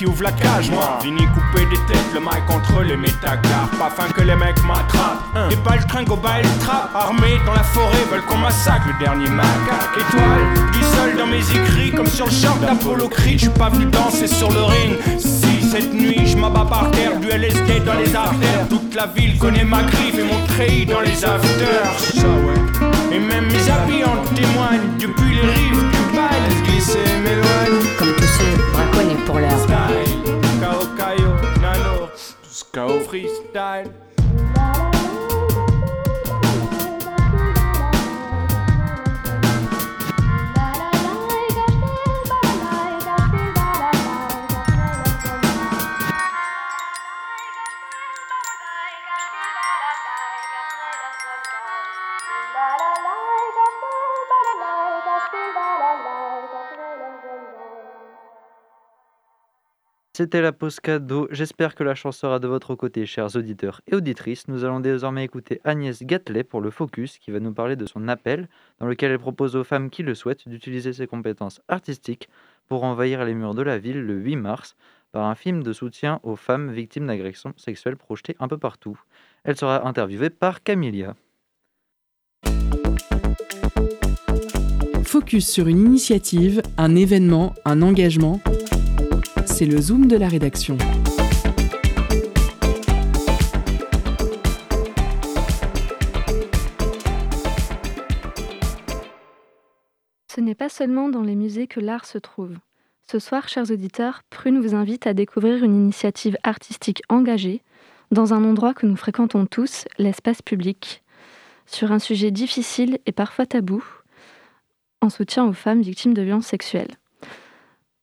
Qui 0.00 0.06
ouvre 0.06 0.22
la 0.22 0.32
cage 0.32 0.70
moi. 0.70 0.98
Fini 1.02 1.26
couper 1.26 1.66
des 1.66 1.76
têtes, 1.86 2.14
le 2.14 2.20
mic 2.20 2.46
contre 2.46 2.82
les 2.82 2.96
métacarpes 2.96 3.74
Afin 3.84 4.10
que 4.10 4.22
les 4.22 4.34
mecs 4.34 4.64
m'attrapent. 4.64 5.50
Des 5.50 5.56
balles 5.56 5.84
tringo 5.86 6.16
bas 6.16 6.40
le 6.42 6.48
trap 6.64 6.90
Armés 6.94 7.38
dans 7.44 7.52
la 7.52 7.62
forêt 7.62 8.06
veulent 8.10 8.24
qu'on 8.24 8.38
massacre 8.38 8.86
le 8.86 9.04
dernier 9.04 9.28
macaque. 9.28 9.98
Étoile, 9.98 10.72
du 10.72 10.80
sol 10.80 11.16
dans 11.18 11.26
mes 11.26 11.40
écrits 11.40 11.90
Comme 11.94 12.06
sur 12.06 12.24
le 12.24 12.32
short 12.32 12.60
d'Apollo 12.62 13.08
Creed. 13.08 13.34
Je 13.34 13.50
suis 13.50 13.58
pas 13.58 13.68
venu 13.68 13.84
danser 13.90 14.26
sur 14.26 14.50
le 14.50 14.62
ring 14.62 14.96
Si 15.18 15.68
cette 15.70 15.92
nuit 15.92 16.26
je 16.26 16.36
m'abats 16.38 16.64
par 16.64 16.90
terre 16.92 17.20
Du 17.20 17.28
LSD 17.28 17.80
dans 17.80 17.98
les 17.98 18.16
artères. 18.16 18.68
Toute 18.70 18.94
la 18.94 19.06
ville 19.06 19.36
connaît 19.36 19.64
ma 19.64 19.82
griffe 19.82 20.18
et 20.18 20.22
mon 20.22 20.46
treillis 20.46 20.86
dans 20.86 21.00
les 21.00 21.22
afters. 21.22 21.98
Ça 21.98 22.26
ouais. 22.26 23.16
Et 23.16 23.18
même 23.18 23.44
mes 23.44 23.70
habits 23.70 24.04
en 24.04 24.16
témoignent 24.34 24.96
Depuis 24.98 25.34
les 25.34 25.42
rives 25.42 25.90
du 25.90 26.00
Laisse 26.20 26.62
glisser 26.62 26.98
mes 27.22 27.34
loignes 27.34 27.84
Comme 27.98 28.14
tous 28.14 28.72
braconnés 28.72 28.89
pour 29.30 29.38
l'heure. 29.38 29.58
Style, 29.58 30.22
KO, 30.60 30.86
KO, 30.96 31.60
nano, 31.60 32.10
freestyle. 33.00 34.09
C'était 60.20 60.42
la 60.42 60.52
pause 60.52 60.80
cadeau. 60.80 61.28
J'espère 61.30 61.74
que 61.74 61.82
la 61.82 61.94
chance 61.94 62.18
sera 62.18 62.40
de 62.40 62.46
votre 62.46 62.74
côté, 62.74 63.06
chers 63.06 63.36
auditeurs 63.36 63.80
et 63.86 63.94
auditrices. 63.94 64.48
Nous 64.48 64.66
allons 64.66 64.80
désormais 64.80 65.24
écouter 65.24 65.62
Agnès 65.64 66.02
Gatelet 66.02 66.44
pour 66.44 66.60
le 66.60 66.70
Focus, 66.70 67.16
qui 67.16 67.30
va 67.30 67.40
nous 67.40 67.54
parler 67.54 67.74
de 67.74 67.86
son 67.86 68.06
appel, 68.06 68.46
dans 68.80 68.86
lequel 68.86 69.12
elle 69.12 69.18
propose 69.18 69.56
aux 69.56 69.64
femmes 69.64 69.88
qui 69.88 70.02
le 70.02 70.14
souhaitent 70.14 70.46
d'utiliser 70.46 70.92
ses 70.92 71.06
compétences 71.06 71.62
artistiques 71.68 72.28
pour 72.68 72.84
envahir 72.84 73.24
les 73.24 73.32
murs 73.32 73.54
de 73.54 73.62
la 73.62 73.78
ville 73.78 74.02
le 74.02 74.12
8 74.12 74.36
mars 74.36 74.76
par 75.10 75.24
un 75.24 75.34
film 75.34 75.62
de 75.62 75.72
soutien 75.72 76.20
aux 76.22 76.36
femmes 76.36 76.70
victimes 76.70 77.06
d'agressions 77.06 77.54
sexuelles 77.56 77.96
projeté 77.96 78.36
un 78.40 78.48
peu 78.48 78.58
partout. 78.58 79.00
Elle 79.44 79.56
sera 79.56 79.88
interviewée 79.88 80.28
par 80.28 80.62
Camilia. 80.62 81.16
Focus 85.02 85.48
sur 85.48 85.66
une 85.66 85.78
initiative, 85.78 86.60
un 86.76 86.94
événement, 86.94 87.54
un 87.64 87.80
engagement. 87.80 88.38
C'est 89.60 89.66
le 89.66 89.78
Zoom 89.78 90.06
de 90.06 90.16
la 90.16 90.26
rédaction. 90.26 90.78
Ce 100.32 100.40
n'est 100.40 100.54
pas 100.54 100.70
seulement 100.70 101.10
dans 101.10 101.20
les 101.20 101.34
musées 101.34 101.66
que 101.66 101.78
l'art 101.78 102.06
se 102.06 102.16
trouve. 102.16 102.56
Ce 103.02 103.18
soir, 103.18 103.50
chers 103.50 103.70
auditeurs, 103.70 104.22
Prune 104.30 104.62
vous 104.62 104.74
invite 104.74 105.06
à 105.06 105.12
découvrir 105.12 105.62
une 105.62 105.74
initiative 105.74 106.38
artistique 106.42 107.02
engagée 107.10 107.60
dans 108.10 108.32
un 108.32 108.42
endroit 108.44 108.72
que 108.72 108.86
nous 108.86 108.96
fréquentons 108.96 109.44
tous, 109.44 109.84
l'espace 109.98 110.40
public, 110.40 111.02
sur 111.66 111.92
un 111.92 111.98
sujet 111.98 112.30
difficile 112.30 112.98
et 113.04 113.12
parfois 113.12 113.44
tabou, 113.44 113.84
en 115.02 115.10
soutien 115.10 115.44
aux 115.44 115.52
femmes 115.52 115.82
victimes 115.82 116.14
de 116.14 116.22
violences 116.22 116.46
sexuelles. 116.46 116.99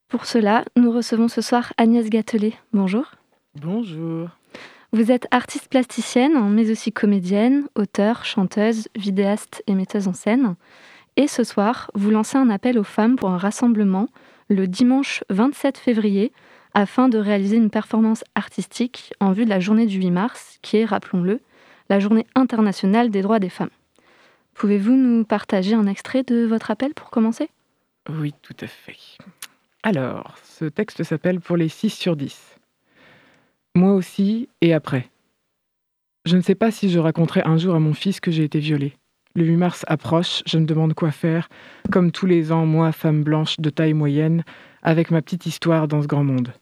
Pour 0.08 0.24
cela, 0.24 0.64
nous 0.74 0.90
recevons 0.90 1.28
ce 1.28 1.42
soir 1.42 1.74
Agnès 1.76 2.08
Gatelet. 2.08 2.54
Bonjour. 2.72 3.04
Bonjour. 3.60 4.30
Vous 4.90 5.12
êtes 5.12 5.28
artiste 5.30 5.68
plasticienne, 5.68 6.48
mais 6.48 6.70
aussi 6.70 6.92
comédienne, 6.92 7.68
auteure, 7.74 8.24
chanteuse, 8.24 8.88
vidéaste 8.96 9.62
et 9.66 9.74
metteuse 9.74 10.08
en 10.08 10.14
scène. 10.14 10.54
Et 11.16 11.28
ce 11.28 11.44
soir, 11.44 11.90
vous 11.94 12.10
lancez 12.10 12.38
un 12.38 12.48
appel 12.48 12.78
aux 12.78 12.84
femmes 12.84 13.16
pour 13.16 13.28
un 13.28 13.36
rassemblement 13.36 14.08
le 14.48 14.66
dimanche 14.66 15.24
27 15.28 15.76
février 15.76 16.32
afin 16.72 17.10
de 17.10 17.18
réaliser 17.18 17.58
une 17.58 17.68
performance 17.68 18.24
artistique 18.34 19.12
en 19.20 19.32
vue 19.32 19.44
de 19.44 19.50
la 19.50 19.60
journée 19.60 19.84
du 19.84 19.98
8 19.98 20.10
mars, 20.10 20.58
qui 20.62 20.78
est, 20.78 20.86
rappelons-le, 20.86 21.40
la 21.90 22.00
journée 22.00 22.26
internationale 22.34 23.10
des 23.10 23.20
droits 23.20 23.40
des 23.40 23.50
femmes. 23.50 23.68
Pouvez-vous 24.54 24.92
nous 24.92 25.24
partager 25.24 25.74
un 25.74 25.86
extrait 25.86 26.22
de 26.22 26.46
votre 26.46 26.70
appel 26.70 26.94
pour 26.94 27.10
commencer? 27.10 27.50
Oui, 28.08 28.32
tout 28.40 28.56
à 28.62 28.66
fait. 28.66 28.96
Alors, 29.84 30.34
ce 30.42 30.64
texte 30.64 31.04
s'appelle 31.04 31.40
Pour 31.40 31.56
les 31.56 31.68
6 31.68 31.90
sur 31.90 32.16
10. 32.16 32.58
Moi 33.76 33.94
aussi 33.94 34.48
et 34.60 34.74
après. 34.74 35.08
Je 36.24 36.36
ne 36.36 36.42
sais 36.42 36.56
pas 36.56 36.70
si 36.70 36.90
je 36.90 36.98
raconterai 36.98 37.42
un 37.44 37.58
jour 37.58 37.74
à 37.74 37.78
mon 37.78 37.94
fils 37.94 38.18
que 38.18 38.30
j'ai 38.30 38.42
été 38.42 38.58
violée. 38.58 38.96
Le 39.34 39.44
8 39.44 39.56
mars 39.56 39.84
approche, 39.86 40.42
je 40.46 40.58
me 40.58 40.66
demande 40.66 40.94
quoi 40.94 41.12
faire, 41.12 41.48
comme 41.92 42.10
tous 42.10 42.26
les 42.26 42.50
ans, 42.50 42.66
moi, 42.66 42.90
femme 42.90 43.22
blanche 43.22 43.60
de 43.60 43.70
taille 43.70 43.92
moyenne, 43.92 44.42
avec 44.82 45.12
ma 45.12 45.22
petite 45.22 45.46
histoire 45.46 45.86
dans 45.86 46.02
ce 46.02 46.08
grand 46.08 46.24
monde. 46.24 46.52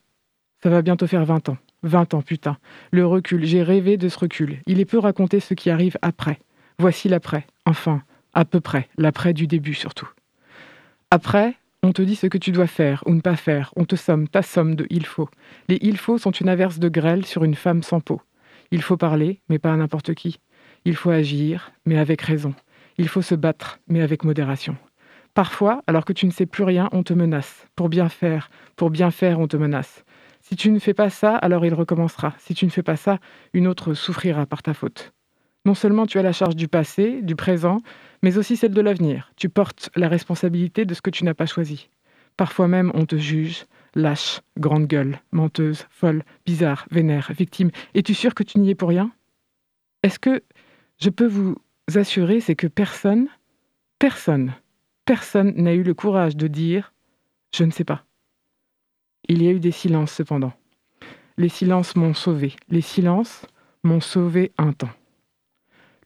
Ça 0.63 0.69
va 0.69 0.83
bientôt 0.83 1.07
faire 1.07 1.25
20 1.25 1.49
ans. 1.49 1.57
20 1.85 2.15
ans, 2.15 2.23
putain. 2.23 2.59
Le 2.91 3.07
recul, 3.07 3.47
j'ai 3.47 3.63
rêvé 3.63 3.97
de 3.97 4.09
ce 4.11 4.19
recul. 4.19 4.59
Il 4.67 4.79
est 4.79 4.85
peu 4.85 4.99
raconter 4.99 5.41
ce 5.41 5.55
qui 5.55 5.71
arrive 5.71 5.97
après. 6.03 6.39
Voici 6.79 7.09
l'après. 7.09 7.47
Enfin, 7.65 8.03
à 8.35 8.45
peu 8.45 8.61
près. 8.61 8.89
L'après 8.99 9.33
du 9.33 9.47
début 9.47 9.75
surtout. 9.75 10.09
Après, 11.11 11.55
on 11.87 11.93
te 11.93 12.03
dit 12.03 12.17
ce 12.17 12.27
que 12.27 12.37
tu 12.37 12.51
dois 12.51 12.67
faire 12.67 13.05
ou 13.07 13.15
ne 13.15 13.21
pas 13.21 13.37
faire. 13.37 13.73
On 13.77 13.85
te 13.85 13.95
somme, 13.95 14.27
t'assomme 14.27 14.75
de 14.75 14.87
il 14.91 15.07
faut. 15.07 15.29
Les 15.69 15.79
il 15.83 15.97
faut 15.97 16.19
sont 16.19 16.33
une 16.33 16.49
averse 16.49 16.81
de 16.81 16.89
grêle 16.89 17.25
sur 17.25 17.45
une 17.45 17.55
femme 17.55 17.85
sans 17.85 18.01
peau. 18.01 18.21
Il 18.73 18.83
faut 18.83 18.97
parler, 18.97 19.41
mais 19.49 19.61
pas 19.61 19.73
à 19.73 19.77
n'importe 19.77 20.13
qui. 20.15 20.41
Il 20.85 20.97
faut 20.97 21.11
agir, 21.11 21.71
mais 21.85 21.97
avec 21.97 22.23
raison. 22.23 22.55
Il 22.99 23.07
faut 23.07 23.23
se 23.23 23.37
battre, 23.37 23.79
mais 23.87 24.03
avec 24.03 24.25
modération. 24.25 24.77
Parfois, 25.33 25.85
alors 25.87 26.05
que 26.05 26.13
tu 26.13 26.27
ne 26.27 26.33
sais 26.33 26.47
plus 26.47 26.65
rien, 26.65 26.89
on 26.91 27.05
te 27.05 27.13
menace. 27.13 27.69
Pour 27.77 27.89
bien 27.89 28.09
faire, 28.09 28.51
pour 28.75 28.91
bien 28.91 29.13
faire, 29.13 29.39
on 29.39 29.47
te 29.47 29.57
menace. 29.57 30.05
Si 30.41 30.57
tu 30.57 30.73
ne 30.73 30.81
fais 30.81 30.95
pas 30.95 31.11
ça, 31.11 31.37
alors 31.37 31.65
il 31.67 31.75
recommencera. 31.75 32.35
Si 32.39 32.53
tu 32.55 32.65
ne 32.65 32.71
fais 32.71 32.83
pas 32.83 32.97
ça, 32.97 33.19
une 33.53 33.69
autre 33.69 33.95
souffrira 33.95 34.45
par 34.45 34.65
ta 34.65 34.75
faute. 34.75 35.13
Non 35.65 35.75
seulement 35.75 36.07
tu 36.07 36.19
as 36.19 36.23
la 36.23 36.33
charge 36.33 36.57
du 36.57 36.67
passé, 36.67 37.23
du 37.23 37.37
présent, 37.37 37.79
mais 38.23 38.39
aussi 38.39 38.57
celle 38.57 38.73
de 38.73 38.81
l'avenir. 38.81 39.33
Tu 39.37 39.49
portes 39.49 39.91
la 39.97 40.09
responsabilité 40.09 40.85
de 40.85 40.95
ce 40.95 41.03
que 41.03 41.11
tu 41.11 41.25
n'as 41.25 41.35
pas 41.35 41.47
choisi. 41.47 41.89
Parfois 42.37 42.69
même, 42.69 42.93
on 42.95 43.07
te 43.07 43.17
juge, 43.17 43.65
lâche, 43.95 44.41
grande 44.59 44.87
gueule, 44.87 45.21
menteuse, 45.33 45.87
folle, 45.91 46.23
bizarre, 46.45 46.87
vénère, 46.91 47.33
victime. 47.37 47.71
Es-tu 47.95 48.15
sûr 48.15 48.35
que 48.35 48.43
tu 48.43 48.59
n'y 48.59 48.71
es 48.71 48.75
pour 48.75 48.91
rien? 48.91 49.11
Est-ce 50.03 50.19
que 50.19 50.43
je 50.99 51.11
peux 51.11 51.27
vous 51.27 51.57
assurer, 51.95 52.41
c'est 52.41 52.57
que 52.57 52.67
personne, 52.67 53.29
personne, 53.99 54.55
personne 55.05 55.55
n'a 55.57 55.75
eu 55.75 55.83
le 55.83 55.95
courage 55.95 56.37
de 56.37 56.47
dire 56.47 56.93
je 57.55 57.65
ne 57.65 57.71
sais 57.71 57.85
pas. 57.85 58.05
Il 59.29 59.43
y 59.43 59.49
a 59.49 59.53
eu 59.53 59.61
des 59.61 59.71
silences 59.71 60.13
cependant. 60.13 60.53
Les 61.39 61.49
silences 61.49 61.97
m'ont 61.97 62.15
sauvé. 62.15 62.55
Les 62.69 62.81
silences 62.81 63.47
m'ont 63.83 64.01
sauvé 64.01 64.53
un 64.59 64.73
temps. 64.73 64.91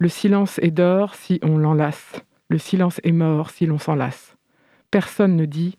Le 0.01 0.09
silence 0.09 0.59
est 0.63 0.71
d'or 0.71 1.15
si 1.15 1.39
on 1.43 1.59
l'enlace. 1.59 2.25
Le 2.49 2.57
silence 2.57 3.01
est 3.05 3.13
mort 3.13 3.51
si 3.51 3.67
l'on 3.67 3.79
s'en 3.79 3.95
lasse. 3.95 4.35
Personne 4.91 5.37
ne 5.37 5.45
dit 5.45 5.77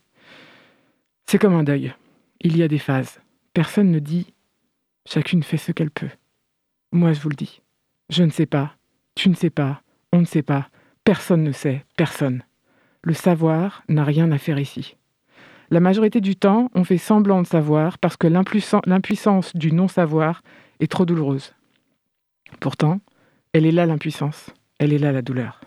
c'est 1.25 1.39
comme 1.39 1.55
un 1.55 1.63
deuil. 1.63 1.93
Il 2.41 2.55
y 2.55 2.61
a 2.61 2.67
des 2.67 2.77
phases. 2.77 3.19
Personne 3.53 3.89
ne 3.89 3.99
dit 3.99 4.33
chacune 5.07 5.41
fait 5.41 5.57
ce 5.57 5.71
qu'elle 5.71 5.89
peut. 5.89 6.09
Moi, 6.91 7.13
je 7.13 7.21
vous 7.21 7.29
le 7.29 7.35
dis. 7.35 7.61
Je 8.09 8.23
ne 8.23 8.29
sais 8.29 8.45
pas. 8.45 8.75
Tu 9.15 9.29
ne 9.29 9.33
sais 9.33 9.49
pas. 9.49 9.81
On 10.13 10.19
ne 10.19 10.25
sait 10.25 10.43
pas. 10.43 10.69
Personne 11.03 11.43
ne 11.43 11.51
sait. 11.51 11.83
Personne. 11.97 12.43
Le 13.03 13.13
savoir 13.13 13.81
n'a 13.89 14.03
rien 14.03 14.31
à 14.31 14.37
faire 14.37 14.59
ici. 14.59 14.97
La 15.71 15.79
majorité 15.79 16.21
du 16.21 16.35
temps, 16.35 16.69
on 16.75 16.83
fait 16.83 16.97
semblant 16.99 17.41
de 17.41 17.47
savoir 17.47 17.97
parce 17.97 18.17
que 18.17 18.27
l'impuissance 18.27 19.55
du 19.55 19.71
non-savoir 19.71 20.43
est 20.79 20.91
trop 20.91 21.05
douloureuse. 21.05 21.55
Pourtant, 22.59 22.99
elle 23.53 23.65
est 23.65 23.71
là 23.71 23.85
l'impuissance, 23.85 24.49
elle 24.79 24.93
est 24.93 24.97
là 24.97 25.11
la 25.11 25.21
douleur. 25.21 25.61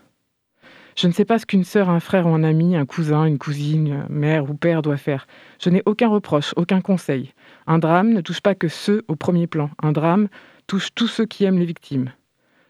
Je 0.97 1.09
ne 1.09 1.13
sais 1.13 1.25
pas 1.25 1.39
ce 1.39 1.47
qu'une 1.47 1.65
sœur, 1.65 1.91
un 1.91 1.99
frère 1.99 2.27
ou 2.27 2.31
un 2.31 2.45
ami, 2.45 2.77
un 2.77 2.87
cousin, 2.87 3.25
une 3.25 3.39
cousine, 3.39 4.07
mère 4.09 4.49
ou 4.49 4.55
père 4.55 4.81
doit 4.81 4.97
faire. 4.97 5.27
Je 5.61 5.71
n'ai 5.71 5.83
aucun 5.87 6.09
reproche, 6.09 6.53
aucun 6.57 6.81
conseil. 6.81 7.33
Un 7.67 7.79
drame 7.79 8.13
ne 8.13 8.21
touche 8.21 8.41
pas 8.41 8.55
que 8.55 8.69
ceux 8.69 9.05
au 9.09 9.17
premier 9.17 9.49
plan. 9.49 9.71
Un 9.83 9.91
drame 9.91 10.29
touche 10.69 10.95
tous 10.95 11.09
ceux 11.09 11.27
qui 11.27 11.45
aiment 11.45 11.59
les 11.59 11.67
victimes. 11.67 12.13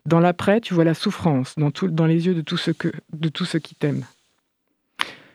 Dans 0.06 0.20
l'après, 0.20 0.60
tu 0.60 0.74
vois 0.74 0.84
la 0.84 0.94
souffrance 0.94 1.54
dans, 1.56 2.06
les 2.06 2.26
yeux 2.26 2.34
de 2.34 2.40
tous 2.40 2.56
ceux, 2.56 2.72
que, 2.72 2.88
de 3.12 3.28
tous 3.28 3.44
ceux 3.44 3.58
qui 3.58 3.74
t'aiment. 3.74 4.04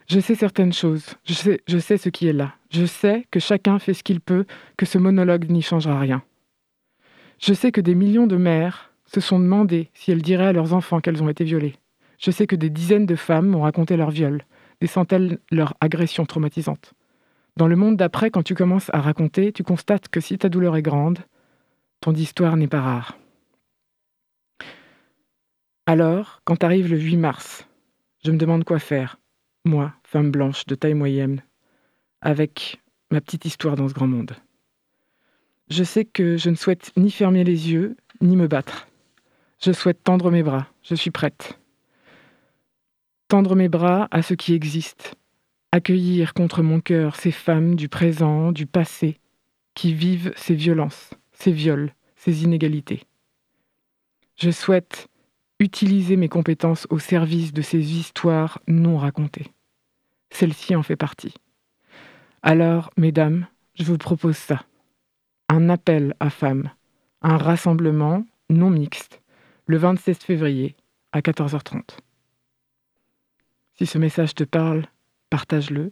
Je 0.07 0.19
sais 0.19 0.35
certaines 0.35 0.73
choses, 0.73 1.05
je 1.25 1.33
sais, 1.33 1.61
je 1.67 1.77
sais 1.77 1.97
ce 1.97 2.09
qui 2.09 2.27
est 2.27 2.33
là. 2.33 2.55
Je 2.71 2.85
sais 2.85 3.27
que 3.29 3.39
chacun 3.39 3.77
fait 3.77 3.93
ce 3.93 4.03
qu'il 4.03 4.19
peut, 4.19 4.45
que 4.77 4.87
ce 4.87 4.97
monologue 4.97 5.49
n'y 5.49 5.61
changera 5.61 5.99
rien. 5.99 6.23
Je 7.39 7.53
sais 7.53 7.71
que 7.71 7.81
des 7.81 7.93
millions 7.93 8.25
de 8.25 8.35
mères 8.35 8.88
se 9.11 9.21
sont 9.21 9.39
demandé 9.39 9.89
si 9.93 10.11
elles 10.11 10.21
diraient 10.21 10.47
à 10.47 10.53
leurs 10.53 10.73
enfants 10.73 10.99
qu'elles 10.99 11.23
ont 11.23 11.29
été 11.29 11.43
violées. 11.43 11.75
Je 12.19 12.31
sais 12.31 12.47
que 12.47 12.55
des 12.55 12.69
dizaines 12.69 13.05
de 13.05 13.15
femmes 13.15 13.47
m'ont 13.47 13.61
raconté 13.61 13.97
leur 13.97 14.11
viol, 14.11 14.43
des 14.81 14.87
centaines 14.87 15.39
leurs 15.51 15.73
agressions 15.81 16.25
traumatisantes. 16.25 16.93
Dans 17.57 17.67
le 17.67 17.75
monde 17.75 17.97
d'après, 17.97 18.29
quand 18.29 18.43
tu 18.43 18.55
commences 18.55 18.89
à 18.93 19.01
raconter, 19.01 19.51
tu 19.51 19.63
constates 19.63 20.09
que 20.09 20.19
si 20.19 20.37
ta 20.37 20.49
douleur 20.49 20.75
est 20.75 20.81
grande, 20.81 21.19
ton 22.01 22.13
histoire 22.13 22.55
n'est 22.55 22.67
pas 22.67 22.81
rare. 22.81 23.17
Alors, 25.85 26.41
quand 26.45 26.63
arrive 26.63 26.89
le 26.89 26.99
8 26.99 27.17
mars, 27.17 27.67
je 28.23 28.31
me 28.31 28.37
demande 28.37 28.63
quoi 28.63 28.79
faire, 28.79 29.17
moi, 29.65 29.93
femme 30.03 30.29
blanche 30.29 30.65
de 30.67 30.75
taille 30.75 30.93
moyenne, 30.93 31.41
avec 32.21 32.79
ma 33.11 33.21
petite 33.21 33.45
histoire 33.45 33.75
dans 33.75 33.87
ce 33.87 33.93
grand 33.93 34.07
monde. 34.07 34.35
Je 35.69 35.83
sais 35.83 36.05
que 36.05 36.37
je 36.37 36.49
ne 36.49 36.55
souhaite 36.55 36.91
ni 36.95 37.11
fermer 37.11 37.43
les 37.43 37.71
yeux, 37.71 37.97
ni 38.21 38.35
me 38.35 38.47
battre. 38.47 38.88
Je 39.61 39.73
souhaite 39.73 40.03
tendre 40.03 40.31
mes 40.31 40.41
bras, 40.41 40.67
je 40.83 40.95
suis 40.95 41.11
prête. 41.11 41.59
Tendre 43.27 43.55
mes 43.57 43.67
bras 43.67 44.07
à 44.09 44.21
ce 44.21 44.33
qui 44.33 44.53
existe, 44.53 45.15
accueillir 45.73 46.33
contre 46.33 46.63
mon 46.63 46.79
cœur 46.79 47.17
ces 47.17 47.31
femmes 47.31 47.75
du 47.75 47.89
présent, 47.89 48.53
du 48.53 48.65
passé, 48.65 49.19
qui 49.73 49.93
vivent 49.93 50.31
ces 50.37 50.55
violences, 50.55 51.09
ces 51.33 51.51
viols, 51.51 51.93
ces 52.15 52.43
inégalités. 52.43 53.03
Je 54.37 54.49
souhaite 54.49 55.09
utiliser 55.59 56.15
mes 56.15 56.29
compétences 56.29 56.87
au 56.89 56.97
service 56.97 57.51
de 57.51 57.61
ces 57.61 57.97
histoires 57.97 58.59
non 58.67 58.97
racontées. 58.97 59.51
Celle-ci 60.31 60.73
en 60.73 60.83
fait 60.83 60.95
partie. 60.95 61.33
Alors, 62.43 62.91
mesdames, 62.95 63.45
je 63.73 63.83
vous 63.83 63.97
propose 63.97 64.37
ça. 64.37 64.63
Un 65.49 65.67
appel 65.67 66.15
à 66.21 66.29
femmes, 66.29 66.71
un 67.21 67.35
rassemblement 67.35 68.23
non 68.49 68.69
mixte, 68.69 69.21
le 69.69 69.77
26 69.77 70.15
février 70.15 70.75
à 71.11 71.21
14h30. 71.21 71.99
Si 73.75 73.85
ce 73.85 73.99
message 73.99 74.33
te 74.33 74.43
parle, 74.43 74.87
partage-le. 75.29 75.91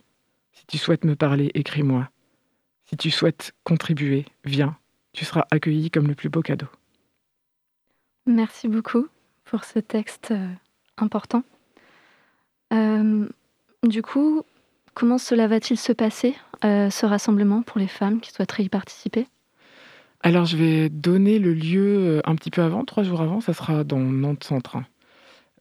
Si 0.52 0.66
tu 0.66 0.80
souhaites 0.80 1.06
me 1.06 1.16
parler, 1.16 1.52
écris-moi. 1.54 2.10
Si 2.86 2.98
tu 2.98 3.12
souhaites 3.12 3.54
contribuer, 3.64 4.26
viens. 4.46 4.76
Tu 5.14 5.26
seras 5.26 5.46
accueilli 5.52 5.92
comme 5.92 6.08
le 6.08 6.16
plus 6.16 6.30
beau 6.30 6.42
cadeau. 6.42 6.66
Merci 8.26 8.68
beaucoup 8.68 9.08
pour 9.46 9.64
ce 9.64 9.78
texte 9.78 10.32
euh, 10.32 10.50
important. 10.98 11.44
Euh, 12.74 13.30
du 13.84 14.02
coup, 14.02 14.42
comment 14.96 15.20
cela 15.20 15.48
va-t-il 15.48 15.78
se 15.78 15.94
passer, 15.94 16.36
euh, 16.66 16.90
ce 16.90 17.06
rassemblement 17.06 17.62
pour 17.62 17.78
les 17.78 17.88
femmes 17.88 18.22
qui 18.22 18.32
souhaiteraient 18.32 18.64
y 18.64 18.70
participer? 18.70 19.28
Alors, 20.22 20.46
je 20.46 20.58
vais 20.58 20.90
donner 20.90 21.40
le 21.40 21.54
lieu 21.54 22.18
euh, 22.18 22.22
un 22.26 22.36
petit 22.36 22.50
peu 22.50 22.62
avant, 22.62 22.86
trois 22.86 23.04
jours 23.04 23.22
avant. 23.22 23.40
Ça 23.40 23.54
sera 23.54 23.84
dans 23.84 24.00
Nantes 24.00 24.44
Centre. 24.44 24.78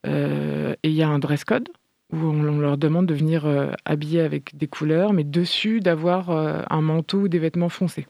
Euh, 0.06 0.74
et 0.82 0.88
il 0.88 0.94
y 0.94 1.02
a 1.02 1.08
un 1.08 1.18
dress 1.18 1.44
code 1.44 1.68
où 2.12 2.16
on, 2.16 2.58
leur 2.60 2.78
demande 2.78 3.06
de 3.06 3.14
venir 3.14 3.46
euh, 3.46 3.70
habillés 3.84 4.20
avec 4.20 4.56
des 4.56 4.68
couleurs, 4.68 5.12
mais 5.12 5.24
dessus 5.24 5.80
d'avoir 5.80 6.30
un 6.30 6.80
manteau 6.80 7.22
ou 7.22 7.28
des 7.28 7.38
vêtements 7.38 7.68
foncés. 7.68 8.06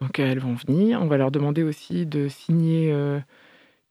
Donc 0.00 0.18
elles 0.18 0.40
vont 0.40 0.54
venir. 0.54 1.00
On 1.00 1.06
va 1.06 1.16
leur 1.16 1.30
demander 1.30 1.62
aussi 1.62 2.04
de 2.04 2.26
signer 2.26 2.92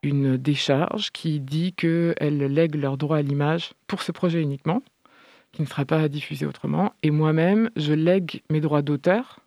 une 0.04 0.36
décharge 0.36 1.12
qui 1.12 1.40
dit 1.40 1.72
qu'elles 1.74 2.46
lèguent 2.46 2.76
leur 2.76 2.98
droit 2.98 3.18
à 3.18 3.22
l'image 3.22 3.72
pour 3.88 4.02
ce 4.02 4.12
projet 4.12 4.42
uniquement, 4.42 4.84
qui 5.54 5.62
ne 5.62 5.68
sera 5.68 5.86
pas 5.86 6.10
diffusé 6.10 6.46
autrement. 6.46 6.94
Et 7.04 7.12
moi-même, 7.12 7.70
je 7.78 7.94
lègue 7.94 8.42
mes 8.50 8.60
droits 8.60 8.82
d'auteur 8.82 9.40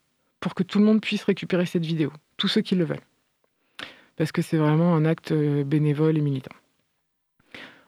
pour 0.45 0.55
que 0.55 0.63
tout 0.63 0.79
le 0.79 0.85
monde 0.85 1.01
puisse 1.01 1.25
récupérer 1.25 1.65
cette 1.65 1.87
vidéo, 1.87 2.13
tous 2.37 2.49
ceux 2.49 2.61
qui 2.61 2.75
le 2.75 2.85
veulent. 2.85 3.01
Parce 4.17 4.31
que 4.31 4.43
c'est 4.43 4.59
vraiment 4.59 4.95
un 4.95 5.07
acte 5.07 5.33
euh, 5.33 5.65
bénévole 5.65 6.19
et 6.19 6.21
militant. 6.21 6.55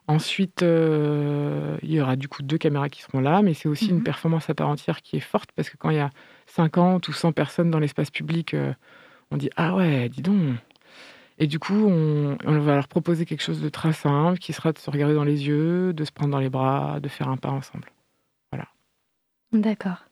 Ensuite, 0.09 0.63
euh, 0.63 1.77
il 1.83 1.91
y 1.93 2.01
aura 2.01 2.17
du 2.17 2.29
coup 2.29 2.43
deux 2.43 2.57
caméras 2.57 2.89
qui 2.89 3.03
seront 3.03 3.21
là, 3.21 3.43
mais 3.43 3.53
c'est 3.53 3.69
aussi 3.69 3.91
une 3.91 3.97
Mhm. 3.97 4.05
performance 4.05 4.49
à 4.49 4.55
part 4.55 4.69
entière 4.71 5.03
qui 5.03 5.19
est 5.19 5.21
forte 5.21 5.51
parce 5.55 5.69
que 5.69 5.77
quand 5.77 5.91
il 5.91 5.97
y 5.97 6.01
a 6.01 6.09
50 6.47 7.07
ou 7.09 7.13
100 7.13 7.33
personnes 7.33 7.71
dans 7.71 7.79
l'espace 7.79 8.11
public, 8.11 8.55
euh, 8.55 8.73
on 9.31 9.37
dit 9.37 9.51
Ah 9.57 9.75
ouais, 9.77 10.09
dis 10.09 10.23
donc. 10.23 10.57
Et 11.39 11.47
du 11.47 11.59
coup, 11.59 11.75
on, 11.75 12.39
on 12.43 12.59
va 12.61 12.77
leur 12.77 12.89
proposer 12.89 13.27
quelque 13.27 13.43
chose 13.43 13.61
de 13.61 13.69
très 13.69 13.93
simple 13.93 14.39
qui 14.39 14.55
sera 14.55 14.73
de 14.73 14.79
se 14.79 14.89
regarder 14.91 15.15
dans 15.15 15.25
les 15.25 15.47
yeux, 15.47 15.93
de 15.93 16.05
se 16.07 16.11
prendre 16.13 16.31
dans 16.33 16.41
les 16.41 16.49
bras, 16.49 17.01
de 17.01 17.09
faire 17.09 17.29
un 17.29 17.37
pas 17.37 17.51
ensemble. 17.51 17.85
D'accord. 19.53 20.03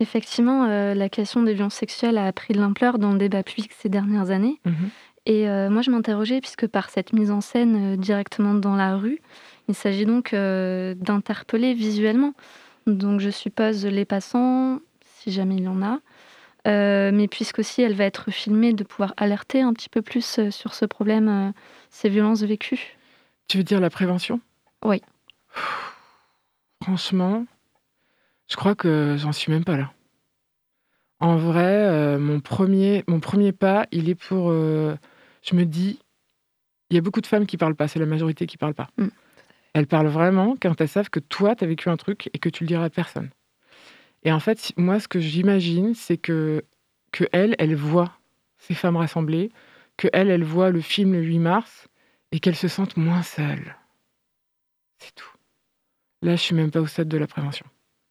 Effectivement, 0.00 0.64
euh, 0.64 0.94
la 0.94 1.08
question 1.08 1.42
des 1.42 1.54
violences 1.54 1.74
sexuelles 1.74 2.18
a 2.18 2.32
pris 2.32 2.54
de 2.54 2.60
l'ampleur 2.60 2.98
dans 2.98 3.12
le 3.12 3.18
débat 3.18 3.42
public 3.42 3.70
ces 3.78 3.88
dernières 3.88 4.30
années. 4.30 4.60
Mhm. 4.64 4.90
Et 5.26 5.48
euh, 5.48 5.70
moi, 5.70 5.82
je 5.82 5.90
m'interrogeais, 5.90 6.40
puisque 6.40 6.66
par 6.66 6.90
cette 6.90 7.12
mise 7.12 7.30
en 7.30 7.40
scène 7.40 7.94
euh, 7.94 7.96
directement 7.96 8.54
dans 8.54 8.74
la 8.74 8.96
rue, 8.96 9.20
il 9.68 9.74
s'agit 9.76 10.04
donc 10.04 10.34
d'interpeller 10.34 11.72
visuellement. 11.72 12.34
Donc, 12.88 13.20
je 13.20 13.30
suppose 13.30 13.86
les 13.86 14.04
passants, 14.04 14.80
si 15.20 15.30
jamais 15.30 15.54
il 15.54 15.62
y 15.62 15.68
en 15.68 15.82
a, 15.82 16.00
mais 16.66 17.28
puisqu'aussi 17.28 17.80
elle 17.80 17.94
va 17.94 18.04
être 18.04 18.32
filmée, 18.32 18.72
de 18.72 18.82
pouvoir 18.82 19.14
alerter 19.16 19.60
un 19.60 19.72
petit 19.72 19.88
peu 19.88 20.02
plus 20.02 20.50
sur 20.50 20.74
ce 20.74 20.84
problème, 20.84 21.52
ces 21.90 22.08
violences 22.08 22.42
vécues. 22.42 22.98
Tu 23.46 23.58
veux 23.58 23.62
dire 23.62 23.80
la 23.80 23.88
prévention? 23.88 24.40
Oui. 24.84 25.00
Franchement, 26.82 27.46
je 28.52 28.56
crois 28.56 28.74
que 28.74 29.16
j'en 29.18 29.32
suis 29.32 29.50
même 29.50 29.64
pas 29.64 29.78
là. 29.78 29.94
En 31.20 31.36
vrai, 31.36 31.88
euh, 31.88 32.18
mon, 32.18 32.40
premier, 32.40 33.02
mon 33.08 33.18
premier 33.18 33.52
pas, 33.52 33.86
il 33.92 34.10
est 34.10 34.14
pour. 34.14 34.50
euh, 34.50 34.94
je 35.42 35.56
me 35.56 35.64
dis, 35.64 36.00
il 36.90 36.96
y 36.96 36.98
a 36.98 37.00
beaucoup 37.00 37.22
de 37.22 37.26
femmes 37.26 37.46
qui 37.46 37.56
parlent 37.56 37.74
pas, 37.74 37.88
c'est 37.88 37.98
la 37.98 38.04
majorité 38.04 38.44
qui 38.44 38.58
parle 38.58 38.74
pas. 38.74 38.90
Mm. 38.98 39.08
Elles 39.72 39.86
parlent 39.86 40.08
vraiment 40.08 40.54
quand 40.60 40.78
elles 40.82 40.88
savent 40.88 41.08
que 41.08 41.18
toi, 41.18 41.56
tu 41.56 41.64
as 41.64 41.66
vécu 41.66 41.88
un 41.88 41.96
truc 41.96 42.28
et 42.34 42.38
que 42.38 42.50
tu 42.50 42.64
le 42.64 42.68
diras 42.68 42.84
à 42.84 42.90
personne. 42.90 43.30
Et 44.22 44.32
en 44.32 44.38
fait, 44.40 44.74
moi, 44.76 45.00
ce 45.00 45.08
que 45.08 45.18
j'imagine, 45.18 45.94
c'est 45.94 46.18
que, 46.18 46.62
que 47.10 47.24
elles, 47.32 47.56
elles 47.58 47.74
voient 47.74 48.18
ces 48.58 48.74
femmes 48.74 48.96
rassemblées, 48.96 49.50
que 49.96 50.08
elles, 50.12 50.28
elles 50.28 50.44
voient 50.44 50.68
le 50.68 50.82
film 50.82 51.14
le 51.14 51.22
8 51.22 51.38
mars 51.38 51.88
et 52.32 52.38
qu'elles 52.38 52.56
se 52.56 52.68
sentent 52.68 52.98
moins 52.98 53.22
seules. 53.22 53.76
C'est 54.98 55.14
tout. 55.14 55.32
Là, 56.20 56.36
je 56.36 56.42
suis 56.42 56.54
même 56.54 56.70
pas 56.70 56.80
au 56.82 56.86
stade 56.86 57.08
de 57.08 57.16
la 57.16 57.26
prévention. 57.26 57.64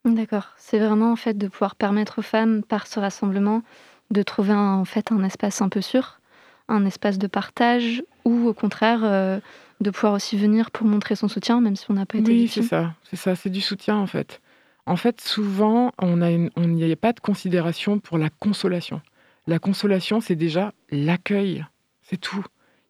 D'accord. 0.05 0.47
C'est 0.57 0.79
vraiment 0.79 1.11
en 1.11 1.15
fait 1.15 1.37
de 1.37 1.47
pouvoir 1.47 1.75
permettre 1.75 2.19
aux 2.19 2.23
femmes, 2.23 2.63
par 2.63 2.87
ce 2.87 2.99
rassemblement, 2.99 3.61
de 4.09 4.23
trouver 4.23 4.53
un, 4.53 4.75
en 4.75 4.85
fait 4.85 5.11
un 5.11 5.23
espace 5.23 5.61
un 5.61 5.69
peu 5.69 5.81
sûr, 5.81 6.19
un 6.67 6.85
espace 6.85 7.17
de 7.17 7.27
partage, 7.27 8.03
ou 8.25 8.47
au 8.47 8.53
contraire 8.53 9.01
euh, 9.03 9.39
de 9.79 9.89
pouvoir 9.91 10.13
aussi 10.13 10.37
venir 10.37 10.71
pour 10.71 10.87
montrer 10.87 11.15
son 11.15 11.27
soutien, 11.27 11.61
même 11.61 11.75
si 11.75 11.85
on 11.89 11.93
n'a 11.93 12.05
pas 12.05 12.17
été 12.17 12.31
Oui, 12.31 12.47
c'est 12.47 12.63
ça. 12.63 12.93
C'est 13.09 13.15
ça, 13.15 13.35
c'est 13.35 13.49
du 13.49 13.61
soutien 13.61 13.95
en 13.97 14.07
fait. 14.07 14.41
En 14.87 14.95
fait, 14.95 15.21
souvent, 15.21 15.91
on 15.99 16.21
a 16.21 16.31
une- 16.31 16.49
on 16.55 16.67
n'y 16.67 16.91
a 16.91 16.95
pas 16.95 17.13
de 17.13 17.19
considération 17.19 17.99
pour 17.99 18.17
la 18.17 18.29
consolation. 18.29 19.01
La 19.47 19.59
consolation, 19.59 20.19
c'est 20.21 20.35
déjà 20.35 20.73
l'accueil. 20.89 21.65
C'est 22.01 22.17
tout. 22.17 22.43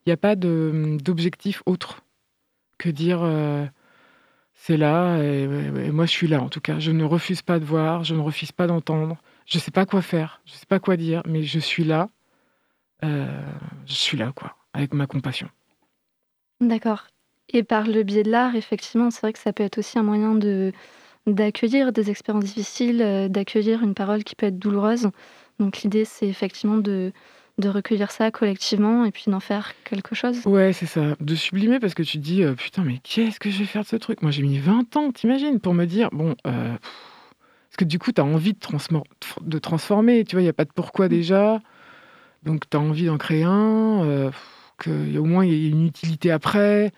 Il 0.05 0.09
n'y 0.09 0.13
a 0.13 0.17
pas 0.17 0.35
de- 0.35 0.97
d'objectif 1.01 1.61
autre 1.65 2.01
que 2.77 2.89
dire 2.89 3.19
euh, 3.21 3.65
c'est 4.63 4.77
là 4.77 5.17
et, 5.23 5.47
moi 5.91 6.05
je 6.05 6.11
suis 6.11 6.27
là 6.27 6.39
en 6.39 6.47
tout 6.47 6.61
cas. 6.61 6.77
Je 6.77 6.91
ne 6.91 7.03
refuse 7.03 7.41
pas 7.41 7.57
de 7.57 7.65
voir, 7.65 8.03
je 8.03 8.13
ne 8.13 8.21
refuse 8.21 8.51
pas 8.51 8.67
d'entendre. 8.67 9.17
Je 9.47 9.57
ne 9.57 9.61
sais 9.61 9.71
pas 9.71 9.87
quoi 9.87 10.03
faire, 10.03 10.41
je 10.45 10.53
ne 10.53 10.57
sais 10.57 10.67
pas 10.67 10.79
quoi 10.79 10.97
dire, 10.97 11.23
mais 11.25 11.41
je 11.41 11.57
suis 11.57 11.83
là. 11.83 12.09
Euh, 13.03 13.25
je 13.87 13.93
suis 13.93 14.17
là, 14.17 14.31
quoi, 14.35 14.55
avec 14.73 14.93
ma 14.93 15.07
compassion. 15.07 15.49
D'accord. 16.59 17.07
Et 17.49 17.63
par 17.63 17.87
le 17.87 18.03
biais 18.03 18.21
de 18.21 18.29
l'art, 18.29 18.55
effectivement, 18.55 19.09
c'est 19.09 19.21
vrai 19.21 19.33
que 19.33 19.39
ça 19.39 19.51
peut 19.51 19.63
être 19.63 19.79
aussi 19.79 19.97
un 19.97 20.03
moyen 20.03 20.35
de 20.35 20.71
d'accueillir 21.27 21.91
des 21.91 22.09
expériences 22.09 22.45
difficiles, 22.45 23.01
euh, 23.01 23.27
d'accueillir 23.27 23.83
une 23.83 23.95
parole 23.95 24.23
qui 24.23 24.35
peut 24.35 24.47
être 24.47 24.59
douloureuse. 24.59 25.09
Donc 25.59 25.81
l'idée, 25.81 26.05
c'est 26.05 26.27
effectivement 26.27 26.77
de, 26.77 27.11
de 27.61 27.69
recueillir 27.69 28.11
ça 28.11 28.29
collectivement 28.31 29.05
et 29.05 29.11
puis 29.11 29.25
d'en 29.27 29.39
faire 29.39 29.71
quelque 29.85 30.13
chose. 30.15 30.45
Ouais, 30.45 30.73
c'est 30.73 30.85
ça. 30.85 31.15
De 31.21 31.35
sublimer 31.35 31.79
parce 31.79 31.93
que 31.93 32.03
tu 32.03 32.17
te 32.17 32.23
dis, 32.23 32.43
euh, 32.43 32.53
putain, 32.53 32.83
mais 32.83 32.99
qu'est-ce 33.03 33.39
que 33.39 33.49
je 33.49 33.59
vais 33.59 33.65
faire 33.65 33.83
de 33.83 33.87
ce 33.87 33.95
truc? 33.95 34.21
Moi, 34.21 34.31
j'ai 34.31 34.41
mis 34.43 34.59
20 34.59 34.97
ans, 34.97 35.11
t'imagines, 35.11 35.59
pour 35.59 35.73
me 35.73 35.85
dire, 35.85 36.09
bon, 36.11 36.35
euh, 36.47 36.75
parce 37.69 37.77
que 37.77 37.85
du 37.85 37.99
coup, 37.99 38.11
tu 38.11 38.19
as 38.19 38.25
envie 38.25 38.53
de, 38.53 38.59
transmor- 38.59 39.05
de 39.41 39.57
transformer, 39.59 40.25
tu 40.25 40.35
vois, 40.35 40.41
il 40.41 40.45
n'y 40.45 40.49
a 40.49 40.53
pas 40.53 40.65
de 40.65 40.71
pourquoi 40.75 41.07
déjà. 41.07 41.61
Donc, 42.43 42.69
tu 42.69 42.75
as 42.75 42.79
envie 42.79 43.05
d'en 43.05 43.17
créer 43.17 43.43
un, 43.43 44.03
euh, 44.03 44.31
qu'il 44.83 45.13
y 45.13 45.17
a 45.17 45.21
au 45.21 45.25
moins 45.25 45.45
il 45.45 45.53
y 45.53 45.67
ait 45.67 45.69
une 45.69 45.85
utilité 45.85 46.31
après. 46.31 46.91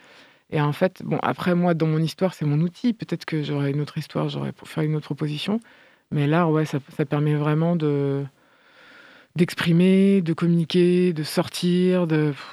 Et 0.49 0.61
en 0.61 0.71
fait, 0.71 1.01
bon, 1.03 1.19
après, 1.21 1.55
moi, 1.55 1.73
dans 1.73 1.87
mon 1.87 1.99
histoire, 1.99 2.33
c'est 2.33 2.45
mon 2.45 2.59
outil. 2.61 2.93
Peut-être 2.93 3.25
que 3.25 3.43
j'aurais 3.43 3.71
une 3.71 3.81
autre 3.81 3.97
histoire, 3.97 4.29
j'aurais 4.29 4.51
pour 4.51 4.67
faire 4.67 4.83
une 4.83 4.95
autre 4.95 5.05
proposition. 5.05 5.59
Mais 6.11 6.27
l'art, 6.27 6.51
ouais, 6.51 6.65
ça, 6.65 6.79
ça 6.95 7.05
permet 7.05 7.33
vraiment 7.35 7.75
de 7.75 8.23
d'exprimer, 9.35 10.21
de 10.21 10.33
communiquer, 10.33 11.13
de 11.13 11.23
sortir, 11.23 12.07
de 12.07 12.29
pff, 12.31 12.47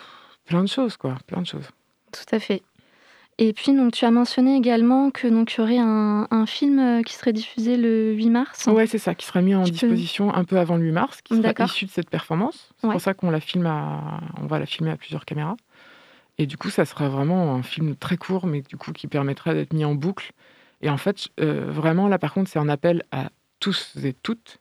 plein 0.47 0.63
de 0.63 0.69
choses, 0.69 0.97
quoi, 0.97 1.17
plein 1.27 1.43
de 1.43 1.47
choses. 1.47 1.69
Tout 2.13 2.35
à 2.35 2.39
fait. 2.41 2.63
Et 3.39 3.55
puis, 3.55 3.73
donc, 3.75 3.93
tu 3.93 4.05
as 4.05 4.11
mentionné 4.11 4.55
également 4.57 5.11
que 5.11 5.27
donc 5.27 5.55
il 5.55 5.59
y 5.59 5.61
aurait 5.63 5.79
un, 5.79 6.27
un 6.31 6.45
film 6.47 6.79
euh, 6.79 7.03
qui 7.03 7.15
serait 7.15 7.33
diffusé 7.33 7.79
le 7.79 8.13
8 8.13 8.29
mars. 8.29 8.67
Ouais, 8.67 8.87
c'est 8.87 8.99
ça, 8.99 9.15
qui 9.15 9.25
sera 9.25 9.41
mis 9.41 9.55
en 9.55 9.63
Tu 9.65 9.71
peux- 9.71 9.79
disposition 9.79 10.35
un 10.35 10.45
peu 10.45 10.59
avant 10.59 10.77
le 10.77 10.85
8 10.85 10.93
mars, 10.93 11.23
qui 11.23 11.37
sera 11.37 11.65
issu 11.65 11.87
de 11.87 11.91
cette 11.91 12.11
performance. 12.11 12.69
C'est 12.79 12.87
Ouais. 12.87 12.93
pour 12.93 13.01
ça 13.01 13.15
qu'on 13.15 13.31
la 13.31 13.41
filme 13.41 13.65
à, 13.67 14.21
on 14.43 14.47
va 14.47 14.59
la 14.59 14.67
filmer 14.67 14.91
à 14.91 14.97
plusieurs 14.97 15.25
caméras. 15.25 15.57
Et 16.37 16.47
du 16.47 16.57
coup, 16.59 16.69
ça 16.71 16.85
sera 16.85 17.09
vraiment 17.09 17.55
un 17.55 17.63
film 17.63 17.97
très 17.97 18.17
court, 18.19 18.47
mais 18.47 18.61
du 18.63 18.77
coup 18.77 18.93
qui 18.93 19.07
permettra 19.07 19.55
d'être 19.55 19.73
mis 19.73 19.85
en 19.87 19.95
boucle. 19.95 20.33
Et 20.83 20.91
en 20.91 20.97
fait, 20.99 21.29
euh, 21.41 21.71
vraiment, 21.71 22.09
là 22.09 22.19
par 22.19 22.35
contre, 22.35 22.51
c'est 22.51 22.59
un 22.59 22.69
appel 22.69 23.05
à 23.11 23.31
tous 23.59 23.95
et 24.03 24.13
toutes 24.13 24.59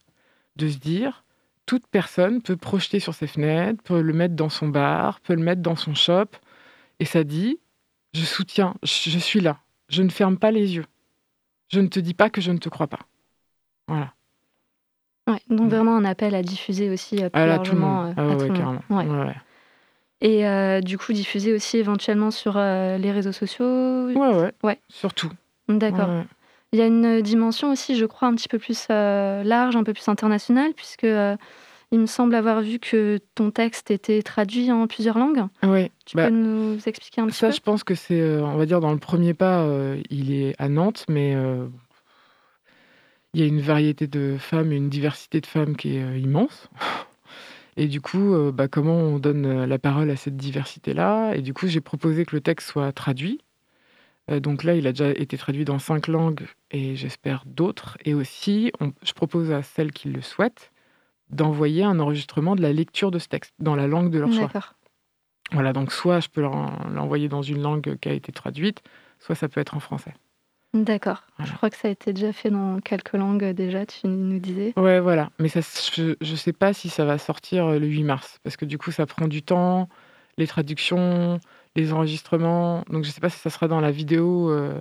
de 0.55 0.69
se 0.69 0.77
dire, 0.77 1.23
toute 1.69 1.85
personne 1.85 2.41
peut 2.41 2.57
projeter 2.57 2.99
sur 2.99 3.13
ses 3.13 3.27
fenêtres, 3.27 3.83
peut 3.83 4.01
le 4.01 4.11
mettre 4.11 4.33
dans 4.33 4.49
son 4.49 4.67
bar, 4.69 5.19
peut 5.19 5.35
le 5.35 5.43
mettre 5.43 5.61
dans 5.61 5.75
son 5.75 5.93
shop. 5.93 6.25
Et 6.99 7.05
ça 7.05 7.23
dit, 7.23 7.59
je 8.15 8.25
soutiens, 8.25 8.73
je 8.81 9.11
je 9.11 9.19
suis 9.19 9.39
là, 9.39 9.59
je 9.87 10.01
ne 10.01 10.09
ferme 10.09 10.39
pas 10.39 10.49
les 10.49 10.75
yeux. 10.75 10.85
Je 11.71 11.79
ne 11.79 11.87
te 11.87 11.99
dis 11.99 12.15
pas 12.15 12.31
que 12.31 12.41
je 12.41 12.51
ne 12.51 12.57
te 12.57 12.69
crois 12.69 12.87
pas. 12.87 13.01
Voilà. 13.87 14.13
Ouais, 15.29 15.39
donc 15.51 15.69
vraiment 15.69 15.95
un 15.95 16.05
appel 16.05 16.33
à 16.33 16.41
diffuser 16.41 16.89
aussi 16.89 17.23
euh, 17.23 17.29
plus 17.29 17.39
là, 17.45 17.59
tout 17.59 17.75
le 17.75 17.79
largement. 17.81 18.03
monde. 18.05 18.13
Ah 18.17 18.21
à 18.23 18.27
ouais, 18.29 18.37
tout 18.37 18.41
le 18.45 18.63
monde. 18.63 18.79
carrément. 18.89 19.23
Ouais. 19.27 19.35
Et 20.21 20.47
euh, 20.47 20.81
du 20.81 20.97
coup, 20.97 21.13
diffuser 21.13 21.53
aussi 21.53 21.77
éventuellement 21.77 22.31
sur 22.31 22.57
euh, 22.57 22.97
les 22.97 23.11
réseaux 23.11 23.31
sociaux. 23.31 24.07
Ouais, 24.07 24.15
ouais. 24.41 24.53
Ouais. 24.63 24.79
Surtout. 24.89 25.29
D'accord. 25.67 26.23
Il 26.71 26.79
y 26.79 26.81
a 26.81 26.85
une 26.85 27.21
dimension 27.21 27.71
aussi, 27.71 27.95
je 27.95 28.05
crois, 28.05 28.27
un 28.27 28.35
petit 28.35 28.47
peu 28.47 28.59
plus 28.59 28.85
euh, 28.91 29.43
large, 29.43 29.75
un 29.75 29.83
peu 29.83 29.93
plus 29.93 30.07
internationale, 30.07 30.73
puisque 30.75 31.03
euh, 31.03 31.35
il 31.91 31.99
me 31.99 32.05
semble 32.05 32.35
avoir 32.35 32.61
vu 32.61 32.77
que 32.77 33.19
ton 33.33 33.49
texte 33.49 33.89
était 33.89 34.21
traduit 34.21 34.71
en 34.71 34.85
plusieurs 34.85 35.17
langues. 35.17 35.45
Ouais, 35.63 35.91
Tu 36.05 36.15
bah, 36.15 36.27
peux 36.27 36.35
nous 36.35 36.77
expliquer 36.85 37.21
un 37.21 37.27
petit 37.27 37.37
Ça, 37.37 37.47
peu? 37.47 37.53
je 37.53 37.61
pense 37.61 37.83
que 37.83 37.95
c'est, 37.95 38.21
euh, 38.21 38.43
on 38.43 38.55
va 38.57 38.67
dire, 38.67 38.81
dans 38.81 38.91
le 38.91 38.99
premier 38.99 39.33
pas, 39.33 39.67
il 40.11 40.31
est 40.31 40.53
à 40.59 40.69
Nantes, 40.69 41.05
mais 41.09 41.35
il 43.33 43.39
y 43.39 43.43
a 43.43 43.47
une 43.47 43.61
variété 43.61 44.05
de 44.05 44.37
femmes 44.39 44.71
une 44.71 44.89
diversité 44.89 45.41
de 45.41 45.47
femmes 45.47 45.75
qui 45.75 45.95
est 45.97 46.19
immense. 46.19 46.69
Et 47.77 47.87
du 47.87 48.01
coup, 48.01 48.35
bah, 48.51 48.67
comment 48.67 48.95
on 48.95 49.17
donne 49.19 49.63
la 49.65 49.79
parole 49.79 50.11
à 50.11 50.15
cette 50.17 50.35
diversité-là? 50.37 51.33
Et 51.33 51.41
du 51.41 51.53
coup, 51.53 51.65
j'ai 51.65 51.81
proposé 51.81 52.25
que 52.25 52.35
le 52.35 52.41
texte 52.41 52.69
soit 52.69 52.91
traduit. 52.91 53.39
Euh, 54.29 54.39
donc 54.39 54.63
là, 54.63 54.75
il 54.75 54.85
a 54.87 54.91
déjà 54.91 55.09
été 55.09 55.37
traduit 55.37 55.65
dans 55.65 55.79
cinq 55.79 56.07
langues 56.07 56.45
et 56.71 56.95
j'espère 56.95 57.43
d'autres. 57.45 57.97
Et 58.05 58.13
aussi, 58.13 58.71
on- 58.79 58.93
je 59.03 59.13
propose 59.13 59.51
à 59.51 59.63
celles 59.63 59.91
qui 59.91 60.09
le 60.09 60.21
souhaitent 60.21 60.71
d'envoyer 61.29 61.83
un 61.83 61.99
enregistrement 61.99 62.55
de 62.55 62.61
la 62.61 62.73
lecture 62.73 63.11
de 63.11 63.19
ce 63.19 63.27
texte 63.27 63.53
dans 63.59 63.75
la 63.75 63.87
langue 63.87 64.11
de 64.11 64.19
leur 64.19 64.31
choix. 64.31 64.41
D'accord. 64.47 64.73
Voilà, 65.51 65.73
donc 65.73 65.91
soit 65.91 66.19
je 66.19 66.27
peux 66.29 66.41
l'en- 66.41 66.71
l'envoyer 66.93 67.27
dans 67.27 67.41
une 67.41 67.61
langue 67.61 67.97
qui 67.99 68.09
a 68.09 68.13
été 68.13 68.31
traduite, 68.31 68.81
soit 69.19 69.35
ça 69.35 69.49
peut 69.49 69.59
être 69.61 69.75
en 69.75 69.79
français. 69.79 70.13
D'accord. 70.75 71.23
Je 71.43 71.51
crois 71.53 71.71
que 71.71 71.75
ça 71.75 71.87
a 71.87 71.91
été 71.91 72.13
déjà 72.13 72.31
fait 72.31 72.51
dans 72.51 72.79
quelques 72.79 73.13
langues 73.13 73.43
euh, 73.43 73.53
déjà, 73.53 73.87
tu 73.87 74.05
nous 74.07 74.37
disais. 74.37 74.73
Ouais, 74.77 74.99
voilà. 74.99 75.31
Mais 75.39 75.47
ça, 75.49 75.61
je 75.95 76.11
ne 76.21 76.35
sais 76.35 76.53
pas 76.53 76.73
si 76.73 76.89
ça 76.89 77.05
va 77.05 77.17
sortir 77.17 77.65
euh, 77.65 77.79
le 77.79 77.87
8 77.87 78.03
mars, 78.03 78.37
parce 78.43 78.55
que 78.57 78.65
du 78.65 78.77
coup, 78.77 78.91
ça 78.91 79.07
prend 79.07 79.27
du 79.27 79.41
temps, 79.41 79.89
les 80.37 80.45
traductions, 80.45 81.39
les 81.79 81.93
enregistrements. 81.93 82.83
Donc, 82.89 83.03
je 83.03 83.09
ne 83.09 83.13
sais 83.13 83.21
pas 83.21 83.29
si 83.29 83.39
ça 83.39 83.49
sera 83.49 83.67
dans 83.67 83.81
la 83.81 83.91
vidéo 83.91 84.49
euh, 84.49 84.79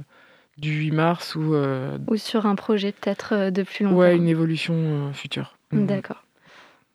du 0.56 0.72
8 0.72 0.90
mars 0.90 1.34
ou 1.34 1.54
euh, 1.54 1.98
Ou 2.08 2.16
sur 2.16 2.46
un 2.46 2.54
projet 2.54 2.92
peut-être 2.92 3.34
euh, 3.34 3.50
de 3.50 3.62
plus 3.62 3.84
long 3.84 3.94
ouais, 3.94 4.16
une 4.16 4.28
évolution 4.28 4.74
euh, 4.74 5.12
future. 5.12 5.56
Mhm. 5.72 5.86
D'accord. 5.86 6.24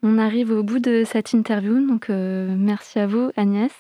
On 0.06 0.18
arrive 0.18 0.52
au 0.52 0.64
bout 0.64 0.80
de 0.80 1.04
cette 1.06 1.32
interview, 1.32 1.88
donc 1.88 2.10
merci 2.10 3.00
à 3.00 3.08
vous 3.08 3.32
Agnès. 3.38 3.72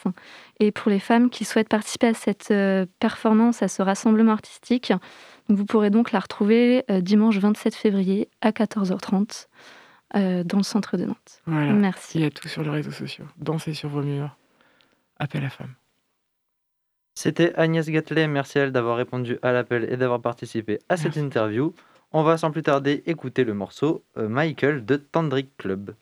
Et 0.61 0.71
pour 0.71 0.89
les 0.89 0.99
femmes 0.99 1.29
qui 1.29 1.43
souhaitent 1.43 1.67
participer 1.67 2.07
à 2.07 2.13
cette 2.13 2.53
performance, 3.01 3.61
à 3.61 3.67
ce 3.67 3.81
rassemblement 3.81 4.31
artistique, 4.31 4.93
vous 5.49 5.65
pourrez 5.65 5.89
donc 5.89 6.13
la 6.13 6.21
retrouver 6.21 6.85
dimanche 7.01 7.39
27 7.39 7.75
février 7.75 8.29
à 8.39 8.51
14h30 8.51 9.47
euh, 10.15 10.43
dans 10.43 10.57
le 10.57 10.63
centre 10.63 10.95
de 10.95 11.05
Nantes. 11.05 11.41
Voilà. 11.47 11.73
Merci. 11.73 12.19
Y 12.19 12.25
a 12.25 12.29
tout 12.29 12.47
sur 12.47 12.61
les 12.61 12.69
réseaux 12.69 12.91
sociaux. 12.91 13.25
Dansez 13.37 13.73
sur 13.73 13.89
vos 13.89 14.03
murs. 14.03 14.37
Appel 15.17 15.43
à 15.43 15.49
femmes. 15.49 15.73
C'était 17.15 17.53
Agnès 17.55 17.87
Gatelet, 17.89 18.27
merci 18.27 18.57
à 18.59 18.63
elle 18.63 18.71
d'avoir 18.71 18.97
répondu 18.97 19.37
à 19.43 19.51
l'appel 19.51 19.87
et 19.91 19.97
d'avoir 19.97 20.21
participé 20.21 20.79
à 20.89 20.97
cette 20.97 21.15
interview. 21.15 21.73
On 22.11 22.23
va 22.23 22.37
sans 22.37 22.51
plus 22.51 22.63
tarder 22.63 23.03
écouter 23.05 23.43
le 23.43 23.53
morceau 23.53 24.03
euh, 24.17 24.27
Michael 24.27 24.85
de 24.85 24.95
Tandrick 24.97 25.55
Club. 25.57 25.95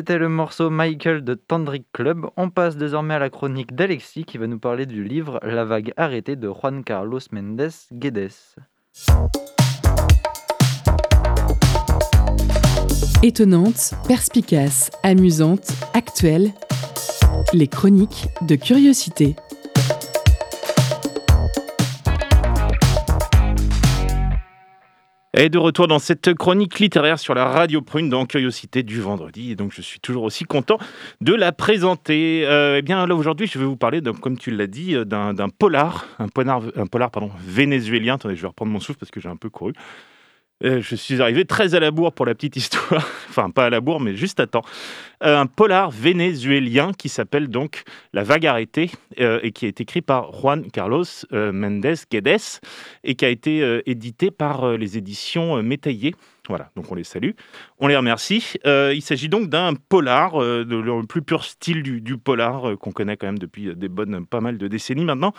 C'était 0.00 0.16
le 0.16 0.30
morceau 0.30 0.70
Michael 0.70 1.24
de 1.24 1.34
Tandrick 1.34 1.84
Club. 1.92 2.24
On 2.38 2.48
passe 2.48 2.78
désormais 2.78 3.12
à 3.12 3.18
la 3.18 3.28
chronique 3.28 3.74
d'Alexis 3.74 4.24
qui 4.24 4.38
va 4.38 4.46
nous 4.46 4.58
parler 4.58 4.86
du 4.86 5.04
livre 5.04 5.38
La 5.42 5.66
vague 5.66 5.92
arrêtée 5.98 6.36
de 6.36 6.48
Juan 6.48 6.82
Carlos 6.84 7.20
Mendes 7.32 7.68
Guedes. 7.92 8.32
Étonnante, 13.22 13.92
perspicace, 14.08 14.90
amusante, 15.02 15.70
actuelle, 15.92 16.54
les 17.52 17.68
chroniques 17.68 18.28
de 18.48 18.54
curiosité. 18.54 19.36
Et 25.32 25.48
de 25.48 25.58
retour 25.58 25.86
dans 25.86 26.00
cette 26.00 26.34
chronique 26.34 26.80
littéraire 26.80 27.20
sur 27.20 27.34
la 27.34 27.44
radio 27.44 27.82
prune 27.82 28.08
dans 28.08 28.26
Curiosité 28.26 28.82
du 28.82 29.00
vendredi. 29.00 29.52
Et 29.52 29.54
donc, 29.54 29.70
je 29.72 29.80
suis 29.80 30.00
toujours 30.00 30.24
aussi 30.24 30.42
content 30.42 30.76
de 31.20 31.32
la 31.32 31.52
présenter. 31.52 32.44
Euh, 32.46 32.78
eh 32.78 32.82
bien, 32.82 33.06
là, 33.06 33.14
aujourd'hui, 33.14 33.46
je 33.46 33.56
vais 33.56 33.64
vous 33.64 33.76
parler, 33.76 34.00
comme 34.20 34.36
tu 34.36 34.50
l'as 34.50 34.66
dit, 34.66 34.96
euh, 34.96 35.04
d'un 35.04 35.48
polar, 35.48 36.08
un 36.18 36.26
polar, 36.26 36.62
vénézuélien. 37.46 38.14
Attendez, 38.16 38.34
je 38.34 38.42
vais 38.42 38.48
reprendre 38.48 38.72
mon 38.72 38.80
souffle 38.80 38.98
parce 38.98 39.12
que 39.12 39.20
j'ai 39.20 39.28
un 39.28 39.36
peu 39.36 39.50
couru. 39.50 39.72
Euh, 40.62 40.80
je 40.82 40.94
suis 40.94 41.22
arrivé 41.22 41.44
très 41.44 41.74
à 41.74 41.80
la 41.80 41.90
bourre 41.90 42.12
pour 42.12 42.26
la 42.26 42.34
petite 42.34 42.56
histoire. 42.56 43.06
enfin, 43.28 43.50
pas 43.50 43.66
à 43.66 43.70
la 43.70 43.80
bourre, 43.80 44.00
mais 44.00 44.14
juste 44.14 44.40
à 44.40 44.46
temps. 44.46 44.64
Euh, 45.22 45.38
un 45.38 45.46
polar 45.46 45.90
vénézuélien 45.90 46.92
qui 46.92 47.08
s'appelle 47.08 47.48
donc 47.48 47.82
La 48.12 48.22
Vague 48.22 48.46
arrêtée 48.46 48.90
euh, 49.20 49.40
et 49.42 49.52
qui 49.52 49.66
été 49.66 49.82
écrit 49.82 50.02
par 50.02 50.32
Juan 50.32 50.70
Carlos 50.70 51.04
Méndez 51.32 51.94
Guedes 52.10 52.60
et 53.04 53.14
qui 53.14 53.24
a 53.24 53.28
été 53.28 53.80
édité 53.86 54.30
par 54.30 54.76
les 54.76 54.98
éditions 54.98 55.62
Métaillé. 55.62 56.14
Voilà, 56.48 56.70
donc 56.74 56.90
on 56.90 56.94
les 56.94 57.04
salue, 57.04 57.30
on 57.78 57.86
les 57.86 57.96
remercie. 57.96 58.54
Il 58.64 59.02
s'agit 59.02 59.28
donc 59.28 59.48
d'un 59.48 59.74
polar, 59.74 60.38
de 60.38 60.76
le 60.76 61.06
plus 61.06 61.22
pur 61.22 61.44
style 61.44 61.82
du, 61.82 62.00
du 62.00 62.18
polar 62.18 62.76
qu'on 62.78 62.92
connaît 62.92 63.16
quand 63.16 63.26
même 63.26 63.38
depuis 63.38 63.74
des 63.76 63.88
bonnes, 63.88 64.26
pas 64.26 64.40
mal 64.40 64.58
de 64.58 64.68
décennies 64.68 65.04
maintenant. 65.04 65.32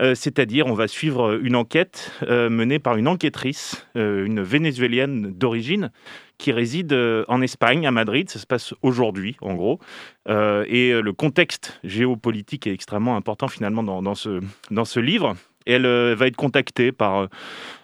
Euh, 0.00 0.14
C'est-à-dire, 0.14 0.66
on 0.66 0.74
va 0.74 0.88
suivre 0.88 1.38
une 1.42 1.56
enquête 1.56 2.12
euh, 2.22 2.48
menée 2.48 2.78
par 2.78 2.96
une 2.96 3.08
enquêtrice, 3.08 3.86
euh, 3.96 4.24
une 4.24 4.42
vénézuélienne 4.42 5.32
d'origine, 5.32 5.90
qui 6.38 6.52
réside 6.52 6.92
euh, 6.92 7.24
en 7.28 7.42
Espagne, 7.42 7.86
à 7.86 7.90
Madrid. 7.90 8.30
Ça 8.30 8.38
se 8.38 8.46
passe 8.46 8.74
aujourd'hui, 8.82 9.36
en 9.42 9.54
gros. 9.54 9.78
Euh, 10.28 10.64
et 10.68 10.90
euh, 10.90 11.02
le 11.02 11.12
contexte 11.12 11.78
géopolitique 11.84 12.66
est 12.66 12.72
extrêmement 12.72 13.16
important 13.16 13.48
finalement 13.48 13.82
dans, 13.82 14.14
ce, 14.14 14.40
dans 14.70 14.86
ce 14.86 15.00
livre. 15.00 15.36
Elle 15.66 15.84
euh, 15.84 16.14
va 16.14 16.26
être 16.26 16.36
contactée 16.36 16.92
par 16.92 17.18
euh, 17.18 17.26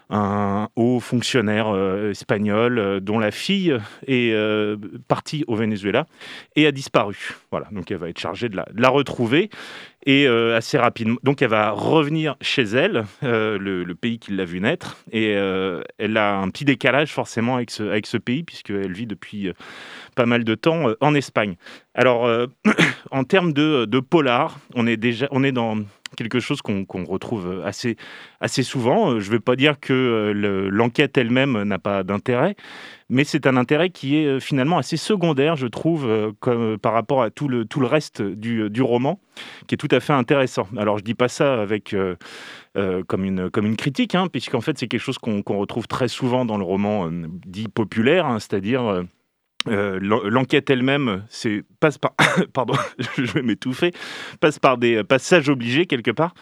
un 0.09 0.69
haut 0.75 0.99
fonctionnaire 0.99 1.67
euh, 1.67 2.11
espagnol 2.11 2.79
euh, 2.79 2.99
dont 2.99 3.19
la 3.19 3.29
fille 3.29 3.77
est 4.07 4.31
euh, 4.33 4.77
partie 5.07 5.43
au 5.47 5.55
Venezuela 5.55 6.07
et 6.55 6.65
a 6.65 6.71
disparu. 6.71 7.35
Voilà, 7.51 7.67
donc 7.71 7.91
elle 7.91 7.97
va 7.97 8.09
être 8.09 8.19
chargée 8.19 8.49
de 8.49 8.57
la 8.57 8.89
retrouver 8.89 9.49
et 10.07 10.25
euh, 10.25 10.55
assez 10.55 10.77
rapidement. 10.77 11.17
Donc 11.21 11.41
elle 11.41 11.49
va 11.49 11.69
revenir 11.71 12.37
chez 12.41 12.63
elle, 12.63 13.03
euh, 13.23 13.59
le, 13.59 13.93
pays 13.93 14.19
qui 14.19 14.31
l'a 14.31 14.45
vu 14.45 14.61
naître, 14.61 14.97
et 15.11 15.35
euh, 15.35 15.81
elle 15.97 16.17
a 16.17 16.37
un 16.37 16.49
petit 16.49 16.65
décalage 16.65 17.11
forcément 17.11 17.57
avec 17.57 17.69
ce, 17.69 17.83
avec 17.83 18.07
ce 18.07 18.17
pays 18.17 18.43
puisqu'elle 18.43 18.93
vit 18.93 19.05
depuis 19.05 19.51
pas 20.15 20.25
mal 20.25 20.43
de 20.43 20.55
temps 20.55 20.85
en 21.01 21.13
Espagne. 21.13 21.55
Alors 21.93 22.29
en 23.11 23.23
termes 23.25 23.51
de, 23.51 23.85
de 23.85 23.99
polar, 23.99 24.59
on 24.75 24.87
est 24.87 24.97
déjà, 24.97 25.27
on 25.31 25.43
est 25.43 25.51
dans 25.51 25.77
quelque 26.15 26.39
chose 26.39 26.61
qu'on 26.61 26.85
retrouve 27.05 27.61
assez, 27.65 27.97
assez 28.39 28.63
souvent. 28.63 29.11
Euh, 29.11 29.19
Je 29.19 29.27
ne 29.29 29.33
veux 29.33 29.39
pas 29.39 29.55
dire 29.55 29.79
que 29.79 29.93
euh, 29.93 30.33
le- 30.33 30.69
l'enquête 30.69 31.17
elle-même 31.17 31.63
n'a 31.63 31.79
pas 31.79 32.03
d'intérêt, 32.03 32.55
mais 33.09 33.23
c'est 33.23 33.47
un 33.47 33.57
intérêt 33.57 33.89
qui 33.89 34.17
est 34.17 34.25
euh, 34.25 34.39
finalement 34.39 34.77
assez 34.77 34.97
secondaire, 34.97 35.55
je 35.55 35.67
trouve, 35.67 36.07
par 36.81 36.93
rapport 36.93 37.21
à 37.21 37.29
tout 37.29 37.47
le, 37.47 37.65
tout 37.65 37.79
le 37.79 37.87
reste 37.87 38.21
du, 38.21 38.69
du 38.69 38.81
roman, 38.81 39.19
qui 39.67 39.75
est 39.75 39.77
tout 39.77 39.87
à 39.91 39.99
fait 39.99 40.13
intéressant. 40.13 40.67
Alors 40.77 40.97
je 40.97 41.03
dis 41.03 41.15
pas 41.15 41.27
ça 41.27 41.61
avec 41.61 41.95
comme 43.07 43.25
une 43.25 43.49
comme 43.49 43.65
une 43.65 43.75
critique, 43.75 44.13
hein, 44.15 44.27
puisqu'en 44.31 44.61
fait 44.61 44.77
c'est 44.77 44.87
quelque 44.87 45.01
chose 45.01 45.17
qu'on 45.17 45.41
retrouve 45.57 45.87
très 45.87 46.07
souvent 46.07 46.45
dans 46.45 46.57
le 46.57 46.63
roman 46.63 47.09
dit 47.45 47.67
populaire, 47.67 48.25
hein, 48.27 48.39
c'est-à-dire 48.39 49.03
euh, 49.69 49.95
euh, 49.95 49.99
l'en- 50.01 50.23
L'enquête 50.23 50.69
elle-même 50.69 51.23
passe 51.79 51.97
par, 51.97 52.13
pardon, 52.53 52.73
je 53.17 53.31
vais 53.31 53.41
m'étouffer, 53.41 53.91
passe 54.39 54.59
par 54.59 54.77
des 54.77 55.03
passages 55.03 55.49
obligés 55.49 55.85
quelque 55.85 56.11
part, 56.11 56.33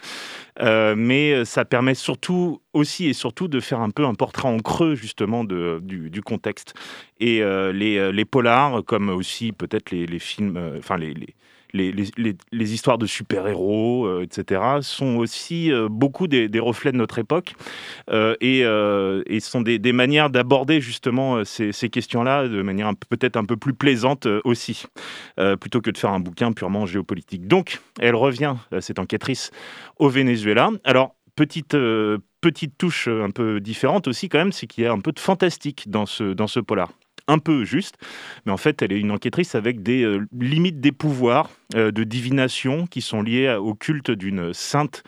Euh, 0.62 0.94
mais 0.96 1.44
ça 1.44 1.66
permet 1.66 1.94
surtout 1.94 2.62
aussi 2.72 3.08
et 3.08 3.12
surtout 3.12 3.46
de 3.46 3.60
faire 3.60 3.80
un 3.80 3.90
peu 3.90 4.06
un 4.06 4.14
portrait 4.14 4.48
en 4.48 4.58
creux 4.58 4.94
justement 4.94 5.44
du, 5.44 6.22
contexte. 6.24 6.72
Et 7.20 7.42
euh, 7.42 7.72
les, 7.72 7.98
euh, 7.98 8.24
polars, 8.24 8.82
comme 8.84 9.10
aussi 9.10 9.52
peut-être 9.52 9.90
les, 9.90 10.18
films, 10.18 10.56
euh, 10.56 10.78
enfin 10.78 10.96
les 10.96 11.14
les, 11.76 12.74
histoires 12.74 12.98
de 12.98 13.06
super-héros, 13.06 14.06
euh, 14.06 14.22
etc., 14.22 14.60
sont 14.80 15.16
aussi 15.16 15.72
euh, 15.72 15.88
beaucoup 15.90 16.26
des, 16.26 16.48
reflets 16.58 16.92
de 16.92 16.96
notre 16.96 17.18
époque 17.18 17.54
euh, 18.10 18.34
et, 18.40 18.60
et 18.60 19.40
sont 19.40 19.60
des, 19.60 19.92
manières 19.92 20.30
d'aborder 20.30 20.80
justement 20.80 21.44
ces, 21.44 21.72
ces 21.72 21.88
questions-là 21.88 22.48
de 22.48 22.62
manière 22.62 22.92
peut-être 23.08 23.36
un 23.36 23.44
peu 23.44 23.56
plus 23.56 23.74
plaisante 23.74 24.26
aussi, 24.44 24.84
plutôt 25.60 25.80
que 25.80 25.90
de 25.90 25.98
faire 25.98 26.10
un 26.10 26.20
bouquin 26.20 26.52
purement 26.52 26.86
géopolitique. 26.86 27.46
Donc, 27.46 27.80
elle 28.00 28.14
revient, 28.14 28.56
cette 28.80 28.98
enquêtrice, 28.98 29.50
au 29.98 30.08
Venezuela. 30.08 30.70
Alors, 30.84 31.14
petite, 31.36 31.76
petite 32.40 32.78
touche 32.78 33.08
un 33.08 33.30
peu 33.30 33.60
différente 33.60 34.08
aussi 34.08 34.28
quand 34.28 34.38
même, 34.38 34.52
c'est 34.52 34.66
qu'il 34.66 34.84
y 34.84 34.86
a 34.86 34.92
un 34.92 35.00
peu 35.00 35.12
de 35.12 35.20
fantastique 35.20 35.84
dans 35.88 36.06
ce, 36.06 36.32
dans 36.32 36.46
ce 36.46 36.60
polar 36.60 36.90
un 37.28 37.38
peu 37.38 37.64
juste, 37.64 37.96
mais 38.44 38.52
en 38.52 38.56
fait, 38.56 38.82
elle 38.82 38.92
est 38.92 39.00
une 39.00 39.10
enquêtrice 39.10 39.54
avec 39.54 39.82
des 39.82 40.02
euh, 40.04 40.26
limites 40.38 40.80
des 40.80 40.92
pouvoirs 40.92 41.50
euh, 41.74 41.90
de 41.90 42.04
divination 42.04 42.86
qui 42.86 43.00
sont 43.00 43.22
liés 43.22 43.52
au 43.54 43.74
culte 43.74 44.10
d'une 44.10 44.52
sainte 44.52 45.02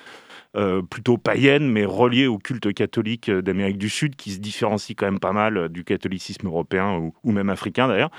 euh, 0.57 0.83
plutôt 0.83 1.19
païenne, 1.19 1.71
mais 1.71 1.85
reliée 1.85 2.27
au 2.27 2.39
culte 2.39 2.73
catholique 2.73 3.31
d'Amérique 3.31 3.79
du 3.79 3.91
Sud, 3.91 4.17
qui 4.17 4.33
se 4.33 4.39
différencie 4.39 4.97
quand 4.97 5.07
même 5.07 5.21
pas 5.21 5.33
mal 5.33 5.69
du 5.69 5.85
catholicisme 5.85 6.47
européen 6.47 7.13
ou, 7.23 7.33
même 7.33 7.51
africain 7.51 7.87
d'ailleurs. 7.87 8.11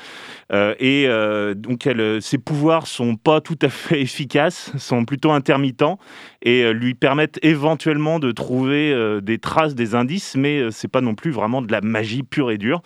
Et 0.80 1.08
donc, 1.56 1.88
elle, 1.88 2.22
ses 2.22 2.38
pouvoirs 2.38 2.86
sont 2.86 3.16
pas 3.16 3.42
tout 3.42 3.58
à 3.64 3.70
fait 3.70 4.00
efficaces, 4.02 4.72
sont 4.78 5.06
plutôt 5.06 5.32
intermittents 5.32 5.98
et 6.44 6.72
lui 6.72 6.94
permettent 6.94 7.40
éventuellement 7.42 8.20
de 8.20 8.32
trouver 8.32 9.20
des 9.24 9.40
traces, 9.40 9.74
des 9.74 9.96
indices, 9.96 10.36
mais 10.38 10.70
c'est 10.70 10.88
pas 10.88 11.02
non 11.02 11.16
plus 11.16 11.32
vraiment 11.32 11.64
de 11.64 11.72
la 11.72 11.82
magie 11.82 12.24
pure 12.24 12.52
et 12.52 12.60
dure. 12.60 12.84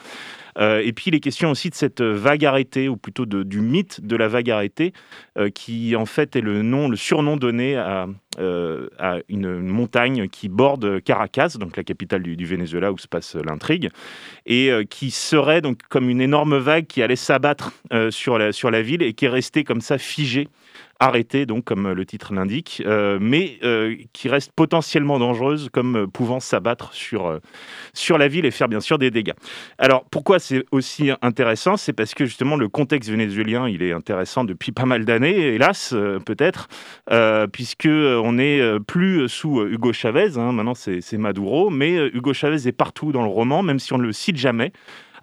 Euh, 0.57 0.81
et 0.83 0.93
puis 0.93 1.11
les 1.11 1.19
questions 1.19 1.51
aussi 1.51 1.69
de 1.69 1.75
cette 1.75 2.01
vague 2.01 2.45
arrêtée, 2.45 2.89
ou 2.89 2.97
plutôt 2.97 3.25
de- 3.25 3.43
du 3.43 3.59
mythe 3.61 4.01
de 4.01 4.15
la 4.15 4.27
vague 4.27 4.49
arrêtée, 4.49 4.93
euh, 5.37 5.49
qui 5.49 5.95
en 5.95 6.05
fait 6.05 6.35
est 6.35 6.41
le 6.41 6.61
nom, 6.61 6.89
le 6.89 6.95
surnom 6.95 7.37
donné 7.37 7.75
à, 7.75 8.07
euh, 8.39 8.87
une, 9.29 9.59
montagne 9.59 10.27
qui 10.27 10.49
borde 10.49 11.01
Caracas, 11.01 11.55
donc 11.59 11.77
la 11.77 11.83
capitale 11.83 12.23
du, 12.23 12.45
Venezuela 12.45 12.91
où 12.91 12.97
se 12.97 13.07
passe 13.07 13.35
l'intrigue, 13.35 13.89
et 14.45 14.71
qui 14.89 15.11
serait 15.11 15.61
donc 15.61 15.79
comme 15.89 16.09
une 16.09 16.21
énorme 16.21 16.57
vague 16.57 16.87
qui 16.87 17.01
allait 17.01 17.15
s'abattre 17.15 17.71
sur, 18.09 18.37
la, 18.37 18.51
sur 18.51 18.71
la 18.71 18.81
ville 18.81 19.01
et 19.01 19.13
qui 19.13 19.25
est 19.25 19.29
restée 19.29 19.63
comme 19.63 19.81
ça 19.81 19.97
figée 19.97 20.47
arrêtée, 20.99 21.45
donc 21.45 21.65
comme 21.65 21.91
le 21.91 22.05
titre 22.05 22.33
l'indique, 22.33 22.81
euh, 22.85 23.17
mais 23.19 23.57
euh, 23.63 23.95
qui 24.13 24.29
reste 24.29 24.51
potentiellement 24.55 25.19
dangereuse, 25.19 25.69
comme 25.71 25.95
euh, 25.97 26.07
pouvant 26.07 26.39
s'abattre 26.39 26.93
sur, 26.93 27.39
sur 27.93 28.17
la 28.17 28.27
ville 28.27 28.45
et 28.45 28.51
faire 28.51 28.69
bien 28.69 28.79
sûr 28.79 28.97
des 28.97 29.11
dégâts. 29.11 29.33
Alors 29.77 30.05
pourquoi 30.09 30.39
c'est 30.39 30.63
aussi 30.71 31.11
intéressant? 31.21 31.77
C'est 31.77 31.93
parce 31.93 32.13
que 32.13 32.25
justement 32.25 32.55
le 32.55 32.69
contexte 32.69 33.09
vénézuélien, 33.09 33.67
il 33.67 33.83
est 33.83 33.91
intéressant 33.91 34.43
depuis 34.43 34.71
pas 34.71 34.85
mal 34.85 35.05
d'années, 35.05 35.55
hélas 35.55 35.95
peut-être, 36.25 36.67
puisque 37.51 37.87
on 37.87 38.33
n'est 38.33 38.79
plus 38.87 39.27
sous 39.29 39.65
Hugo 39.65 39.93
Chavez, 39.93 40.37
hein, 40.37 40.51
maintenant 40.51 40.75
c'est 40.75 41.17
Maduro, 41.17 41.69
mais 41.69 41.95
Hugo 42.13 42.33
Chavez 42.33 42.67
est 42.67 42.71
partout 42.71 43.11
dans 43.11 43.23
le 43.23 43.29
roman, 43.29 43.63
même 43.63 43.79
si 43.79 43.93
on 43.93 43.97
ne 43.97 44.03
le 44.03 44.13
cite 44.13 44.37
jamais 44.37 44.71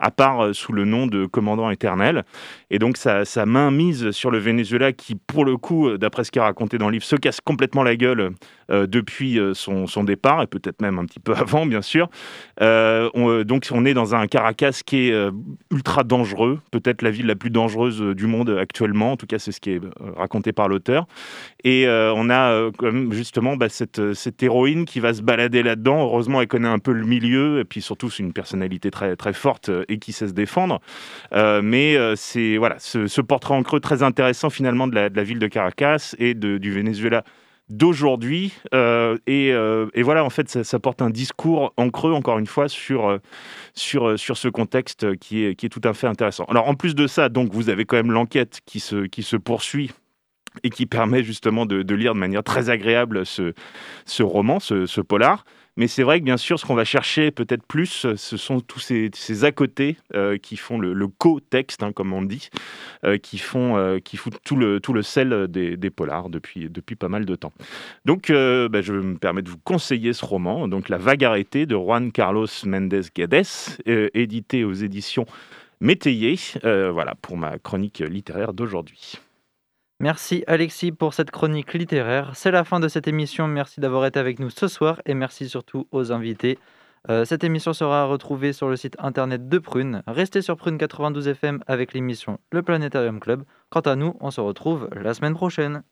à 0.01 0.11
part 0.11 0.41
euh, 0.45 0.53
sous 0.53 0.73
le 0.73 0.85
nom 0.85 1.07
de 1.07 1.27
commandant 1.27 1.71
éternel. 1.71 2.25
Et 2.71 2.79
donc 2.79 2.97
sa, 2.97 3.25
sa 3.25 3.47
main 3.47 3.71
mise 3.71 4.11
sur 4.11 4.31
le 4.31 4.39
Venezuela 4.39 4.93
qui, 4.93 5.15
pour 5.15 5.45
le 5.45 5.57
coup, 5.57 5.89
euh, 5.89 5.99
d'après 5.99 6.25
ce 6.25 6.31
qui 6.31 6.39
est 6.39 6.43
raconté 6.43 6.79
dans 6.79 6.87
le 6.87 6.93
livre, 6.93 7.05
se 7.05 7.17
casse 7.17 7.41
complètement 7.41 7.83
la 7.83 7.97
gueule 7.97 8.31
euh, 8.71 8.87
depuis 8.87 9.39
son, 9.55 10.05
départ, 10.05 10.43
et 10.43 10.47
peut-être 10.47 10.81
même 10.81 10.99
un 10.99 11.05
petit 11.05 11.21
peu 11.21 11.33
avant, 11.37 11.67
bien 11.67 11.83
sûr. 11.83 12.09
On- 12.61 13.43
donc 13.45 13.69
on 13.73 13.85
est 13.85 13.95
dans 13.95 14.15
un 14.15 14.27
Caracas 14.27 14.81
qui 14.85 15.09
est 15.09 15.31
ultra 15.71 16.05
dangereux, 16.05 16.61
peut-être 16.71 17.03
la 17.03 17.11
ville 17.11 17.27
la 17.27 17.35
plus 17.35 17.51
dangereuse 17.51 18.01
du 18.01 18.27
monde 18.27 18.57
actuellement, 18.61 19.13
en 19.13 19.17
tout 19.17 19.27
cas 19.27 19.39
c'est 19.39 19.53
ce 19.53 19.61
qui 19.61 19.73
est 19.73 19.81
raconté 20.17 20.53
par 20.53 20.69
l'auteur. 20.69 21.07
Et 21.65 21.87
on 21.89 22.31
a 22.31 22.71
justement 23.11 23.57
bah, 23.57 23.69
cette, 23.69 24.01
héroïne 24.43 24.85
qui 24.85 25.01
va 25.01 25.13
se 25.13 25.23
balader 25.23 25.63
là-dedans. 25.63 26.03
Heureusement, 26.03 26.41
elle 26.41 26.49
connaît 26.49 26.69
un 26.69 26.79
peu 26.79 26.93
le 26.93 27.05
milieu, 27.05 27.61
et 27.61 27.65
puis 27.65 27.83
surtout 27.83 28.09
c'est 28.11 28.23
une 28.23 28.33
personnalité 28.33 28.91
très, 28.91 29.17
très 29.17 29.33
forte 29.33 29.71
et 29.91 29.99
qui 29.99 30.13
sait 30.13 30.29
se 30.29 30.33
défendre. 30.33 30.81
Euh, 31.33 31.61
mais 31.63 31.97
euh, 31.97 32.15
c'est 32.17 32.57
voilà, 32.57 32.77
ce, 32.79 33.21
portrait 33.21 33.55
en 33.55 33.63
creux 33.63 33.81
très 33.81 34.03
intéressant 34.03 34.51
finalement 34.51 34.87
de 34.87 34.95
la, 34.95 35.23
ville 35.23 35.39
de 35.39 35.47
Caracas 35.47 36.15
et 36.19 36.35
du 36.35 36.73
Venezuela 36.73 37.25
d'aujourd'hui. 37.69 38.53
Euh, 38.75 39.17
et, 39.27 40.03
voilà, 40.03 40.25
en 40.25 40.31
fait, 40.31 40.63
ça, 40.63 40.79
porte 40.79 41.03
un 41.03 41.11
discours 41.11 41.73
en 41.77 41.91
creux, 41.91 42.13
encore 42.13 42.39
une 42.39 42.47
fois, 42.47 42.69
sur, 42.69 43.19
sur, 43.75 44.19
sur 44.19 44.37
ce 44.37 44.49
contexte 44.49 45.17
qui 45.17 45.45
est, 45.45 45.55
qui 45.55 45.67
est 45.67 45.69
tout 45.69 45.83
à 45.85 45.93
fait 45.93 46.07
intéressant. 46.07 46.45
Alors, 46.45 46.69
en 46.69 46.75
plus 46.75 46.95
de 46.95 47.07
ça, 47.07 47.29
donc, 47.29 47.53
vous 47.53 47.69
avez 47.69 47.85
quand 47.85 47.97
même 47.97 48.13
l'enquête 48.13 48.61
qui 48.67 48.81
se, 48.81 49.07
qui 49.07 49.23
se 49.23 49.37
poursuit 49.37 49.93
et 50.65 50.71
qui 50.71 50.87
permet 50.87 51.23
justement 51.23 51.67
de, 51.67 51.83
de 51.83 51.95
lire 51.95 52.15
de 52.15 52.19
manière 52.19 52.43
très 52.43 52.71
agréable 52.71 53.25
ce, 53.25 53.53
ce 54.05 54.23
roman, 54.23 54.59
ce, 54.59 54.87
ce 54.87 55.01
polar. 55.01 55.45
Mais 55.77 55.89
c'est 55.89 56.03
vrai 56.03 56.21
que 56.21 56.25
bien 56.25 56.37
sûr, 56.37 56.59
ce 56.59 56.67
qu'on 56.67 56.75
va 56.75 56.85
chercher 56.85 57.31
peut-être 57.31 57.65
plus, 57.65 58.05
euh, 58.05 58.17
ce 58.17 58.37
sont 58.37 58.61
tous 58.61 58.81
ces, 58.81 59.11
ces 59.15 59.45
à 59.45 59.53
côté 59.53 59.97
euh, 60.15 60.37
qui 60.37 60.57
font 60.57 60.79
le, 60.79 61.09
co-texte, 61.09 61.83
hein, 61.83 61.93
comme 61.93 62.13
on 62.13 62.23
dit, 62.23 62.51
euh, 63.05 63.19
qui 63.19 63.39
font, 63.39 64.01
qui 64.05 64.19
tout, 64.45 64.57
le, 64.57 64.81
tout 64.81 64.93
le 64.93 65.03
sel 65.03 65.47
des, 65.49 65.77
des 65.77 65.91
polars 65.91 66.29
depuis, 66.29 66.69
depuis 66.69 66.97
pas 66.97 67.09
mal 67.09 67.25
de 67.25 67.35
temps. 67.35 67.53
Donc, 68.05 68.31
bah, 68.31 68.83
je 68.83 68.93
me 68.93 69.17
permets 69.17 69.43
de 69.43 69.49
vous 69.49 69.59
conseiller 69.59 70.13
ce 70.13 70.25
roman, 70.25 70.69
donc 70.69 70.89
La 70.89 70.99
vague 70.99 71.25
arrêtée 71.25 71.67
de 71.67 71.75
Juan 71.75 72.13
Carlos 72.13 72.47
Méndez 72.65 73.03
Guedes, 73.15 73.47
édité 73.87 74.65
aux 74.65 74.73
éditions 74.73 75.27
Métayer. 75.81 76.37
Voilà 76.63 77.15
pour 77.23 77.37
ma 77.37 77.59
chronique 77.59 78.01
littéraire 78.01 78.53
d'aujourd'hui. 78.53 79.19
Merci 80.01 80.43
Alexis 80.47 80.93
pour 80.93 81.13
cette 81.13 81.31
chronique 81.31 81.75
littéraire. 81.75 82.31
C'est 82.35 82.51
la 82.51 82.65
fin 82.65 82.81
de 82.81 82.89
cette 82.89 83.07
émission. 83.07 83.47
Merci 83.47 83.81
d'avoir 83.81 84.07
été 84.07 84.19
avec 84.19 84.39
nous 84.39 84.49
ce 84.49 84.67
soir 84.67 85.03
et 85.05 85.13
merci 85.13 85.47
surtout 85.47 85.87
aux 85.93 86.11
invités. 86.11 86.59
Euh, 87.11 87.27
cette 87.27 87.45
émission 87.45 87.75
sera 87.75 88.07
retrouvée 88.07 88.55
sur 88.55 88.69
le 88.69 88.77
site 88.77 88.97
internet 88.99 89.47
de 89.49 89.59
Prune. 89.59 90.03
Restez 90.07 90.41
sur 90.41 90.57
Prune 90.57 90.79
92 90.79 91.29
FM 91.29 91.63
avec 91.67 91.93
l'émission 91.93 92.39
Le 92.51 92.63
Planétarium 92.63 93.21
Club. 93.21 93.43
Quant 93.69 93.81
à 93.81 93.95
nous, 93.95 94.17
on 94.21 94.31
se 94.31 94.41
retrouve 94.41 94.89
la 94.93 95.13
semaine 95.13 95.35
prochaine. 95.35 95.83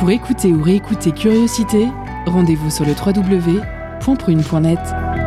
Pour 0.00 0.10
écouter 0.10 0.48
ou 0.48 0.62
réécouter 0.62 1.12
Curiosité, 1.12 1.88
rendez-vous 2.26 2.70
sur 2.70 2.86
www.prune.net. 2.86 5.25